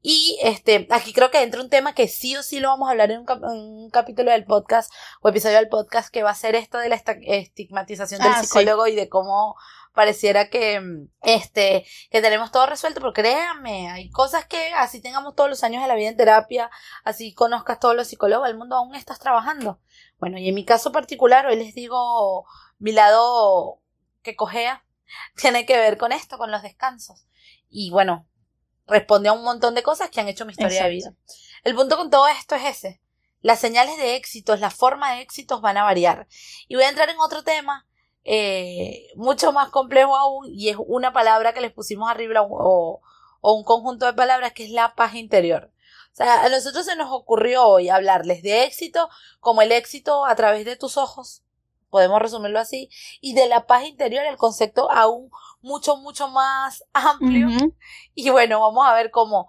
Y 0.00 0.38
este, 0.42 0.86
aquí 0.90 1.12
creo 1.12 1.30
que 1.30 1.42
entra 1.42 1.60
un 1.60 1.68
tema 1.68 1.92
que 1.92 2.08
sí 2.08 2.34
o 2.34 2.42
sí 2.42 2.60
lo 2.60 2.68
vamos 2.68 2.88
a 2.88 2.92
hablar 2.92 3.10
en 3.10 3.26
un, 3.28 3.90
capítulo 3.90 4.30
del 4.30 4.46
podcast 4.46 4.90
o 5.20 5.28
episodio 5.28 5.56
del 5.56 5.68
podcast 5.68 6.08
que 6.10 6.22
va 6.22 6.30
a 6.30 6.34
ser 6.34 6.54
esto 6.54 6.78
de 6.78 6.88
la 6.88 7.02
estigmatización 7.26 8.22
del 8.22 8.32
ah, 8.32 8.42
psicólogo 8.42 8.86
y 8.86 8.94
de 8.94 9.10
cómo 9.10 9.56
pareciera 9.94 10.50
que 10.50 10.80
este 11.22 11.86
que 12.10 12.22
tenemos 12.22 12.52
todo 12.52 12.66
resuelto, 12.66 13.00
pero 13.00 13.12
créanme, 13.12 13.90
hay 13.90 14.10
cosas 14.10 14.46
que 14.46 14.72
así 14.74 15.00
tengamos 15.00 15.34
todos 15.34 15.50
los 15.50 15.64
años 15.64 15.82
de 15.82 15.88
la 15.88 15.94
vida 15.94 16.08
en 16.08 16.16
terapia, 16.16 16.70
así 17.04 17.34
conozcas 17.34 17.80
todos 17.80 17.96
los 17.96 18.08
psicólogos 18.08 18.46
del 18.46 18.56
mundo, 18.56 18.76
aún 18.76 18.94
estás 18.94 19.18
trabajando. 19.18 19.80
Bueno, 20.18 20.38
y 20.38 20.48
en 20.48 20.54
mi 20.54 20.64
caso 20.64 20.92
particular, 20.92 21.46
hoy 21.46 21.56
les 21.56 21.74
digo 21.74 22.46
mi 22.78 22.92
lado 22.92 23.80
que 24.22 24.36
cojea 24.36 24.84
tiene 25.36 25.66
que 25.66 25.76
ver 25.76 25.98
con 25.98 26.12
esto, 26.12 26.38
con 26.38 26.50
los 26.50 26.62
descansos. 26.62 27.26
Y 27.68 27.90
bueno, 27.90 28.26
responde 28.86 29.28
a 29.28 29.32
un 29.32 29.44
montón 29.44 29.74
de 29.74 29.82
cosas 29.82 30.10
que 30.10 30.20
han 30.20 30.28
hecho 30.28 30.46
mi 30.46 30.52
historia 30.52 30.84
de 30.84 30.90
vida. 30.90 31.14
El 31.64 31.74
punto 31.74 31.96
con 31.96 32.10
todo 32.10 32.28
esto 32.28 32.54
es 32.54 32.64
ese. 32.64 33.00
Las 33.40 33.60
señales 33.60 33.96
de 33.98 34.16
éxitos, 34.16 34.60
la 34.60 34.70
forma 34.70 35.12
de 35.12 35.20
éxitos 35.20 35.60
van 35.60 35.76
a 35.76 35.84
variar. 35.84 36.26
Y 36.66 36.74
voy 36.74 36.84
a 36.84 36.88
entrar 36.88 37.08
en 37.08 37.20
otro 37.20 37.44
tema 37.44 37.87
eh, 38.30 39.06
mucho 39.16 39.52
más 39.52 39.70
complejo 39.70 40.14
aún 40.14 40.48
y 40.52 40.68
es 40.68 40.76
una 40.78 41.14
palabra 41.14 41.54
que 41.54 41.62
les 41.62 41.72
pusimos 41.72 42.10
arriba 42.10 42.42
o, 42.42 43.00
o 43.40 43.52
un 43.54 43.64
conjunto 43.64 44.04
de 44.04 44.12
palabras 44.12 44.52
que 44.52 44.64
es 44.64 44.70
la 44.70 44.94
paz 44.94 45.14
interior. 45.14 45.72
O 46.12 46.16
sea, 46.18 46.44
a 46.44 46.48
nosotros 46.50 46.84
se 46.84 46.94
nos 46.94 47.10
ocurrió 47.10 47.66
hoy 47.66 47.88
hablarles 47.88 48.42
de 48.42 48.64
éxito 48.64 49.08
como 49.40 49.62
el 49.62 49.72
éxito 49.72 50.26
a 50.26 50.36
través 50.36 50.66
de 50.66 50.76
tus 50.76 50.98
ojos, 50.98 51.42
podemos 51.88 52.20
resumirlo 52.20 52.58
así, 52.60 52.90
y 53.22 53.32
de 53.32 53.48
la 53.48 53.66
paz 53.66 53.84
interior, 53.84 54.26
el 54.26 54.36
concepto 54.36 54.92
aún 54.92 55.30
mucho, 55.62 55.96
mucho 55.96 56.28
más 56.28 56.84
amplio. 56.92 57.48
Y 58.14 58.28
bueno, 58.28 58.60
vamos 58.60 58.86
a 58.86 58.92
ver 58.92 59.10
cómo 59.10 59.48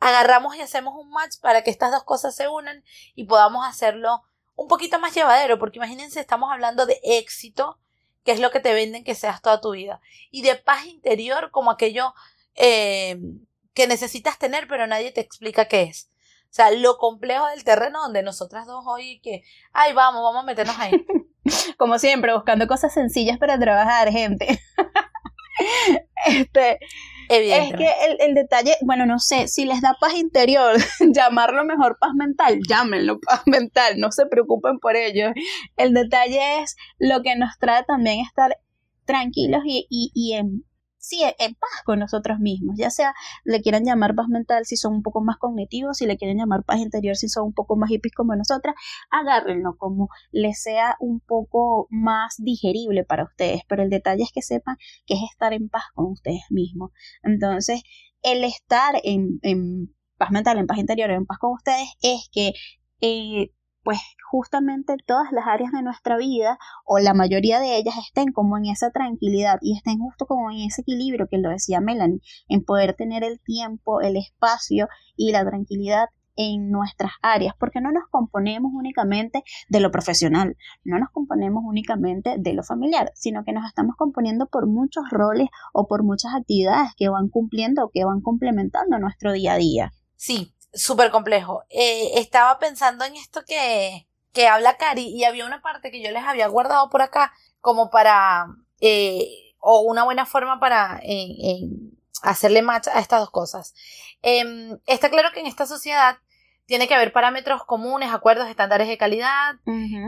agarramos 0.00 0.54
y 0.56 0.60
hacemos 0.60 0.92
un 0.98 1.08
match 1.08 1.36
para 1.40 1.64
que 1.64 1.70
estas 1.70 1.90
dos 1.90 2.04
cosas 2.04 2.34
se 2.34 2.46
unan 2.46 2.84
y 3.14 3.24
podamos 3.24 3.66
hacerlo 3.66 4.20
un 4.54 4.68
poquito 4.68 4.98
más 4.98 5.14
llevadero, 5.14 5.58
porque 5.58 5.78
imagínense, 5.78 6.20
estamos 6.20 6.50
hablando 6.52 6.84
de 6.84 7.00
éxito, 7.02 7.78
que 8.24 8.32
es 8.32 8.40
lo 8.40 8.50
que 8.50 8.60
te 8.60 8.74
venden 8.74 9.04
que 9.04 9.14
seas 9.14 9.42
toda 9.42 9.60
tu 9.60 9.72
vida, 9.72 10.00
y 10.30 10.42
de 10.42 10.56
paz 10.56 10.86
interior 10.86 11.50
como 11.50 11.70
aquello 11.70 12.14
eh, 12.54 13.18
que 13.74 13.86
necesitas 13.86 14.38
tener, 14.38 14.68
pero 14.68 14.86
nadie 14.86 15.12
te 15.12 15.20
explica 15.20 15.66
qué 15.66 15.82
es. 15.82 16.08
O 16.44 16.54
sea, 16.54 16.70
lo 16.70 16.98
complejo 16.98 17.46
del 17.46 17.64
terreno 17.64 18.02
donde 18.02 18.22
nosotras 18.22 18.66
dos 18.66 18.84
hoy 18.86 19.20
que, 19.20 19.42
ay, 19.72 19.94
vamos, 19.94 20.22
vamos 20.22 20.42
a 20.42 20.46
meternos 20.46 20.78
ahí. 20.78 20.92
Como 21.78 21.98
siempre, 21.98 22.34
buscando 22.34 22.66
cosas 22.66 22.92
sencillas 22.92 23.38
para 23.38 23.58
trabajar, 23.58 24.10
gente. 24.10 24.60
este, 26.26 26.78
es 27.28 27.74
que 27.74 27.88
el, 28.08 28.16
el, 28.20 28.34
detalle, 28.34 28.76
bueno, 28.82 29.06
no 29.06 29.18
sé, 29.18 29.48
si 29.48 29.64
les 29.64 29.80
da 29.80 29.96
paz 29.98 30.14
interior, 30.14 30.76
llamarlo 31.14 31.64
mejor 31.64 31.98
paz 31.98 32.12
mental, 32.14 32.60
llámenlo 32.68 33.20
paz 33.20 33.42
mental, 33.46 33.98
no 33.98 34.12
se 34.12 34.26
preocupen 34.26 34.78
por 34.78 34.96
ello. 34.96 35.32
El 35.76 35.94
detalle 35.94 36.62
es 36.62 36.76
lo 36.98 37.22
que 37.22 37.36
nos 37.36 37.56
trae 37.58 37.84
también 37.84 38.20
estar 38.20 38.56
tranquilos 39.04 39.62
y, 39.64 39.86
y, 39.88 40.10
y 40.14 40.34
en 40.34 40.64
sí, 41.02 41.20
en 41.38 41.54
paz 41.54 41.82
con 41.84 41.98
nosotros 41.98 42.38
mismos, 42.38 42.76
ya 42.78 42.88
sea 42.88 43.12
le 43.44 43.60
quieran 43.60 43.84
llamar 43.84 44.14
paz 44.14 44.28
mental 44.28 44.64
si 44.64 44.76
son 44.76 44.94
un 44.94 45.02
poco 45.02 45.20
más 45.20 45.36
cognitivos, 45.36 45.98
si 45.98 46.06
le 46.06 46.16
quieren 46.16 46.38
llamar 46.38 46.62
paz 46.64 46.78
interior 46.78 47.16
si 47.16 47.28
son 47.28 47.46
un 47.46 47.52
poco 47.52 47.76
más 47.76 47.90
hippies 47.90 48.14
como 48.14 48.36
nosotras, 48.36 48.76
agárrenlo 49.10 49.76
como 49.76 50.08
les 50.30 50.62
sea 50.62 50.96
un 51.00 51.20
poco 51.20 51.88
más 51.90 52.36
digerible 52.38 53.04
para 53.04 53.24
ustedes, 53.24 53.62
pero 53.68 53.82
el 53.82 53.90
detalle 53.90 54.22
es 54.22 54.30
que 54.32 54.42
sepan 54.42 54.76
que 55.04 55.14
es 55.14 55.20
estar 55.30 55.52
en 55.52 55.68
paz 55.68 55.82
con 55.94 56.06
ustedes 56.06 56.44
mismos. 56.50 56.92
Entonces, 57.24 57.82
el 58.22 58.44
estar 58.44 58.94
en, 59.02 59.40
en 59.42 59.92
paz 60.18 60.30
mental, 60.30 60.58
en 60.58 60.68
paz 60.68 60.78
interior, 60.78 61.10
en 61.10 61.26
paz 61.26 61.38
con 61.38 61.52
ustedes, 61.52 61.88
es 62.00 62.28
que 62.32 62.52
eh, 63.00 63.50
pues 63.82 63.98
justamente 64.30 64.96
todas 65.06 65.32
las 65.32 65.46
áreas 65.46 65.72
de 65.72 65.82
nuestra 65.82 66.16
vida 66.16 66.58
o 66.84 66.98
la 66.98 67.14
mayoría 67.14 67.60
de 67.60 67.76
ellas 67.76 67.94
estén 67.98 68.32
como 68.32 68.56
en 68.56 68.66
esa 68.66 68.90
tranquilidad 68.90 69.58
y 69.60 69.76
estén 69.76 69.98
justo 69.98 70.26
como 70.26 70.50
en 70.50 70.60
ese 70.60 70.82
equilibrio 70.82 71.26
que 71.28 71.38
lo 71.38 71.50
decía 71.50 71.80
Melanie, 71.80 72.20
en 72.48 72.64
poder 72.64 72.94
tener 72.94 73.24
el 73.24 73.40
tiempo, 73.40 74.00
el 74.00 74.16
espacio 74.16 74.88
y 75.16 75.32
la 75.32 75.44
tranquilidad 75.44 76.06
en 76.36 76.70
nuestras 76.70 77.12
áreas, 77.20 77.54
porque 77.58 77.80
no 77.80 77.92
nos 77.92 78.04
componemos 78.10 78.72
únicamente 78.74 79.42
de 79.68 79.80
lo 79.80 79.90
profesional, 79.90 80.56
no 80.84 80.98
nos 80.98 81.10
componemos 81.10 81.62
únicamente 81.66 82.36
de 82.38 82.54
lo 82.54 82.62
familiar, 82.62 83.10
sino 83.14 83.44
que 83.44 83.52
nos 83.52 83.66
estamos 83.66 83.96
componiendo 83.96 84.46
por 84.46 84.66
muchos 84.66 85.04
roles 85.10 85.48
o 85.72 85.86
por 85.86 86.04
muchas 86.04 86.34
actividades 86.34 86.90
que 86.96 87.08
van 87.08 87.28
cumpliendo 87.28 87.84
o 87.84 87.90
que 87.92 88.04
van 88.04 88.22
complementando 88.22 88.98
nuestro 88.98 89.32
día 89.32 89.54
a 89.54 89.56
día. 89.56 89.92
Sí, 90.16 90.54
súper 90.72 91.10
complejo. 91.10 91.64
Eh, 91.70 92.12
estaba 92.16 92.58
pensando 92.58 93.04
en 93.04 93.16
esto 93.16 93.44
que, 93.46 94.06
que 94.32 94.48
habla 94.48 94.76
Cari 94.76 95.08
y 95.08 95.24
había 95.24 95.46
una 95.46 95.62
parte 95.62 95.90
que 95.90 96.02
yo 96.02 96.10
les 96.10 96.24
había 96.24 96.48
guardado 96.48 96.88
por 96.90 97.02
acá 97.02 97.32
como 97.60 97.90
para, 97.90 98.46
eh, 98.80 99.54
o 99.58 99.80
una 99.80 100.04
buena 100.04 100.26
forma 100.26 100.58
para 100.58 101.00
hacerle 102.22 102.62
match 102.62 102.88
a 102.88 103.00
estas 103.00 103.20
dos 103.20 103.30
cosas. 103.30 103.74
Em, 104.22 104.78
está 104.86 105.10
claro 105.10 105.30
que 105.32 105.40
en 105.40 105.46
esta 105.46 105.66
sociedad 105.66 106.18
tiene 106.66 106.88
que 106.88 106.94
haber 106.94 107.12
parámetros 107.12 107.64
comunes, 107.64 108.10
acuerdos, 108.12 108.48
estándares 108.48 108.88
de 108.88 108.96
calidad 108.96 109.56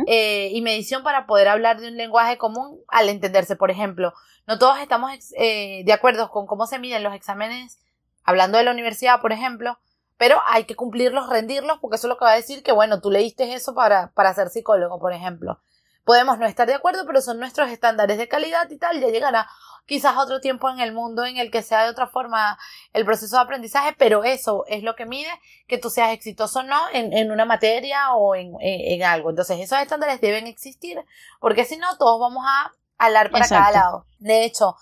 eh, 0.06 0.50
y 0.52 0.62
medición 0.62 1.02
para 1.02 1.26
poder 1.26 1.48
hablar 1.48 1.80
de 1.80 1.88
un 1.88 1.96
lenguaje 1.96 2.38
común 2.38 2.80
al 2.88 3.08
entenderse. 3.08 3.56
Por 3.56 3.70
ejemplo, 3.70 4.14
no 4.46 4.58
todos 4.58 4.78
estamos 4.78 5.12
de 5.30 5.92
acuerdo 5.92 6.30
con 6.30 6.46
cómo 6.46 6.66
se 6.66 6.78
miden 6.78 7.02
los 7.02 7.14
exámenes, 7.14 7.80
hablando 8.22 8.56
de 8.56 8.64
la 8.64 8.70
universidad, 8.70 9.20
por 9.20 9.32
ejemplo, 9.32 9.78
pero 10.16 10.40
hay 10.46 10.64
que 10.64 10.76
cumplirlos, 10.76 11.28
rendirlos, 11.28 11.78
porque 11.80 11.96
eso 11.96 12.06
es 12.06 12.10
lo 12.10 12.18
que 12.18 12.24
va 12.24 12.32
a 12.32 12.36
decir 12.36 12.62
que, 12.62 12.72
bueno, 12.72 13.00
tú 13.00 13.10
leíste 13.10 13.52
eso 13.54 13.74
para, 13.74 14.12
para 14.12 14.34
ser 14.34 14.48
psicólogo, 14.48 14.98
por 14.98 15.12
ejemplo. 15.12 15.60
Podemos 16.04 16.38
no 16.38 16.46
estar 16.46 16.66
de 16.66 16.74
acuerdo, 16.74 17.04
pero 17.06 17.20
son 17.20 17.38
nuestros 17.38 17.70
estándares 17.70 18.18
de 18.18 18.28
calidad 18.28 18.68
y 18.70 18.76
tal. 18.76 19.00
Ya 19.00 19.08
llegará 19.08 19.48
quizás 19.86 20.16
otro 20.16 20.40
tiempo 20.40 20.68
en 20.70 20.80
el 20.80 20.92
mundo 20.92 21.24
en 21.24 21.36
el 21.36 21.50
que 21.50 21.62
sea 21.62 21.84
de 21.84 21.90
otra 21.90 22.06
forma 22.06 22.58
el 22.92 23.04
proceso 23.04 23.36
de 23.36 23.42
aprendizaje, 23.42 23.94
pero 23.98 24.24
eso 24.24 24.64
es 24.66 24.82
lo 24.82 24.94
que 24.96 25.06
mide 25.06 25.30
que 25.66 25.78
tú 25.78 25.90
seas 25.90 26.12
exitoso 26.12 26.60
o 26.60 26.62
no 26.62 26.80
en, 26.92 27.12
en 27.12 27.30
una 27.30 27.44
materia 27.44 28.12
o 28.14 28.34
en, 28.34 28.54
en, 28.60 29.02
algo. 29.02 29.30
Entonces, 29.30 29.60
esos 29.60 29.78
estándares 29.78 30.20
deben 30.20 30.46
existir, 30.46 31.02
porque 31.40 31.64
si 31.64 31.76
no, 31.76 31.96
todos 31.96 32.20
vamos 32.20 32.44
a 32.46 32.72
hablar 32.98 33.30
para 33.30 33.48
cada 33.48 33.70
lado. 33.70 34.06
De 34.18 34.44
hecho, 34.44 34.76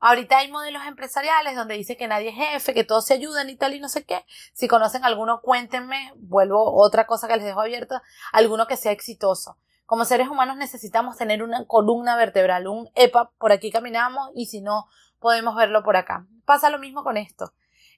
Ahorita 0.00 0.38
hay 0.38 0.50
modelos 0.50 0.84
empresariales 0.86 1.56
donde 1.56 1.74
dice 1.74 1.96
que 1.96 2.06
nadie 2.06 2.28
es 2.28 2.36
jefe, 2.36 2.74
que 2.74 2.84
todos 2.84 3.04
se 3.06 3.14
ayudan 3.14 3.50
y 3.50 3.56
tal 3.56 3.74
y 3.74 3.80
no 3.80 3.88
sé 3.88 4.04
qué. 4.04 4.24
Si 4.52 4.68
conocen 4.68 5.04
alguno, 5.04 5.40
cuéntenme. 5.40 6.12
Vuelvo 6.16 6.72
otra 6.80 7.06
cosa 7.06 7.26
que 7.26 7.36
les 7.36 7.44
dejo 7.44 7.60
abierta. 7.60 8.02
Alguno 8.32 8.66
que 8.66 8.76
sea 8.76 8.92
exitoso. 8.92 9.58
Como 9.86 10.04
seres 10.04 10.28
humanos 10.28 10.56
necesitamos 10.56 11.16
tener 11.16 11.42
una 11.42 11.64
columna 11.66 12.14
vertebral, 12.16 12.68
un 12.68 12.90
EPA. 12.94 13.32
Por 13.38 13.52
aquí 13.52 13.72
caminamos 13.72 14.30
y 14.34 14.46
si 14.46 14.60
no, 14.60 14.86
podemos 15.18 15.56
verlo 15.56 15.82
por 15.82 15.96
acá. 15.96 16.26
Pasa 16.44 16.70
lo 16.70 16.78
mismo 16.78 17.02
con 17.02 17.16
esto. 17.16 17.52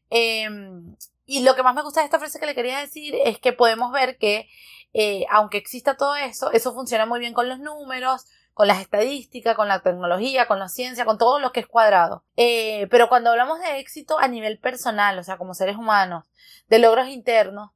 Em, 0.09 0.97
y 1.27 1.43
lo 1.43 1.55
que 1.55 1.63
más 1.63 1.75
me 1.75 1.83
gusta 1.83 2.01
de 2.01 2.07
esta 2.07 2.19
frase 2.19 2.41
que 2.41 2.47
le 2.47 2.55
quería 2.55 2.79
decir 2.79 3.15
es 3.25 3.39
que 3.39 3.53
podemos 3.53 3.93
ver 3.93 4.19
que, 4.19 4.49
eh, 4.95 5.27
aunque 5.31 5.59
exista 5.59 5.97
todo 5.97 6.17
eso, 6.17 6.51
eso 6.53 6.73
funciona 6.73 7.07
muy 7.07 7.21
bien 7.21 7.35
con 7.35 7.49
los 7.49 7.61
números, 7.61 8.27
con 8.55 8.67
las 8.69 8.81
estadísticas, 8.81 9.57
con 9.57 9.69
la 9.69 9.81
tecnología, 9.81 10.47
con 10.47 10.59
la 10.59 10.69
ciencia, 10.69 11.05
con 11.05 11.19
todo 11.19 11.39
lo 11.39 11.53
que 11.53 11.61
es 11.61 11.67
cuadrado. 11.67 12.25
Eh, 12.37 12.87
pero 12.91 13.09
cuando 13.09 13.31
hablamos 13.31 13.61
de 13.61 13.79
éxito 13.79 14.19
a 14.19 14.29
nivel 14.29 14.59
personal, 14.59 15.19
o 15.19 15.23
sea, 15.23 15.39
como 15.39 15.55
seres 15.55 15.77
humanos, 15.77 16.27
de 16.69 16.79
logros 16.79 17.09
internos, 17.09 17.71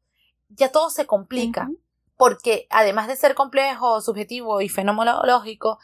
ya 0.49 0.71
todo 0.71 0.91
se 0.91 1.07
complica. 1.07 1.69
Porque 2.17 2.69
además 2.71 3.09
de 3.09 3.17
ser 3.17 3.35
complejo, 3.35 4.01
subjetivo 4.01 4.61
y 4.61 4.69
fenomenológico, 4.69 5.81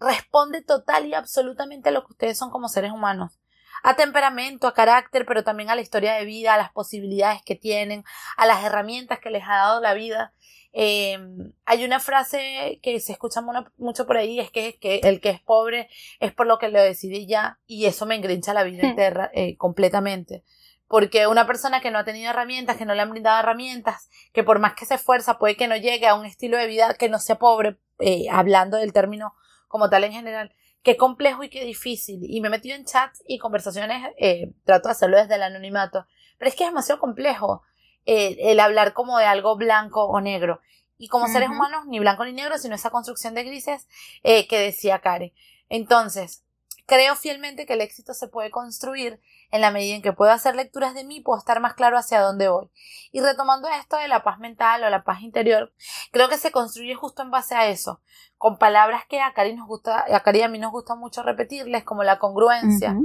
responde 0.00 0.62
total 0.62 1.06
y 1.06 1.14
absolutamente 1.14 1.90
a 1.90 1.92
lo 1.92 2.06
que 2.06 2.12
ustedes 2.12 2.38
son 2.38 2.50
como 2.50 2.68
seres 2.68 2.90
humanos 2.90 3.38
a 3.84 3.96
temperamento, 3.96 4.66
a 4.66 4.72
carácter, 4.72 5.26
pero 5.26 5.44
también 5.44 5.68
a 5.68 5.74
la 5.74 5.82
historia 5.82 6.14
de 6.14 6.24
vida, 6.24 6.54
a 6.54 6.56
las 6.56 6.72
posibilidades 6.72 7.42
que 7.42 7.54
tienen, 7.54 8.02
a 8.38 8.46
las 8.46 8.64
herramientas 8.64 9.20
que 9.20 9.28
les 9.28 9.44
ha 9.44 9.56
dado 9.56 9.82
la 9.82 9.92
vida 9.92 10.32
eh, 10.76 11.16
hay 11.64 11.84
una 11.84 12.00
frase 12.00 12.80
que 12.82 12.98
se 12.98 13.12
escucha 13.12 13.40
mucho 13.78 14.06
por 14.06 14.16
ahí, 14.16 14.40
es 14.40 14.50
que, 14.50 14.76
que, 14.80 14.98
el 15.04 15.20
que 15.20 15.30
es 15.30 15.40
pobre 15.40 15.88
es 16.18 16.32
por 16.32 16.48
lo 16.48 16.58
que 16.58 16.68
lo 16.68 16.82
decide 16.82 17.26
ya, 17.26 17.60
y 17.68 17.86
eso 17.86 18.06
me 18.06 18.16
engrincha 18.16 18.52
la 18.52 18.64
vida 18.64 18.82
hmm. 18.82 18.90
entera 18.90 19.30
eh, 19.32 19.56
completamente. 19.56 20.42
Porque 20.88 21.28
una 21.28 21.46
persona 21.46 21.80
que 21.80 21.92
no 21.92 22.00
ha 22.00 22.04
tenido 22.04 22.28
herramientas, 22.30 22.76
que 22.76 22.84
no 22.84 22.94
le 22.94 23.02
han 23.02 23.10
brindado 23.10 23.38
herramientas, 23.38 24.10
que 24.32 24.42
por 24.42 24.58
más 24.58 24.74
que 24.74 24.84
se 24.84 24.94
esfuerza 24.94 25.38
puede 25.38 25.56
que 25.56 25.68
no 25.68 25.76
llegue 25.76 26.08
a 26.08 26.16
un 26.16 26.26
estilo 26.26 26.58
de 26.58 26.66
vida 26.66 26.94
que 26.94 27.08
no 27.08 27.20
sea 27.20 27.38
pobre, 27.38 27.78
eh, 28.00 28.26
hablando 28.30 28.76
del 28.76 28.92
término 28.92 29.34
como 29.68 29.88
tal 29.88 30.02
en 30.02 30.12
general, 30.12 30.54
qué 30.82 30.96
complejo 30.96 31.44
y 31.44 31.50
qué 31.50 31.64
difícil. 31.64 32.20
Y 32.28 32.40
me 32.40 32.48
he 32.48 32.50
metido 32.50 32.74
en 32.74 32.84
chats 32.84 33.22
y 33.26 33.38
conversaciones, 33.38 34.12
eh, 34.18 34.52
trato 34.64 34.88
de 34.88 34.92
hacerlo 34.92 35.18
desde 35.18 35.36
el 35.36 35.42
anonimato, 35.44 36.06
pero 36.36 36.48
es 36.48 36.56
que 36.56 36.64
es 36.64 36.70
demasiado 36.70 37.00
complejo 37.00 37.62
eh, 38.06 38.36
el 38.50 38.60
hablar 38.60 38.92
como 38.92 39.18
de 39.18 39.26
algo 39.26 39.56
blanco 39.56 40.04
o 40.04 40.20
negro. 40.20 40.60
Y 40.96 41.08
como 41.08 41.26
seres 41.26 41.48
humanos, 41.48 41.86
ni 41.86 41.98
blanco 41.98 42.24
ni 42.24 42.32
negro, 42.32 42.56
sino 42.56 42.76
esa 42.76 42.90
construcción 42.90 43.34
de 43.34 43.44
grises 43.44 43.88
eh, 44.22 44.46
que 44.46 44.58
decía 44.58 45.00
Kare. 45.00 45.34
Entonces, 45.68 46.44
creo 46.86 47.16
fielmente 47.16 47.66
que 47.66 47.74
el 47.74 47.80
éxito 47.80 48.14
se 48.14 48.28
puede 48.28 48.50
construir 48.50 49.20
en 49.50 49.60
la 49.60 49.70
medida 49.70 49.94
en 49.94 50.02
que 50.02 50.12
puedo 50.12 50.32
hacer 50.32 50.56
lecturas 50.56 50.94
de 50.94 51.04
mí, 51.04 51.20
puedo 51.20 51.38
estar 51.38 51.60
más 51.60 51.74
claro 51.74 51.96
hacia 51.96 52.20
dónde 52.20 52.48
voy. 52.48 52.70
Y 53.12 53.20
retomando 53.20 53.68
esto 53.68 53.96
de 53.96 54.08
la 54.08 54.24
paz 54.24 54.38
mental 54.38 54.82
o 54.82 54.90
la 54.90 55.04
paz 55.04 55.22
interior, 55.22 55.72
creo 56.10 56.28
que 56.28 56.38
se 56.38 56.50
construye 56.50 56.94
justo 56.94 57.22
en 57.22 57.30
base 57.30 57.54
a 57.54 57.68
eso, 57.68 58.02
con 58.36 58.58
palabras 58.58 59.02
que 59.08 59.20
a 59.20 59.32
Cari 59.32 59.54
nos 59.54 59.66
gusta, 59.66 60.04
a 60.12 60.20
Cari 60.20 60.42
a 60.42 60.48
mí 60.48 60.58
nos 60.58 60.72
gusta 60.72 60.94
mucho 60.94 61.22
repetirles, 61.22 61.84
como 61.84 62.02
la 62.02 62.18
congruencia, 62.18 62.96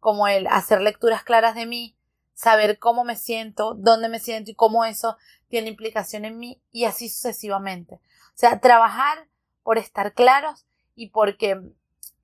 como 0.00 0.26
el 0.26 0.46
hacer 0.48 0.80
lecturas 0.80 1.22
claras 1.22 1.54
de 1.54 1.66
mí, 1.66 1.96
saber 2.42 2.80
cómo 2.80 3.04
me 3.04 3.14
siento, 3.14 3.74
dónde 3.74 4.08
me 4.08 4.18
siento 4.18 4.50
y 4.50 4.56
cómo 4.56 4.84
eso 4.84 5.16
tiene 5.48 5.68
implicación 5.68 6.24
en 6.24 6.38
mí 6.38 6.60
y 6.72 6.86
así 6.86 7.08
sucesivamente. 7.08 8.00
O 8.34 8.34
sea, 8.34 8.58
trabajar 8.58 9.28
por 9.62 9.78
estar 9.78 10.12
claros 10.12 10.66
y 10.96 11.10
porque 11.10 11.60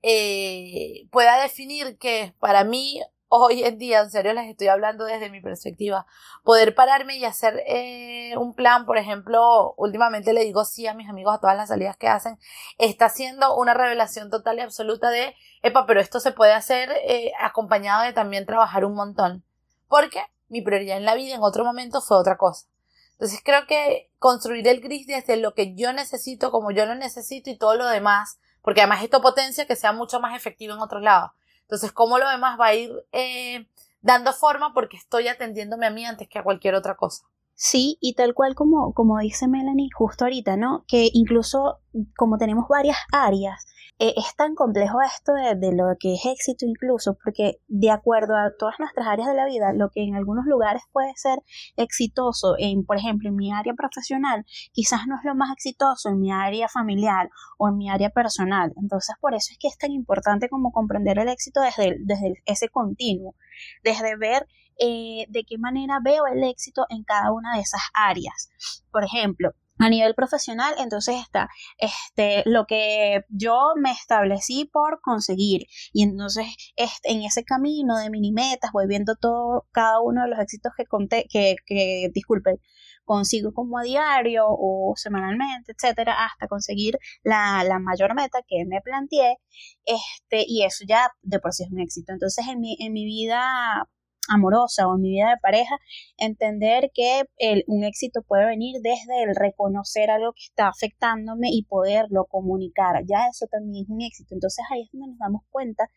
eh, 0.01 1.07
pueda 1.09 1.41
definir 1.41 1.97
que 1.97 2.33
para 2.37 2.65
mí 2.65 3.01
hoy 3.29 3.63
en 3.63 3.77
día, 3.77 4.01
en 4.01 4.11
serio 4.11 4.33
les 4.33 4.49
estoy 4.49 4.67
hablando 4.67 5.05
desde 5.05 5.29
mi 5.29 5.39
perspectiva, 5.39 6.05
poder 6.43 6.75
pararme 6.75 7.15
y 7.15 7.23
hacer 7.23 7.63
eh, 7.65 8.35
un 8.35 8.53
plan, 8.53 8.85
por 8.85 8.97
ejemplo, 8.97 9.73
últimamente 9.77 10.33
le 10.33 10.43
digo 10.43 10.65
sí 10.65 10.85
a 10.85 10.95
mis 10.95 11.07
amigos 11.07 11.35
a 11.35 11.39
todas 11.39 11.55
las 11.55 11.69
salidas 11.69 11.95
que 11.95 12.09
hacen, 12.09 12.37
está 12.77 13.07
siendo 13.07 13.55
una 13.55 13.73
revelación 13.73 14.29
total 14.29 14.57
y 14.57 14.61
absoluta 14.61 15.11
de, 15.11 15.33
epa, 15.61 15.85
pero 15.85 16.01
esto 16.01 16.19
se 16.19 16.33
puede 16.33 16.51
hacer 16.51 16.89
eh, 17.07 17.31
acompañado 17.39 18.03
de 18.03 18.11
también 18.11 18.45
trabajar 18.45 18.83
un 18.83 18.95
montón, 18.95 19.45
porque 19.89 20.21
mi 20.47 20.61
prioridad 20.61 20.97
en 20.97 21.05
la 21.05 21.15
vida 21.15 21.35
en 21.35 21.43
otro 21.43 21.65
momento 21.65 21.99
fue 22.01 22.17
otra 22.17 22.37
cosa. 22.37 22.67
Entonces 23.13 23.41
creo 23.43 23.67
que 23.67 24.09
construir 24.17 24.65
el 24.67 24.79
gris 24.79 25.05
desde 25.05 25.35
lo 25.35 25.53
que 25.53 25.75
yo 25.75 25.91
necesito, 25.91 26.51
como 26.51 26.71
yo 26.71 26.85
lo 26.85 26.95
necesito 26.95 27.49
y 27.49 27.57
todo 27.57 27.75
lo 27.75 27.85
demás, 27.87 28.39
porque 28.61 28.79
además 28.79 29.03
esto 29.03 29.21
potencia 29.21 29.67
que 29.67 29.75
sea 29.75 29.91
mucho 29.91 30.21
más 30.21 30.35
efectivo 30.35 30.73
en 30.73 30.79
otros 30.79 31.01
lados. 31.01 31.31
Entonces, 31.63 31.91
¿cómo 31.91 32.17
lo 32.17 32.29
demás 32.29 32.59
va 32.59 32.67
a 32.67 32.75
ir 32.75 32.91
eh, 33.11 33.67
dando 34.01 34.33
forma 34.33 34.73
porque 34.73 34.97
estoy 34.97 35.27
atendiéndome 35.27 35.85
a 35.85 35.91
mí 35.91 36.05
antes 36.05 36.27
que 36.29 36.39
a 36.39 36.43
cualquier 36.43 36.75
otra 36.75 36.95
cosa? 36.95 37.25
Sí, 37.53 37.97
y 37.99 38.13
tal 38.13 38.33
cual 38.33 38.55
como, 38.55 38.93
como 38.93 39.19
dice 39.19 39.49
Melanie 39.49 39.89
justo 39.93 40.23
ahorita, 40.23 40.55
¿no? 40.55 40.85
Que 40.87 41.09
incluso 41.11 41.79
como 42.15 42.37
tenemos 42.37 42.69
varias 42.69 42.97
áreas, 43.11 43.67
eh, 43.99 44.13
es 44.15 44.33
tan 44.37 44.55
complejo 44.55 45.01
esto 45.01 45.33
de, 45.33 45.75
lo 45.75 45.83
que 45.99 46.13
es 46.13 46.25
éxito 46.25 46.65
incluso, 46.65 47.17
porque 47.21 47.59
de 47.67 47.91
acuerdo 47.91 48.35
a 48.37 48.51
todas 48.57 48.75
nuestras 48.79 49.05
áreas 49.07 49.27
de 49.27 49.35
la 49.35 49.45
vida, 49.45 49.73
lo 49.73 49.89
que 49.89 50.03
en 50.03 50.15
algunos 50.15 50.45
lugares 50.45 50.83
puede 50.93 51.11
ser 51.15 51.39
exitoso, 51.75 52.55
en, 52.57 52.85
por 52.85 52.97
ejemplo, 52.97 53.27
en 53.27 53.35
mi 53.35 53.51
área 53.51 53.73
profesional, 53.73 54.45
quizás 54.71 55.01
no 55.05 55.17
es 55.17 55.25
lo 55.25 55.35
más 55.35 55.51
exitoso 55.51 56.09
en 56.09 56.19
mi 56.19 56.31
área 56.31 56.69
familiar 56.69 57.29
o 57.57 57.67
en 57.67 57.77
mi 57.77 57.89
área 57.89 58.09
personal. 58.09 58.73
Entonces, 58.81 59.15
por 59.19 59.33
eso 59.33 59.49
es 59.51 59.57
que 59.59 59.67
es 59.67 59.77
tan 59.77 59.91
importante 59.91 60.47
como 60.47 60.71
comprender 60.71 61.19
el 61.19 61.27
éxito 61.27 61.59
desde, 61.59 61.97
desde 61.99 62.35
ese 62.45 62.69
continuo, 62.69 63.35
desde 63.83 64.15
ver 64.15 64.47
eh, 64.79 65.25
de 65.27 65.43
qué 65.43 65.57
manera 65.57 65.99
veo 66.01 66.25
el 66.25 66.41
éxito 66.45 66.85
en 66.89 67.03
cada 67.03 67.33
una 67.33 67.55
de 67.55 67.61
esas 67.61 67.81
áreas. 67.93 68.49
Por 68.91 69.03
ejemplo, 69.03 69.51
a 69.79 69.89
nivel 69.89 70.13
profesional, 70.13 70.75
entonces 70.77 71.15
está 71.15 71.49
este, 71.77 72.43
lo 72.45 72.65
que 72.65 73.21
yo 73.29 73.73
me 73.77 73.91
establecí 73.91 74.69
por 74.71 75.01
conseguir. 75.01 75.65
Y 75.93 76.03
entonces 76.03 76.45
este, 76.75 77.11
en 77.11 77.23
ese 77.23 77.43
camino 77.43 77.97
de 77.97 78.09
mini 78.09 78.31
metas 78.31 78.71
voy 78.73 78.87
viendo 78.87 79.15
todo, 79.15 79.67
cada 79.71 80.01
uno 80.01 80.23
de 80.23 80.29
los 80.29 80.39
éxitos 80.39 80.73
que 80.77 80.85
conté, 80.85 81.25
que, 81.29 81.55
que 81.65 82.09
disculpen, 82.13 82.57
consigo 83.05 83.53
como 83.53 83.79
a 83.79 83.83
diario 83.83 84.45
o 84.47 84.93
semanalmente, 84.95 85.71
etcétera, 85.71 86.25
hasta 86.25 86.47
conseguir 86.47 86.99
la, 87.23 87.63
la, 87.63 87.79
mayor 87.79 88.13
meta 88.13 88.39
que 88.47 88.65
me 88.67 88.81
planteé. 88.81 89.37
Este, 89.85 90.45
y 90.47 90.63
eso 90.63 90.85
ya 90.87 91.09
de 91.23 91.39
por 91.39 91.53
sí 91.53 91.63
es 91.63 91.71
un 91.71 91.79
éxito. 91.79 92.13
Entonces 92.13 92.45
en 92.47 92.59
mi, 92.59 92.77
en 92.79 92.93
mi 92.93 93.05
vida 93.05 93.87
amorosa 94.29 94.87
o 94.87 94.95
en 94.95 95.01
mi 95.01 95.09
vida 95.11 95.29
de 95.29 95.37
pareja, 95.41 95.77
entender 96.17 96.91
que 96.93 97.23
el, 97.37 97.63
un 97.67 97.83
éxito 97.83 98.21
puede 98.21 98.45
venir 98.45 98.81
desde 98.81 99.23
el 99.23 99.35
reconocer 99.35 100.09
algo 100.09 100.33
que 100.33 100.43
está 100.43 100.67
afectándome 100.67 101.49
y 101.51 101.63
poderlo 101.63 102.25
comunicar. 102.25 103.03
Ya 103.05 103.27
eso 103.27 103.47
también 103.47 103.83
es 103.83 103.89
un 103.89 104.01
éxito. 104.01 104.35
Entonces 104.35 104.63
ahí 104.71 104.83
es 104.83 104.89
donde 104.91 105.07
nos 105.07 105.19
damos 105.19 105.41
cuenta 105.49 105.89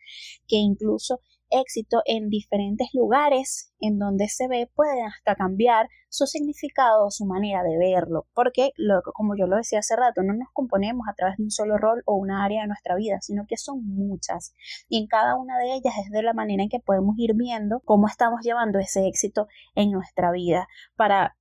que 0.47 0.57
incluso 0.57 1.19
éxito 1.53 2.01
en 2.05 2.29
diferentes 2.29 2.89
lugares 2.93 3.73
en 3.79 3.99
donde 3.99 4.27
se 4.27 4.47
ve 4.47 4.69
pueden 4.73 5.05
hasta 5.05 5.35
cambiar 5.35 5.89
su 6.09 6.25
significado, 6.25 7.09
su 7.09 7.25
manera 7.25 7.63
de 7.63 7.77
verlo, 7.77 8.27
porque 8.33 8.71
como 9.13 9.35
yo 9.35 9.47
lo 9.47 9.57
decía 9.57 9.79
hace 9.79 9.95
rato, 9.95 10.21
no 10.21 10.33
nos 10.33 10.49
componemos 10.53 11.07
a 11.09 11.13
través 11.13 11.37
de 11.37 11.43
un 11.43 11.51
solo 11.51 11.77
rol 11.77 12.03
o 12.05 12.15
una 12.15 12.45
área 12.45 12.61
de 12.61 12.67
nuestra 12.67 12.95
vida, 12.95 13.17
sino 13.21 13.45
que 13.47 13.57
son 13.57 13.83
muchas. 13.83 14.53
Y 14.87 14.99
en 14.99 15.07
cada 15.07 15.35
una 15.35 15.57
de 15.57 15.73
ellas 15.73 15.93
es 16.03 16.11
de 16.11 16.21
la 16.21 16.33
manera 16.33 16.63
en 16.63 16.69
que 16.69 16.79
podemos 16.79 17.15
ir 17.17 17.33
viendo 17.35 17.81
cómo 17.83 18.07
estamos 18.07 18.41
llevando 18.43 18.79
ese 18.79 19.07
éxito 19.07 19.47
en 19.75 19.91
nuestra 19.91 20.31
vida. 20.31 20.67
Para 20.95 21.35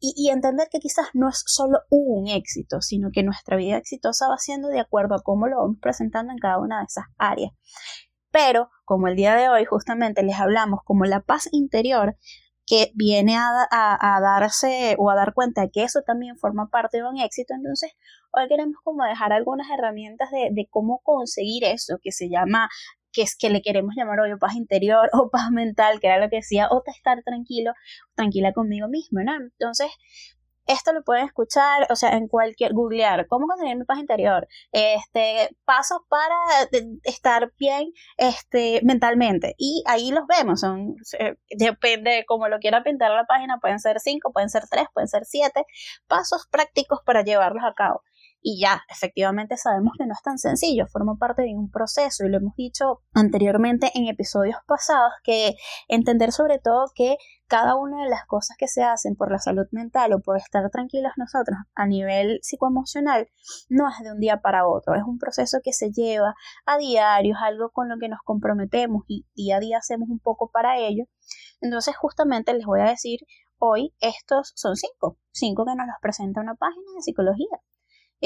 y, 0.00 0.28
entender 0.30 0.68
que 0.70 0.80
quizás 0.80 1.06
no 1.14 1.28
es 1.28 1.42
solo 1.46 1.78
un 1.88 2.28
éxito, 2.28 2.80
sino 2.80 3.10
que 3.10 3.22
nuestra 3.22 3.56
vida 3.56 3.78
exitosa 3.78 4.28
va 4.28 4.36
siendo 4.36 4.68
de 4.68 4.80
acuerdo 4.80 5.14
a 5.14 5.22
cómo 5.22 5.46
lo 5.46 5.58
vamos 5.58 5.78
presentando 5.80 6.32
en 6.32 6.38
cada 6.38 6.58
una 6.58 6.80
de 6.80 6.84
esas 6.84 7.06
áreas. 7.16 7.52
Pero, 8.34 8.68
como 8.84 9.06
el 9.06 9.14
día 9.14 9.36
de 9.36 9.48
hoy 9.48 9.64
justamente 9.64 10.24
les 10.24 10.40
hablamos 10.40 10.80
como 10.84 11.04
la 11.04 11.20
paz 11.20 11.48
interior, 11.52 12.16
que 12.66 12.90
viene 12.96 13.36
a, 13.36 13.68
darse 14.20 14.96
o 14.98 15.08
a 15.08 15.14
dar 15.14 15.34
cuenta 15.34 15.60
de 15.60 15.70
que 15.70 15.84
eso 15.84 16.00
también 16.04 16.36
forma 16.36 16.68
parte 16.68 16.96
de 16.96 17.08
un 17.08 17.16
éxito, 17.16 17.54
entonces 17.54 17.92
hoy 18.32 18.48
queremos 18.48 18.74
como 18.82 19.04
dejar 19.04 19.32
algunas 19.32 19.68
herramientas 19.70 20.30
de, 20.32 20.66
cómo 20.68 21.00
conseguir 21.04 21.62
eso, 21.62 21.98
que 22.02 22.10
se 22.10 22.28
llama 22.28 22.68
que 23.12 23.22
es 23.22 23.36
que 23.36 23.50
le 23.50 23.62
queremos 23.62 23.94
llamar 23.96 24.18
hoy 24.18 24.36
paz 24.36 24.56
interior 24.56 25.08
o 25.12 25.30
paz 25.30 25.52
mental, 25.52 26.00
que 26.00 26.08
era 26.08 26.18
lo 26.18 26.28
que 26.28 26.36
decía, 26.36 26.66
o 26.72 26.82
estar 26.86 27.22
tranquilo, 27.22 27.70
tranquila 28.16 28.52
conmigo 28.52 28.88
mismo, 28.88 29.20
¿no? 29.22 29.36
Entonces, 29.36 29.92
esto 30.66 30.92
lo 30.92 31.02
pueden 31.02 31.26
escuchar, 31.26 31.86
o 31.90 31.96
sea, 31.96 32.10
en 32.10 32.28
cualquier, 32.28 32.72
googlear, 32.72 33.26
cómo 33.28 33.46
conseguir 33.46 33.76
mi 33.76 33.84
paz 33.84 33.98
interior, 33.98 34.48
este, 34.72 35.56
pasos 35.64 35.98
para 36.08 36.34
estar 37.04 37.52
bien, 37.58 37.92
este, 38.16 38.80
mentalmente. 38.82 39.54
Y 39.58 39.82
ahí 39.86 40.10
los 40.10 40.26
vemos, 40.26 40.60
son, 40.60 40.96
depende 41.50 42.10
de 42.10 42.24
cómo 42.24 42.48
lo 42.48 42.58
quiera 42.58 42.82
pintar 42.82 43.10
la 43.10 43.24
página, 43.24 43.58
pueden 43.60 43.78
ser 43.78 44.00
cinco, 44.00 44.32
pueden 44.32 44.50
ser 44.50 44.64
tres, 44.70 44.86
pueden 44.92 45.08
ser 45.08 45.24
siete, 45.24 45.64
pasos 46.06 46.46
prácticos 46.50 47.00
para 47.04 47.22
llevarlos 47.22 47.64
a 47.64 47.74
cabo 47.74 48.02
y 48.46 48.60
ya, 48.60 48.82
efectivamente 48.90 49.56
sabemos 49.56 49.94
que 49.96 50.04
no 50.04 50.12
es 50.12 50.20
tan 50.20 50.36
sencillo, 50.36 50.86
forma 50.86 51.16
parte 51.16 51.40
de 51.40 51.54
un 51.56 51.70
proceso 51.70 52.26
y 52.26 52.28
lo 52.28 52.36
hemos 52.36 52.54
dicho 52.56 53.00
anteriormente 53.14 53.90
en 53.94 54.06
episodios 54.06 54.58
pasados 54.66 55.14
que 55.22 55.54
entender 55.88 56.30
sobre 56.30 56.58
todo 56.58 56.92
que 56.94 57.16
cada 57.46 57.74
una 57.74 58.02
de 58.04 58.10
las 58.10 58.26
cosas 58.26 58.58
que 58.58 58.68
se 58.68 58.82
hacen 58.82 59.16
por 59.16 59.32
la 59.32 59.38
salud 59.38 59.64
mental 59.70 60.12
o 60.12 60.20
por 60.20 60.36
estar 60.36 60.68
tranquilos 60.68 61.12
nosotros 61.16 61.56
a 61.74 61.86
nivel 61.86 62.38
psicoemocional 62.42 63.30
no 63.70 63.88
es 63.88 64.04
de 64.04 64.12
un 64.12 64.20
día 64.20 64.42
para 64.42 64.68
otro, 64.68 64.94
es 64.94 65.04
un 65.04 65.16
proceso 65.18 65.60
que 65.64 65.72
se 65.72 65.90
lleva 65.90 66.34
a 66.66 66.76
diario, 66.76 67.36
es 67.36 67.42
algo 67.42 67.70
con 67.70 67.88
lo 67.88 67.96
que 67.98 68.10
nos 68.10 68.20
comprometemos 68.24 69.04
y 69.08 69.24
día 69.34 69.56
a 69.56 69.60
día 69.60 69.78
hacemos 69.78 70.10
un 70.10 70.20
poco 70.20 70.50
para 70.50 70.76
ello. 70.76 71.04
Entonces 71.62 71.96
justamente 71.96 72.52
les 72.52 72.66
voy 72.66 72.80
a 72.80 72.90
decir 72.90 73.20
hoy 73.56 73.94
estos 74.00 74.52
son 74.54 74.76
cinco, 74.76 75.16
cinco 75.32 75.64
que 75.64 75.74
nos 75.74 75.86
los 75.86 75.96
presenta 76.02 76.42
una 76.42 76.56
página 76.56 76.92
de 76.94 77.00
psicología. 77.00 77.62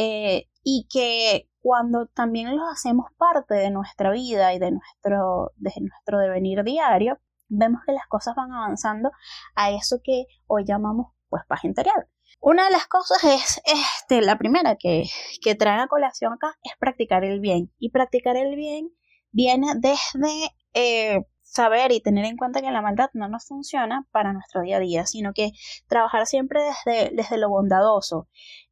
Eh, 0.00 0.48
y 0.62 0.86
que 0.88 1.50
cuando 1.58 2.06
también 2.06 2.56
los 2.56 2.70
hacemos 2.72 3.06
parte 3.16 3.54
de 3.54 3.70
nuestra 3.70 4.12
vida 4.12 4.54
y 4.54 4.60
de 4.60 4.70
nuestro, 4.70 5.50
de 5.56 5.72
nuestro 5.80 6.18
devenir 6.20 6.62
diario, 6.62 7.18
vemos 7.48 7.80
que 7.84 7.92
las 7.92 8.06
cosas 8.06 8.36
van 8.36 8.52
avanzando 8.52 9.10
a 9.56 9.72
eso 9.72 9.98
que 10.04 10.26
hoy 10.46 10.64
llamamos 10.64 11.08
pues 11.28 11.42
paz 11.48 11.64
interior. 11.64 12.08
Una 12.40 12.66
de 12.66 12.70
las 12.70 12.86
cosas 12.86 13.24
es, 13.24 13.60
este, 13.64 14.20
la 14.22 14.38
primera 14.38 14.76
que, 14.76 15.02
que 15.42 15.56
trae 15.56 15.80
a 15.80 15.88
colación 15.88 16.32
acá 16.32 16.56
es 16.62 16.74
practicar 16.78 17.24
el 17.24 17.40
bien. 17.40 17.72
Y 17.80 17.90
practicar 17.90 18.36
el 18.36 18.54
bien 18.54 18.90
viene 19.32 19.72
desde 19.78 20.54
eh, 20.74 21.24
saber 21.42 21.90
y 21.90 22.00
tener 22.00 22.24
en 22.24 22.36
cuenta 22.36 22.60
que 22.60 22.70
la 22.70 22.82
maldad 22.82 23.10
no 23.14 23.28
nos 23.28 23.48
funciona 23.48 24.06
para 24.12 24.32
nuestro 24.32 24.62
día 24.62 24.76
a 24.76 24.80
día, 24.80 25.06
sino 25.06 25.32
que 25.32 25.50
trabajar 25.88 26.26
siempre 26.26 26.60
desde, 26.62 27.16
desde 27.16 27.38
lo 27.38 27.48
bondadoso, 27.48 28.28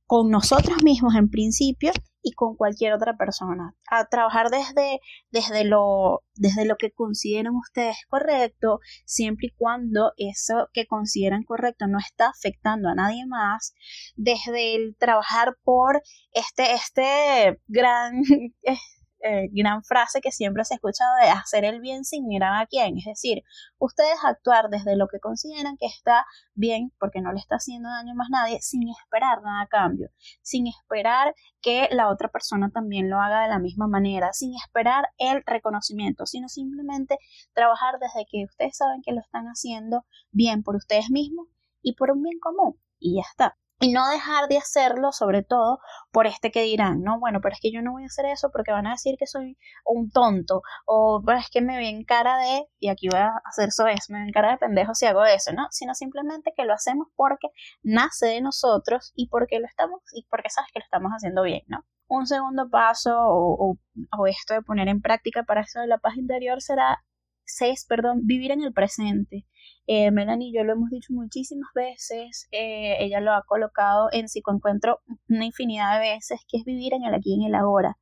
con 0.07 0.31
nosotros 0.31 0.83
mismos 0.83 1.15
en 1.17 1.29
principio 1.29 1.93
y 2.23 2.33
con 2.33 2.57
cualquier 2.57 2.93
otra 2.93 3.17
persona. 3.17 3.75
A 3.89 4.07
trabajar 4.07 4.51
desde, 4.51 4.99
desde, 5.31 5.65
lo, 5.65 6.23
desde 6.35 6.65
lo 6.65 6.77
que 6.77 6.91
consideren 6.91 7.53
ustedes 7.55 7.97
correcto, 8.09 8.81
siempre 9.05 9.49
y 9.49 9.55
cuando 9.57 10.13
eso 10.17 10.69
que 10.73 10.87
consideran 10.87 11.45
correcto 11.45 11.87
no 11.87 11.99
está 11.99 12.29
afectando 12.29 12.89
a 12.89 12.95
nadie 12.97 13.27
más. 13.27 13.75
Desde 14.17 14.75
el 14.75 14.97
trabajar 14.99 15.57
por 15.63 16.03
este, 16.33 16.75
este 16.75 17.61
gran 17.69 18.23
eh, 19.29 19.49
gran 19.53 19.83
frase 19.83 20.21
que 20.21 20.31
siempre 20.31 20.65
se 20.65 20.75
ha 20.75 20.77
escuchado 20.77 21.11
de 21.21 21.29
hacer 21.31 21.65
el 21.65 21.81
bien 21.81 22.05
sin 22.05 22.29
mirar 22.29 22.63
a 22.63 22.67
quién. 22.67 22.97
Es 22.97 23.07
decir, 23.07 23.43
ustedes 23.79 24.17
actuar 24.25 24.69
desde 24.71 24.97
lo 24.97 25.09
que 25.09 25.19
consideran 25.19 25.77
que 25.77 25.87
está 25.87 26.25
bien, 26.55 26.93
porque 27.01 27.21
no 27.21 27.33
le 27.33 27.41
está 27.41 27.57
haciendo 27.57 27.89
daño 27.89 28.15
más 28.15 28.29
nadie, 28.31 28.61
sin 28.61 28.89
esperar 28.89 29.43
nada 29.43 29.63
a 29.63 29.67
cambio, 29.67 30.11
sin 30.43 30.69
esperar 30.69 31.35
que 31.61 31.89
la 31.91 32.09
otra 32.09 32.29
persona 32.29 32.71
también 32.71 33.11
lo 33.11 33.21
haga 33.21 33.43
de 33.43 33.49
la 33.49 33.59
misma 33.59 33.89
manera, 33.89 34.33
sin 34.33 34.55
esperar 34.55 35.09
el 35.19 35.43
reconocimiento, 35.45 36.25
sino 36.27 36.49
simplemente 36.49 37.19
trabajar 37.53 37.99
desde 37.99 38.27
que 38.31 38.45
ustedes 38.45 38.77
saben 38.77 39.03
que 39.03 39.13
lo 39.13 39.21
están 39.21 39.47
haciendo 39.47 40.05
bien 40.31 40.63
por 40.63 40.77
ustedes 40.77 41.11
mismos 41.11 41.49
y 41.83 41.95
por 41.95 42.13
un 42.13 42.23
bien 42.23 42.39
común. 42.39 42.79
Y 42.99 43.17
ya 43.17 43.23
está 43.29 43.57
y 43.79 43.93
no 43.93 44.09
dejar 44.09 44.49
de 44.49 44.57
hacerlo, 44.57 45.13
sobre 45.13 45.43
todo 45.43 45.81
por 46.11 46.27
este 46.27 46.51
que 46.51 46.63
dirán, 46.63 47.03
no, 47.03 47.21
bueno, 47.21 47.41
pero 47.43 47.55
es 47.55 47.61
que 47.61 47.71
yo 47.71 47.83
no 47.83 47.93
voy 47.93 48.05
a 48.05 48.07
hacer 48.07 48.25
eso 48.27 48.51
porque 48.51 48.73
van 48.73 48.87
a 48.87 48.93
decir 48.93 49.17
que 49.19 49.27
soy 49.27 49.59
un 49.85 50.11
tonto, 50.11 50.63
o 50.87 51.23
pero 51.25 51.39
es 51.39 51.51
que 51.51 51.61
me 51.61 51.77
ven 51.77 52.05
cara 52.05 52.39
de, 52.39 52.67
y 52.79 52.89
aquí 52.89 53.09
voy 53.09 53.21
a 53.21 53.33
hacer 53.45 53.69
eso 53.69 53.87
es, 53.87 54.09
me 54.09 54.21
ven 54.21 54.33
cara 54.33 54.53
de 54.53 54.59
pendejo 54.59 54.95
si 54.95 55.07
hago 55.07 55.25
eso, 55.25 55.53
¿no? 55.53 55.67
Sino 55.71 55.95
simplemente 55.95 56.53
que 56.57 56.65
lo 56.65 56.73
hacemos 56.73 57.09
porque 57.17 57.49
nace 57.83 58.27
de 58.27 58.41
nosotros 58.41 59.13
y 59.15 59.29
porque 59.29 59.61
lo 59.61 59.67
estamos, 59.67 60.01
y 60.15 60.27
porque 60.31 60.49
sabes 60.51 60.71
que 60.73 60.81
lo 60.81 60.85
estamos 60.85 61.13
haciendo 61.13 61.43
bien, 61.43 61.63
¿no? 61.67 61.85
Un 62.09 62.27
segundo 62.27 62.71
paso 62.71 63.13
o, 63.19 63.77
o 64.19 64.27
esto 64.27 64.55
de 64.55 64.63
poner 64.63 64.89
en 64.89 65.03
práctica 65.03 65.43
para 65.43 65.63
eso 65.63 65.81
de 65.81 65.89
la 65.89 65.99
paz 65.99 66.17
interior 66.17 66.63
será 66.63 67.05
seis, 67.45 67.85
perdón, 67.89 68.21
vivir 68.25 68.53
en 68.53 68.63
el 68.63 68.73
presente. 68.73 69.47
Eh, 69.87 70.11
Melanie 70.11 70.49
y 70.49 70.53
yo 70.53 70.65
lo 70.65 70.73
hemos 70.73 70.91
dicho 70.91 71.13
muchísimas 71.13 71.71
veces, 71.75 72.49
eh, 72.51 72.97
ella 73.01 73.21
lo 73.21 73.33
ha 73.33 73.45
colocado 73.47 74.09
en 74.13 74.29
psicoencuentro 74.29 75.01
una 75.29 75.45
infinidad 75.45 76.01
de 76.01 76.09
veces, 76.15 76.41
que 76.49 76.59
es 76.59 76.65
vivir 76.65 76.95
en 76.95 77.05
el 77.05 77.15
aquí 77.15 77.35
y 77.35 77.45
en 77.45 77.49
el 77.49 77.55
ahora. 77.55 77.97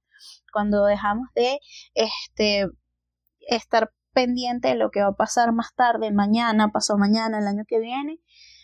Cuando 0.53 0.87
dejamos 0.87 1.28
de 1.35 1.59
este, 1.95 2.66
estar 3.41 3.93
pendiente 4.14 4.68
de 4.68 4.76
lo 4.76 4.91
que 4.91 5.03
va 5.03 5.09
a 5.09 5.16
pasar 5.16 5.53
más 5.53 5.74
tarde, 5.74 6.11
mañana, 6.12 6.70
pasado 6.72 6.99
mañana, 6.99 7.39
el 7.39 7.47
año 7.47 7.64
que 7.66 7.80
viene, 7.80 8.18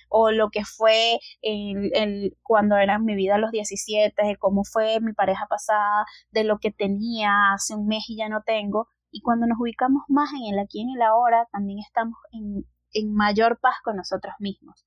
o 0.09 0.31
lo 0.31 0.51
que 0.51 0.65
fue 0.65 1.19
el, 1.43 1.91
el, 1.95 2.37
cuando 2.43 2.77
era 2.77 2.99
mi 2.99 3.15
vida 3.15 3.35
a 3.37 3.39
los 3.39 3.51
17, 3.51 4.15
de 4.25 4.37
cómo 4.37 4.65
fue 4.65 5.01
mi 5.01 5.13
pareja 5.13 5.47
pasada, 5.49 6.07
de 6.31 6.45
lo 6.45 6.59
que 6.59 6.71
tenía 6.71 7.53
hace 7.53 7.75
un 7.75 7.87
mes 7.87 8.05
y 8.09 8.17
ya 8.17 8.29
no 8.29 8.43
tengo, 8.45 8.89
y 9.11 9.21
cuando 9.23 9.47
nos 9.47 9.59
ubicamos 9.61 10.03
más 10.09 10.31
en 10.33 10.55
el 10.55 10.59
aquí 10.59 10.79
y 10.79 10.83
en 10.83 10.97
el 10.97 11.03
ahora, 11.03 11.47
también 11.53 11.81
estamos 11.81 12.17
en, 12.33 12.65
en 12.93 13.15
mayor 13.15 13.59
paz 13.61 13.77
con 13.83 13.97
nosotros 13.97 14.35
mismos. 14.39 14.87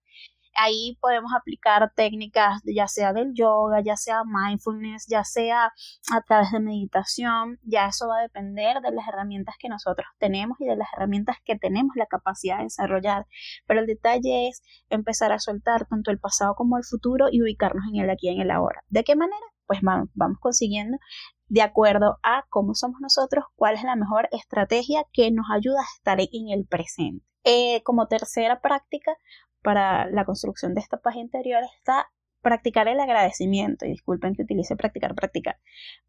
Ahí 0.56 0.98
podemos 1.02 1.32
aplicar 1.34 1.92
técnicas 1.96 2.62
ya 2.64 2.88
sea 2.88 3.12
del 3.12 3.34
yoga, 3.34 3.82
ya 3.82 3.98
sea 3.98 4.22
mindfulness, 4.24 5.08
ya 5.08 5.24
sea 5.24 5.74
a 6.12 6.22
través 6.22 6.52
de 6.52 6.60
meditación, 6.60 7.60
ya 7.64 7.88
eso 7.88 8.08
va 8.08 8.20
a 8.20 8.22
depender 8.22 8.80
de 8.82 8.92
las 8.92 9.08
herramientas 9.08 9.56
que 9.58 9.68
nosotros 9.68 10.06
tenemos 10.20 10.60
y 10.62 10.66
de 10.66 10.76
las 10.76 10.88
herramientas 10.96 11.38
que 11.44 11.58
tenemos 11.58 11.96
la 11.96 12.06
capacidad 12.06 12.58
de 12.58 12.66
desarrollar. 12.66 13.26
Pero 13.66 13.80
el 13.80 13.88
detalle 13.88 14.48
es 14.48 14.62
empezar 14.90 15.32
a 15.32 15.40
soltar 15.40 15.88
tanto 15.88 16.12
el 16.12 16.20
pasado 16.20 16.54
como 16.54 16.78
el 16.78 16.84
futuro 16.84 17.28
y 17.32 17.42
ubicarnos 17.42 17.86
en 17.92 18.04
el 18.04 18.10
aquí 18.12 18.28
y 18.30 18.36
en 18.36 18.42
el 18.42 18.52
ahora. 18.52 18.84
¿De 18.90 19.04
qué 19.04 19.16
manera? 19.16 19.46
Pues 19.66 19.80
vamos 19.82 20.38
consiguiendo 20.40 20.98
de 21.48 21.62
acuerdo 21.62 22.20
a 22.22 22.46
cómo 22.50 22.76
somos 22.76 23.00
nosotros, 23.02 23.46
cuál 23.56 23.76
es 23.76 23.84
la 23.84 23.96
mejor 23.96 24.28
estrategia 24.32 25.04
que 25.14 25.32
nos 25.32 25.48
ayuda 25.52 25.82
a 25.82 25.96
estar 25.96 26.20
en 26.20 26.50
el 26.50 26.66
presente. 26.68 27.26
Eh, 27.44 27.82
como 27.84 28.08
tercera 28.08 28.62
práctica 28.62 29.16
para 29.62 30.10
la 30.10 30.26
construcción 30.26 30.74
de 30.74 30.82
esta 30.82 30.98
paz 30.98 31.16
interior 31.16 31.62
está 31.78 32.08
practicar 32.44 32.88
el 32.88 33.00
agradecimiento, 33.00 33.86
y 33.86 33.90
disculpen 33.90 34.36
que 34.36 34.44
utilice 34.44 34.76
practicar, 34.76 35.16
practicar, 35.16 35.58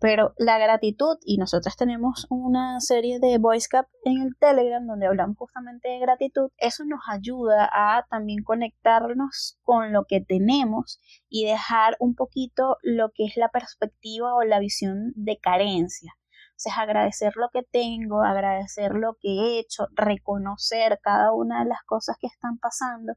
pero 0.01 0.35
la 0.37 0.59
gratitud, 0.59 1.16
y 1.24 1.39
nosotros 1.39 1.76
tenemos 1.76 2.26
una 2.28 2.80
serie 2.80 3.20
de 3.20 3.39
voice 3.39 3.68
cap 3.70 3.87
en 4.05 4.20
el 4.20 4.37
Telegram 4.39 4.85
donde 4.85 5.07
hablamos 5.07 5.39
justamente 5.39 5.89
de 5.89 6.01
gratitud, 6.01 6.51
eso 6.59 6.85
nos 6.85 7.01
ayuda 7.09 7.70
a 7.72 8.05
también 8.11 8.43
conectarnos 8.43 9.59
con 9.62 9.93
lo 9.93 10.05
que 10.05 10.20
tenemos 10.20 11.01
y 11.28 11.47
dejar 11.47 11.97
un 12.01 12.14
poquito 12.14 12.76
lo 12.82 13.11
que 13.14 13.24
es 13.24 13.37
la 13.37 13.49
perspectiva 13.49 14.35
o 14.35 14.43
la 14.43 14.59
visión 14.59 15.12
de 15.14 15.39
carencia. 15.39 16.14
Sea, 16.57 16.75
agradecer 16.77 17.33
lo 17.37 17.49
que 17.53 17.63
tengo, 17.63 18.23
agradecer 18.23 18.93
lo 18.93 19.17
que 19.21 19.29
he 19.29 19.59
hecho, 19.59 19.89
reconocer 19.93 21.01
cada 21.03 21.33
una 21.33 21.63
de 21.63 21.69
las 21.69 21.83
cosas 21.85 22.17
que 22.21 22.29
están 22.29 22.59
pasando 22.59 23.15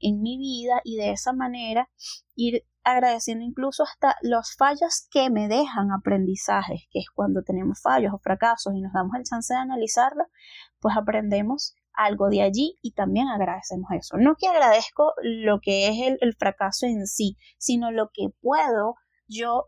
en 0.00 0.22
mi 0.22 0.38
vida 0.38 0.80
y 0.84 0.96
de 0.96 1.12
esa 1.12 1.32
manera 1.32 1.90
ir 2.34 2.64
agradeciendo 2.84 3.44
incluso 3.44 3.82
hasta 3.82 4.16
los 4.22 4.54
fallos 4.56 5.06
que 5.10 5.30
me 5.30 5.48
dejan 5.48 5.92
aprendizajes, 5.92 6.82
que 6.90 7.00
es 7.00 7.10
cuando 7.14 7.42
tenemos 7.42 7.80
fallos 7.82 8.12
o 8.14 8.18
fracasos 8.18 8.72
y 8.74 8.80
nos 8.80 8.92
damos 8.92 9.14
el 9.16 9.24
chance 9.24 9.52
de 9.52 9.60
analizarlo, 9.60 10.24
pues 10.80 10.96
aprendemos 10.96 11.74
algo 11.92 12.30
de 12.30 12.42
allí 12.42 12.78
y 12.80 12.92
también 12.92 13.28
agradecemos 13.28 13.90
eso. 13.92 14.16
No 14.16 14.36
que 14.36 14.48
agradezco 14.48 15.12
lo 15.22 15.60
que 15.60 15.88
es 15.88 16.16
el 16.20 16.34
fracaso 16.36 16.86
en 16.86 17.06
sí, 17.06 17.36
sino 17.58 17.90
lo 17.90 18.10
que 18.14 18.28
puedo 18.40 18.94
yo 19.26 19.66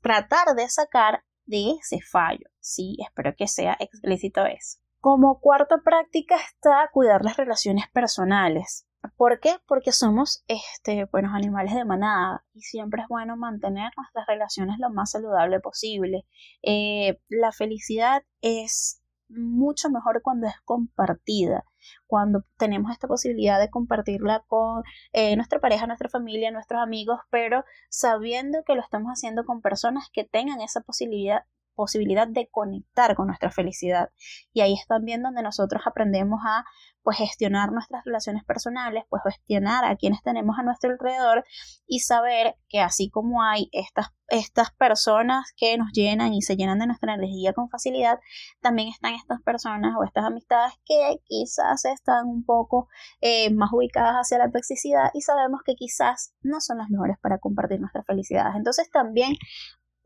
tratar 0.00 0.54
de 0.56 0.68
sacar 0.68 1.24
de 1.46 1.72
ese 1.80 2.00
fallo. 2.00 2.48
Sí, 2.60 2.96
espero 2.98 3.34
que 3.36 3.46
sea 3.46 3.76
explícito 3.80 4.44
eso. 4.44 4.78
Como 5.00 5.40
cuarta 5.40 5.78
práctica 5.84 6.36
está 6.36 6.90
cuidar 6.92 7.24
las 7.24 7.36
relaciones 7.36 7.86
personales. 7.92 8.86
¿Por 9.16 9.38
qué? 9.40 9.56
Porque 9.66 9.92
somos 9.92 10.44
este, 10.48 11.04
buenos 11.12 11.32
animales 11.34 11.74
de 11.74 11.84
manada 11.84 12.44
y 12.52 12.62
siempre 12.62 13.02
es 13.02 13.08
bueno 13.08 13.36
mantener 13.36 13.92
nuestras 13.96 14.26
relaciones 14.26 14.76
lo 14.78 14.90
más 14.90 15.12
saludable 15.12 15.60
posible. 15.60 16.26
Eh, 16.62 17.20
la 17.28 17.52
felicidad 17.52 18.22
es 18.40 19.00
mucho 19.28 19.90
mejor 19.90 20.22
cuando 20.22 20.46
es 20.46 20.54
compartida, 20.64 21.64
cuando 22.06 22.44
tenemos 22.56 22.92
esta 22.92 23.08
posibilidad 23.08 23.58
de 23.58 23.70
compartirla 23.70 24.44
con 24.46 24.82
eh, 25.12 25.36
nuestra 25.36 25.60
pareja, 25.60 25.86
nuestra 25.86 26.08
familia, 26.08 26.50
nuestros 26.50 26.80
amigos, 26.80 27.20
pero 27.30 27.64
sabiendo 27.88 28.62
que 28.64 28.74
lo 28.74 28.82
estamos 28.82 29.10
haciendo 29.10 29.44
con 29.44 29.60
personas 29.60 30.08
que 30.12 30.24
tengan 30.24 30.60
esa 30.60 30.80
posibilidad 30.80 31.44
posibilidad 31.76 32.26
de 32.26 32.48
conectar 32.50 33.14
con 33.14 33.28
nuestra 33.28 33.52
felicidad. 33.52 34.10
Y 34.52 34.62
ahí 34.62 34.74
es 34.74 34.86
también 34.88 35.22
donde 35.22 35.42
nosotros 35.42 35.82
aprendemos 35.86 36.40
a 36.44 36.64
pues 37.06 37.18
gestionar 37.18 37.70
nuestras 37.70 38.04
relaciones 38.04 38.42
personales, 38.44 39.04
pues 39.08 39.22
gestionar 39.22 39.84
a 39.84 39.94
quienes 39.94 40.24
tenemos 40.24 40.58
a 40.58 40.64
nuestro 40.64 40.90
alrededor 40.90 41.44
y 41.86 42.00
saber 42.00 42.56
que 42.68 42.80
así 42.80 43.10
como 43.10 43.44
hay 43.44 43.68
estas, 43.70 44.08
estas 44.26 44.72
personas 44.72 45.52
que 45.56 45.78
nos 45.78 45.92
llenan 45.92 46.34
y 46.34 46.42
se 46.42 46.56
llenan 46.56 46.80
de 46.80 46.88
nuestra 46.88 47.14
energía 47.14 47.52
con 47.52 47.68
facilidad, 47.68 48.18
también 48.60 48.88
están 48.88 49.14
estas 49.14 49.40
personas 49.42 49.94
o 49.96 50.02
estas 50.02 50.24
amistades 50.24 50.72
que 50.84 51.20
quizás 51.28 51.84
están 51.84 52.26
un 52.26 52.44
poco 52.44 52.88
eh, 53.20 53.54
más 53.54 53.70
ubicadas 53.72 54.16
hacia 54.16 54.38
la 54.38 54.50
toxicidad 54.50 55.10
y 55.14 55.20
sabemos 55.20 55.60
que 55.64 55.76
quizás 55.76 56.34
no 56.42 56.60
son 56.60 56.78
las 56.78 56.90
mejores 56.90 57.18
para 57.22 57.38
compartir 57.38 57.78
nuestras 57.78 58.04
felicidades. 58.04 58.56
Entonces 58.56 58.90
también 58.90 59.36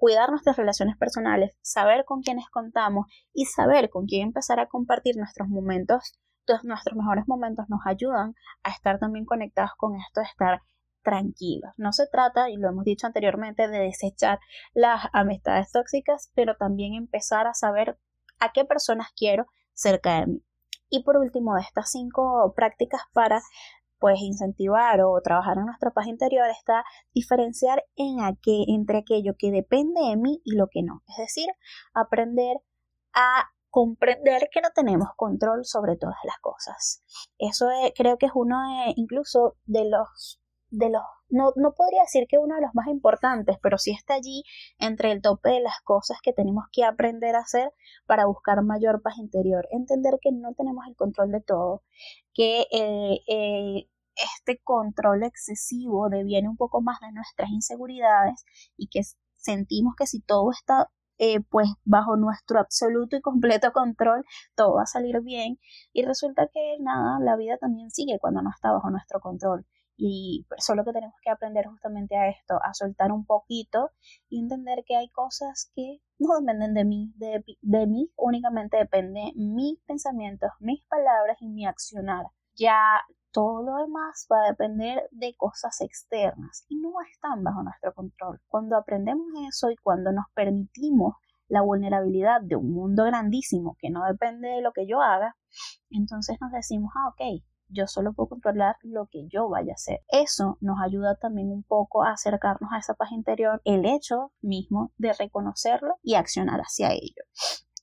cuidar 0.00 0.30
nuestras 0.30 0.56
relaciones 0.56 0.96
personales, 0.96 1.52
saber 1.60 2.06
con 2.06 2.22
quiénes 2.22 2.48
contamos 2.48 3.04
y 3.34 3.44
saber 3.44 3.90
con 3.90 4.06
quién 4.06 4.28
empezar 4.28 4.58
a 4.58 4.66
compartir 4.66 5.16
nuestros 5.18 5.46
momentos, 5.46 6.18
nuestros 6.62 6.96
mejores 6.96 7.28
momentos 7.28 7.66
nos 7.68 7.80
ayudan 7.84 8.34
a 8.62 8.70
estar 8.70 8.98
también 8.98 9.26
conectados 9.26 9.72
con 9.76 9.94
esto 9.96 10.22
de 10.22 10.26
estar 10.26 10.62
tranquilos. 11.02 11.72
No 11.76 11.92
se 11.92 12.06
trata, 12.06 12.48
y 12.48 12.56
lo 12.56 12.70
hemos 12.70 12.84
dicho 12.84 13.06
anteriormente, 13.06 13.68
de 13.68 13.78
desechar 13.78 14.38
las 14.72 15.04
amistades 15.12 15.70
tóxicas, 15.70 16.32
pero 16.34 16.56
también 16.56 16.94
empezar 16.94 17.46
a 17.46 17.52
saber 17.52 17.98
a 18.38 18.52
qué 18.52 18.64
personas 18.64 19.08
quiero 19.14 19.46
cerca 19.74 20.20
de 20.20 20.26
mí. 20.26 20.44
Y 20.88 21.04
por 21.04 21.18
último, 21.18 21.56
de 21.56 21.60
estas 21.60 21.90
cinco 21.90 22.54
prácticas 22.56 23.02
para 23.12 23.42
pues 24.00 24.18
incentivar 24.20 25.00
o 25.02 25.20
trabajar 25.22 25.58
en 25.58 25.66
nuestra 25.66 25.90
paz 25.90 26.06
interior 26.06 26.48
está 26.48 26.84
diferenciar 27.14 27.84
en 27.96 28.16
entre 28.46 28.98
aquello 28.98 29.34
que 29.38 29.50
depende 29.50 30.00
de 30.00 30.16
mí 30.16 30.40
y 30.44 30.56
lo 30.56 30.68
que 30.68 30.82
no. 30.82 31.02
Es 31.06 31.18
decir, 31.18 31.46
aprender 31.92 32.56
a 33.12 33.50
comprender 33.68 34.48
que 34.52 34.60
no 34.60 34.70
tenemos 34.74 35.08
control 35.16 35.64
sobre 35.64 35.96
todas 35.96 36.16
las 36.24 36.38
cosas. 36.40 37.04
Eso 37.38 37.68
creo 37.94 38.18
que 38.18 38.26
es 38.26 38.32
uno 38.34 38.56
de, 38.60 38.94
incluso 38.96 39.56
de 39.64 39.88
los, 39.88 40.39
de 40.70 40.90
los, 40.90 41.02
no, 41.28 41.52
no 41.56 41.72
podría 41.74 42.02
decir 42.02 42.26
que 42.28 42.38
uno 42.38 42.54
de 42.54 42.62
los 42.62 42.74
más 42.74 42.86
importantes, 42.88 43.56
pero 43.62 43.78
sí 43.78 43.92
está 43.92 44.14
allí 44.14 44.44
entre 44.78 45.12
el 45.12 45.22
tope 45.22 45.50
de 45.50 45.60
las 45.60 45.80
cosas 45.84 46.18
que 46.22 46.32
tenemos 46.32 46.64
que 46.72 46.84
aprender 46.84 47.36
a 47.36 47.40
hacer 47.40 47.72
para 48.06 48.26
buscar 48.26 48.62
mayor 48.62 49.02
paz 49.02 49.18
interior. 49.18 49.66
Entender 49.70 50.18
que 50.20 50.32
no 50.32 50.54
tenemos 50.54 50.86
el 50.88 50.96
control 50.96 51.30
de 51.32 51.40
todo, 51.40 51.82
que 52.34 52.66
eh, 52.72 53.20
eh, 53.28 53.88
este 54.36 54.60
control 54.62 55.22
excesivo 55.24 56.08
deviene 56.08 56.48
un 56.48 56.56
poco 56.56 56.80
más 56.82 57.00
de 57.00 57.12
nuestras 57.12 57.50
inseguridades 57.50 58.44
y 58.76 58.88
que 58.88 59.00
sentimos 59.36 59.94
que 59.96 60.06
si 60.06 60.20
todo 60.20 60.50
está 60.50 60.90
eh, 61.18 61.40
pues 61.50 61.68
bajo 61.84 62.16
nuestro 62.16 62.60
absoluto 62.60 63.16
y 63.16 63.20
completo 63.20 63.72
control, 63.72 64.24
todo 64.54 64.76
va 64.76 64.82
a 64.84 64.86
salir 64.86 65.20
bien 65.20 65.58
y 65.92 66.02
resulta 66.02 66.48
que 66.52 66.76
nada, 66.80 67.18
la 67.20 67.36
vida 67.36 67.58
también 67.58 67.90
sigue 67.90 68.18
cuando 68.18 68.42
no 68.42 68.50
está 68.50 68.72
bajo 68.72 68.90
nuestro 68.90 69.20
control 69.20 69.66
y 70.02 70.46
solo 70.56 70.82
que 70.82 70.92
tenemos 70.92 71.16
que 71.22 71.30
aprender 71.30 71.66
justamente 71.66 72.16
a 72.16 72.30
esto, 72.30 72.54
a 72.62 72.72
soltar 72.72 73.12
un 73.12 73.26
poquito 73.26 73.90
y 74.30 74.40
entender 74.40 74.82
que 74.86 74.96
hay 74.96 75.10
cosas 75.10 75.70
que 75.74 76.00
no 76.18 76.40
dependen 76.40 76.72
de 76.72 76.84
mí, 76.86 77.12
de, 77.16 77.86
mí 77.86 78.10
únicamente 78.16 78.78
depende 78.78 79.32
mis 79.36 79.78
pensamientos, 79.82 80.50
mis 80.58 80.82
palabras 80.84 81.36
y 81.40 81.48
mi 81.48 81.66
accionar. 81.66 82.26
Ya 82.54 82.78
todo 83.30 83.62
lo 83.62 83.76
demás 83.76 84.26
va 84.32 84.42
a 84.42 84.48
depender 84.48 85.06
de 85.10 85.34
cosas 85.36 85.82
externas 85.82 86.64
y 86.70 86.76
no 86.76 86.92
están 87.12 87.44
bajo 87.44 87.62
nuestro 87.62 87.92
control. 87.92 88.40
Cuando 88.48 88.78
aprendemos 88.78 89.26
eso 89.50 89.70
y 89.70 89.76
cuando 89.76 90.12
nos 90.12 90.24
permitimos 90.34 91.14
la 91.48 91.60
vulnerabilidad 91.60 92.40
de 92.40 92.56
un 92.56 92.72
mundo 92.72 93.04
grandísimo 93.04 93.76
que 93.78 93.90
no 93.90 94.06
depende 94.06 94.48
de 94.48 94.62
lo 94.62 94.72
que 94.72 94.86
yo 94.86 95.02
haga, 95.02 95.36
entonces 95.90 96.38
nos 96.40 96.52
decimos, 96.52 96.90
ah, 96.96 97.08
ok, 97.08 97.42
yo 97.70 97.86
solo 97.86 98.12
puedo 98.12 98.28
controlar 98.30 98.76
lo 98.82 99.06
que 99.06 99.26
yo 99.28 99.48
vaya 99.48 99.72
a 99.72 99.74
hacer. 99.74 100.00
Eso 100.08 100.58
nos 100.60 100.78
ayuda 100.84 101.16
también 101.16 101.50
un 101.50 101.62
poco 101.62 102.04
a 102.04 102.12
acercarnos 102.12 102.70
a 102.72 102.78
esa 102.78 102.94
paz 102.94 103.12
interior, 103.12 103.60
el 103.64 103.84
hecho 103.86 104.32
mismo 104.40 104.92
de 104.98 105.12
reconocerlo 105.12 105.96
y 106.02 106.14
accionar 106.14 106.60
hacia 106.60 106.92
ello. 106.92 107.24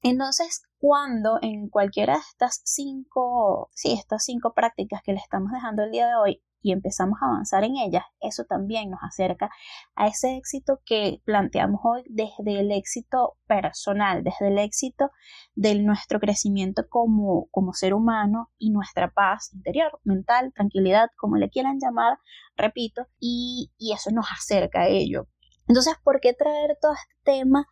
Entonces, 0.04 0.62
cuando 0.78 1.40
en 1.42 1.70
cualquiera 1.70 2.14
de 2.14 2.20
estas 2.20 2.62
cinco, 2.64 3.70
sí, 3.74 3.94
estas 3.94 4.24
cinco 4.24 4.54
prácticas 4.54 5.02
que 5.04 5.14
le 5.14 5.20
estamos 5.20 5.52
dejando 5.52 5.84
el 5.84 5.92
día 5.92 6.08
de 6.08 6.16
hoy 6.16 6.44
y 6.68 6.74
empezamos 6.74 7.18
a 7.22 7.28
avanzar 7.28 7.64
en 7.64 7.78
ellas, 7.78 8.04
eso 8.20 8.44
también 8.44 8.90
nos 8.90 9.00
acerca 9.02 9.50
a 9.96 10.08
ese 10.08 10.36
éxito 10.36 10.82
que 10.86 11.22
planteamos 11.24 11.80
hoy 11.84 12.04
desde 12.10 12.60
el 12.60 12.74
éxito 12.74 13.38
personal, 13.48 14.22
desde 14.22 14.50
el 14.50 14.58
éxito 14.58 15.12
de 15.56 15.76
nuestro 15.76 16.20
crecimiento 16.20 16.84
como, 16.90 17.48
como 17.52 17.72
ser 17.72 17.94
humano 17.94 18.52
y 18.58 18.72
nuestra 18.72 19.12
paz 19.12 19.54
interior, 19.54 19.98
mental, 20.04 20.52
tranquilidad, 20.54 21.08
como 21.18 21.38
le 21.38 21.50
quieran 21.50 21.80
llamar, 21.80 22.20
repito, 22.58 23.08
y, 23.18 23.72
y 23.78 23.94
eso 23.94 24.12
nos 24.12 24.26
acerca 24.30 24.82
a 24.82 24.88
ello. 24.88 25.28
Entonces, 25.70 25.96
¿por 26.04 26.20
qué 26.20 26.34
traer 26.34 26.78
todo 26.82 26.92
este 26.92 27.16
tema 27.24 27.66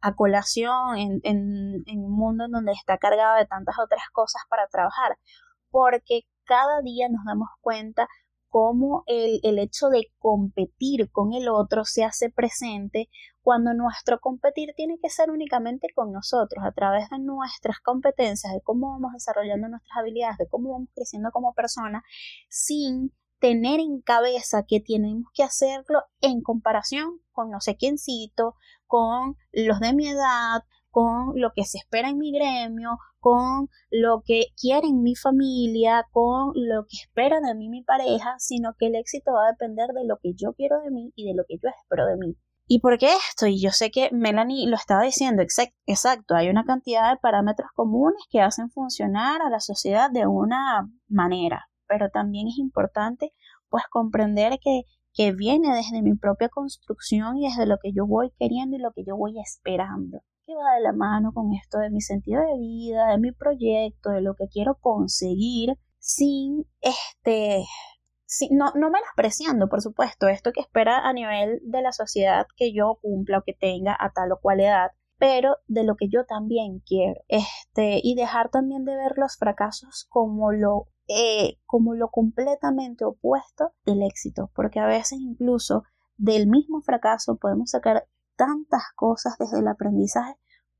a 0.00 0.14
colación 0.14 0.96
en, 0.96 1.20
en, 1.24 1.82
en 1.86 2.04
un 2.04 2.12
mundo 2.16 2.46
en 2.46 2.52
donde 2.52 2.72
está 2.72 2.96
cargado 2.96 3.36
de 3.36 3.44
tantas 3.44 3.78
otras 3.78 4.04
cosas 4.12 4.40
para 4.48 4.66
trabajar? 4.68 5.18
Porque 5.70 6.22
cada 6.50 6.82
día 6.82 7.08
nos 7.08 7.24
damos 7.24 7.48
cuenta 7.60 8.08
cómo 8.50 9.04
el, 9.06 9.40
el, 9.42 9.58
hecho 9.58 9.88
de 9.88 10.12
competir 10.18 11.10
con 11.10 11.32
el 11.32 11.48
otro 11.48 11.84
se 11.84 12.04
hace 12.04 12.28
presente 12.28 13.08
cuando 13.42 13.72
nuestro 13.72 14.20
competir 14.20 14.74
tiene 14.76 14.98
que 15.00 15.08
ser 15.08 15.30
únicamente 15.30 15.88
con 15.94 16.12
nosotros, 16.12 16.62
a 16.64 16.72
través 16.72 17.08
de 17.10 17.18
nuestras 17.18 17.78
competencias, 17.80 18.52
de 18.52 18.60
cómo 18.60 18.90
vamos 18.90 19.12
desarrollando 19.14 19.68
nuestras 19.68 19.96
habilidades, 19.96 20.38
de 20.38 20.48
cómo 20.48 20.72
vamos 20.72 20.90
creciendo 20.94 21.30
como 21.30 21.54
persona, 21.54 22.04
sin 22.48 23.12
tener 23.38 23.80
en 23.80 24.02
cabeza 24.02 24.64
que 24.68 24.80
tenemos 24.80 25.30
que 25.32 25.42
hacerlo 25.42 26.02
en 26.20 26.42
comparación 26.42 27.20
con 27.32 27.50
no 27.50 27.60
sé 27.60 27.76
quiéncito, 27.76 28.54
con 28.86 29.36
los 29.52 29.80
de 29.80 29.94
mi 29.94 30.08
edad, 30.08 30.64
con 30.90 31.32
lo 31.40 31.52
que 31.54 31.64
se 31.64 31.78
espera 31.78 32.10
en 32.10 32.18
mi 32.18 32.32
gremio, 32.32 32.98
con 33.18 33.68
lo 33.90 34.22
que 34.24 34.46
quiere 34.60 34.92
mi 34.92 35.14
familia, 35.14 36.06
con 36.10 36.52
lo 36.54 36.84
que 36.88 36.96
espera 36.96 37.40
de 37.40 37.54
mí 37.54 37.68
mi 37.68 37.82
pareja, 37.82 38.34
sino 38.38 38.74
que 38.78 38.86
el 38.86 38.96
éxito 38.96 39.32
va 39.32 39.46
a 39.46 39.50
depender 39.52 39.88
de 39.90 40.04
lo 40.04 40.18
que 40.22 40.32
yo 40.34 40.52
quiero 40.54 40.80
de 40.80 40.90
mí 40.90 41.12
y 41.14 41.28
de 41.28 41.34
lo 41.34 41.44
que 41.46 41.56
yo 41.62 41.68
espero 41.68 42.06
de 42.06 42.16
mí. 42.16 42.36
¿Y 42.66 42.80
por 42.80 42.98
qué 42.98 43.08
esto? 43.30 43.46
Y 43.46 43.60
yo 43.60 43.70
sé 43.70 43.90
que 43.90 44.10
Melanie 44.12 44.68
lo 44.68 44.76
estaba 44.76 45.02
diciendo, 45.02 45.42
exacto, 45.42 46.34
hay 46.36 46.48
una 46.50 46.64
cantidad 46.64 47.10
de 47.10 47.18
parámetros 47.18 47.68
comunes 47.74 48.22
que 48.30 48.40
hacen 48.40 48.70
funcionar 48.70 49.42
a 49.42 49.50
la 49.50 49.58
sociedad 49.58 50.08
de 50.10 50.26
una 50.26 50.88
manera, 51.08 51.68
pero 51.88 52.10
también 52.10 52.46
es 52.46 52.58
importante 52.58 53.32
pues 53.68 53.84
comprender 53.90 54.58
que, 54.62 54.82
que 55.12 55.32
viene 55.32 55.74
desde 55.74 56.02
mi 56.02 56.14
propia 56.14 56.48
construcción 56.48 57.38
y 57.38 57.48
desde 57.48 57.66
lo 57.66 57.78
que 57.82 57.92
yo 57.92 58.06
voy 58.06 58.30
queriendo 58.38 58.76
y 58.76 58.80
lo 58.80 58.92
que 58.92 59.04
yo 59.04 59.16
voy 59.16 59.40
esperando 59.40 60.22
va 60.54 60.74
de 60.74 60.80
la 60.80 60.92
mano 60.92 61.32
con 61.32 61.52
esto 61.52 61.78
de 61.78 61.90
mi 61.90 62.00
sentido 62.00 62.40
de 62.40 62.58
vida, 62.58 63.08
de 63.08 63.18
mi 63.18 63.32
proyecto, 63.32 64.10
de 64.10 64.20
lo 64.20 64.34
que 64.34 64.48
quiero 64.48 64.76
conseguir, 64.76 65.78
sin 65.98 66.66
este, 66.80 67.64
no, 68.50 68.72
no 68.74 68.90
menospreciando, 68.90 69.68
por 69.68 69.82
supuesto, 69.82 70.28
esto 70.28 70.52
que 70.52 70.60
espera 70.60 71.08
a 71.08 71.12
nivel 71.12 71.60
de 71.64 71.82
la 71.82 71.92
sociedad 71.92 72.46
que 72.56 72.72
yo 72.72 72.98
cumpla 73.02 73.38
o 73.38 73.42
que 73.42 73.54
tenga 73.54 73.96
a 73.98 74.10
tal 74.12 74.32
o 74.32 74.40
cual 74.40 74.60
edad, 74.60 74.90
pero 75.18 75.56
de 75.66 75.84
lo 75.84 75.96
que 75.96 76.08
yo 76.08 76.24
también 76.24 76.80
quiero, 76.86 77.20
este, 77.28 78.00
y 78.02 78.14
dejar 78.14 78.50
también 78.50 78.84
de 78.84 78.96
ver 78.96 79.12
los 79.16 79.36
fracasos 79.36 80.06
como 80.08 80.52
lo 80.52 80.88
eh, 81.12 81.58
como 81.66 81.94
lo 81.94 82.08
completamente 82.08 83.04
opuesto 83.04 83.72
del 83.84 84.02
éxito, 84.02 84.52
porque 84.54 84.78
a 84.78 84.86
veces 84.86 85.18
incluso 85.20 85.82
del 86.16 86.46
mismo 86.46 86.82
fracaso 86.82 87.36
podemos 87.36 87.70
sacar 87.70 88.06
tantas 88.40 88.84
cosas 88.96 89.36
desde 89.38 89.58
el 89.58 89.68
aprendizaje 89.68 90.34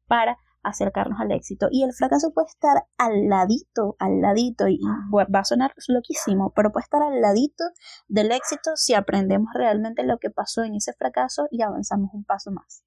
para 0.06 0.38
acercarnos 0.62 1.20
al 1.20 1.30
éxito. 1.32 1.68
Y 1.70 1.84
el 1.84 1.92
fracaso 1.92 2.32
puede 2.32 2.48
estar 2.48 2.84
al 2.96 3.28
ladito, 3.28 3.96
al 3.98 4.22
ladito, 4.22 4.66
y 4.66 4.78
va 5.12 5.38
a 5.38 5.44
sonar 5.44 5.72
loquísimo, 5.88 6.54
pero 6.56 6.72
puede 6.72 6.84
estar 6.84 7.02
al 7.02 7.20
ladito 7.20 7.64
del 8.08 8.32
éxito 8.32 8.70
si 8.76 8.94
aprendemos 8.94 9.50
realmente 9.54 10.04
lo 10.04 10.16
que 10.18 10.30
pasó 10.30 10.62
en 10.62 10.74
ese 10.74 10.94
fracaso 10.94 11.48
y 11.50 11.60
avanzamos 11.60 12.10
un 12.14 12.24
paso 12.24 12.50
más. 12.50 12.82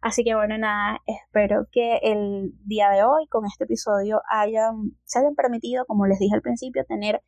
Así 0.00 0.24
que 0.24 0.34
bueno, 0.34 0.58
nada, 0.58 0.98
espero 1.06 1.68
que 1.70 1.98
el 2.02 2.54
día 2.64 2.90
de 2.90 3.04
hoy 3.04 3.28
con 3.28 3.46
este 3.46 3.64
episodio 3.64 4.20
hayan, 4.28 4.96
se 5.04 5.20
hayan 5.20 5.36
permitido, 5.36 5.86
como 5.86 6.06
les 6.06 6.18
dije 6.18 6.34
al 6.34 6.42
principio, 6.42 6.84
tener 6.86 7.22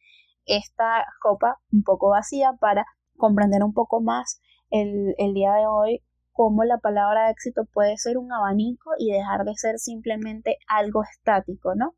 esta 0.45 1.07
copa 1.22 1.61
un 1.72 1.85
poco 1.85 2.11
vacía 2.11 2.53
para 2.61 2.85
comprender 3.16 3.62
un 3.62 3.72
poco 3.72 4.01
más 4.01 4.41
el, 4.70 5.14
el 5.18 5.35
día 5.35 5.53
de 5.53 5.66
hoy 5.66 6.03
cómo 6.35 6.64
la 6.64 6.78
palabra 6.78 7.30
éxito 7.30 7.64
puede 7.72 7.97
ser 7.97 8.18
un 8.18 8.32
abanico 8.32 8.91
y 8.99 9.12
dejar 9.12 9.45
de 9.45 9.55
ser 9.55 9.78
simplemente 9.78 10.59
algo 10.66 11.05
estático, 11.05 11.74
¿no? 11.76 11.95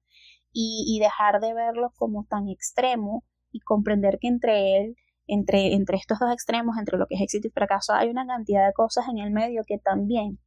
Y, 0.53 0.99
dejar 1.01 1.41
de 1.41 1.53
verlo 1.53 1.93
como 1.97 2.25
tan 2.25 2.49
extremo 2.49 3.25
y 3.51 3.61
comprender 3.61 4.19
que 4.19 4.29
entre 4.29 4.79
él, 4.79 4.97
entre, 5.27 5.75
entre 5.75 5.99
estos 5.99 6.19
dos 6.19 6.33
extremos, 6.33 6.79
entre 6.79 6.97
lo 6.97 7.07
que 7.07 7.17
es 7.17 7.23
éxito 7.23 7.49
y 7.49 7.51
fracaso, 7.51 7.93
hay 7.93 8.09
una 8.09 8.27
cantidad 8.27 8.67
de 8.67 8.73
cosas 8.73 9.07
en 9.11 9.19
el 9.19 9.31
medio 9.31 9.63
que 9.67 9.79
también 9.79 10.39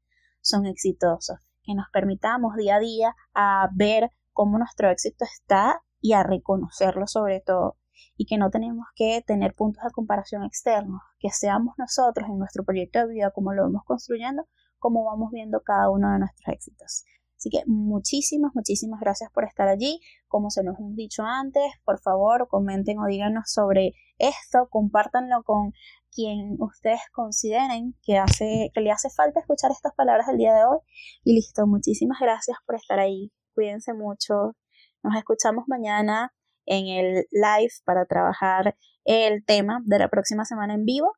son 0.42 0.66
exitosos, 0.66 1.38
que 1.64 1.76
nos 1.76 1.86
permitamos 1.92 2.56
día 2.56 2.78
a 2.78 2.80
día 2.80 3.16
a 3.36 3.70
ver 3.76 4.10
cómo 4.34 4.58
nuestro 4.58 4.90
éxito 4.90 5.26
está 5.26 5.82
y 6.02 6.14
a 6.14 6.24
reconocerlo 6.24 7.06
sobre 7.06 7.42
todo 7.42 7.79
y 8.18 8.26
que 8.26 8.38
no 8.38 8.50
tenemos 8.50 8.86
que 8.96 9.24
tener 9.26 9.54
puntos 9.56 9.84
de 9.84 9.92
comparación 9.92 10.44
externos, 10.44 11.02
que 11.20 11.30
seamos 11.30 11.76
nosotros 11.78 12.28
en 12.30 12.38
nuestro 12.38 12.64
proyecto 12.64 13.00
de 13.00 13.14
vida 13.14 13.32
como 13.32 13.54
lo 13.54 13.64
vamos 13.64 13.84
construyendo, 13.86 14.44
como 14.78 15.06
vamos 15.06 15.32
viendo 15.32 15.62
cada 15.62 15.90
uno 15.90 16.12
de 16.12 16.20
nuestros 16.20 16.48
éxitos. 16.54 17.04
Así 17.40 17.50
que 17.50 17.64
muchísimas, 17.68 18.52
muchísimas 18.54 19.00
gracias 19.00 19.32
por 19.32 19.46
estar 19.46 19.70
allí. 19.70 20.02
Como 20.28 20.50
se 20.50 20.62
nos 20.62 20.78
hemos 20.78 20.96
dicho 20.96 21.24
antes, 21.24 21.64
por 21.86 21.98
favor, 22.02 22.50
comenten 22.50 23.00
o 23.00 23.06
díganos 23.06 23.46
sobre 23.48 23.94
esto, 24.18 24.68
compártanlo 24.70 25.44
con 25.44 25.72
quien 26.12 26.58
ustedes 26.60 27.00
consideren 27.14 27.96
que, 28.02 28.18
hace, 28.18 28.72
que 28.74 28.82
le 28.82 28.92
hace 28.92 29.10
falta 29.10 29.40
escuchar 29.40 29.72
estas 29.72 29.94
palabras 29.96 30.28
el 30.28 30.38
día 30.38 30.54
de 30.54 30.66
hoy. 30.66 30.80
Y 31.24 31.34
listo, 31.34 31.66
muchísimas 31.66 32.20
gracias 32.20 32.58
por 32.66 32.76
estar 32.76 33.00
ahí. 33.00 33.32
Cuídense 33.54 33.94
mucho. 33.94 34.58
Nos 35.02 35.16
escuchamos 35.16 35.64
mañana 35.68 36.34
en 36.70 36.88
el 36.88 37.26
live 37.32 37.74
para 37.84 38.06
trabajar 38.06 38.76
el 39.04 39.44
tema 39.44 39.82
de 39.86 40.00
la 40.00 40.08
próxima 40.08 40.46
semana 40.46 40.76
en 40.76 40.86
vivo. 40.86 41.12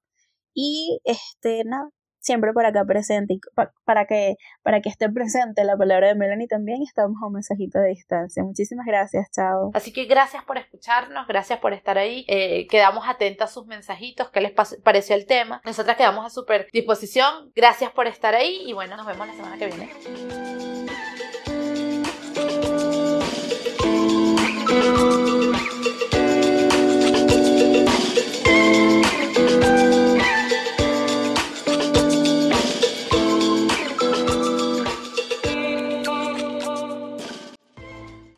Y 0.53 0.99
este, 1.03 1.63
nada, 1.65 1.89
siempre 2.21 2.53
para 2.53 2.69
acá 2.69 2.85
presente, 2.85 3.39
para, 3.83 4.05
que, 4.05 4.35
para 4.63 4.81
que 4.81 4.89
esté 4.89 5.09
presente 5.09 5.63
la 5.63 5.75
palabra 5.75 6.07
de 6.07 6.15
Melanie 6.15 6.47
también, 6.47 6.81
estamos 6.81 7.17
a 7.21 7.27
un 7.27 7.33
mensajito 7.33 7.79
de 7.79 7.89
distancia. 7.89 8.43
Muchísimas 8.43 8.85
gracias, 8.85 9.29
chao. 9.31 9.71
Así 9.73 9.91
que 9.91 10.05
gracias 10.05 10.43
por 10.45 10.57
escucharnos, 10.57 11.27
gracias 11.27 11.59
por 11.59 11.73
estar 11.73 11.97
ahí, 11.97 12.25
eh, 12.27 12.67
quedamos 12.67 13.07
atentas 13.07 13.49
a 13.49 13.53
sus 13.53 13.65
mensajitos, 13.65 14.29
qué 14.29 14.41
les 14.41 14.51
pareció 14.83 15.15
el 15.15 15.25
tema. 15.25 15.61
Nosotras 15.65 15.97
quedamos 15.97 16.25
a 16.25 16.29
super 16.29 16.67
disposición, 16.71 17.51
gracias 17.55 17.91
por 17.91 18.07
estar 18.07 18.35
ahí 18.35 18.63
y 18.65 18.73
bueno, 18.73 18.95
nos 18.95 19.05
vemos 19.05 19.27
la 19.27 19.33
semana 19.33 19.57
que 19.57 19.67
viene. 19.67 19.91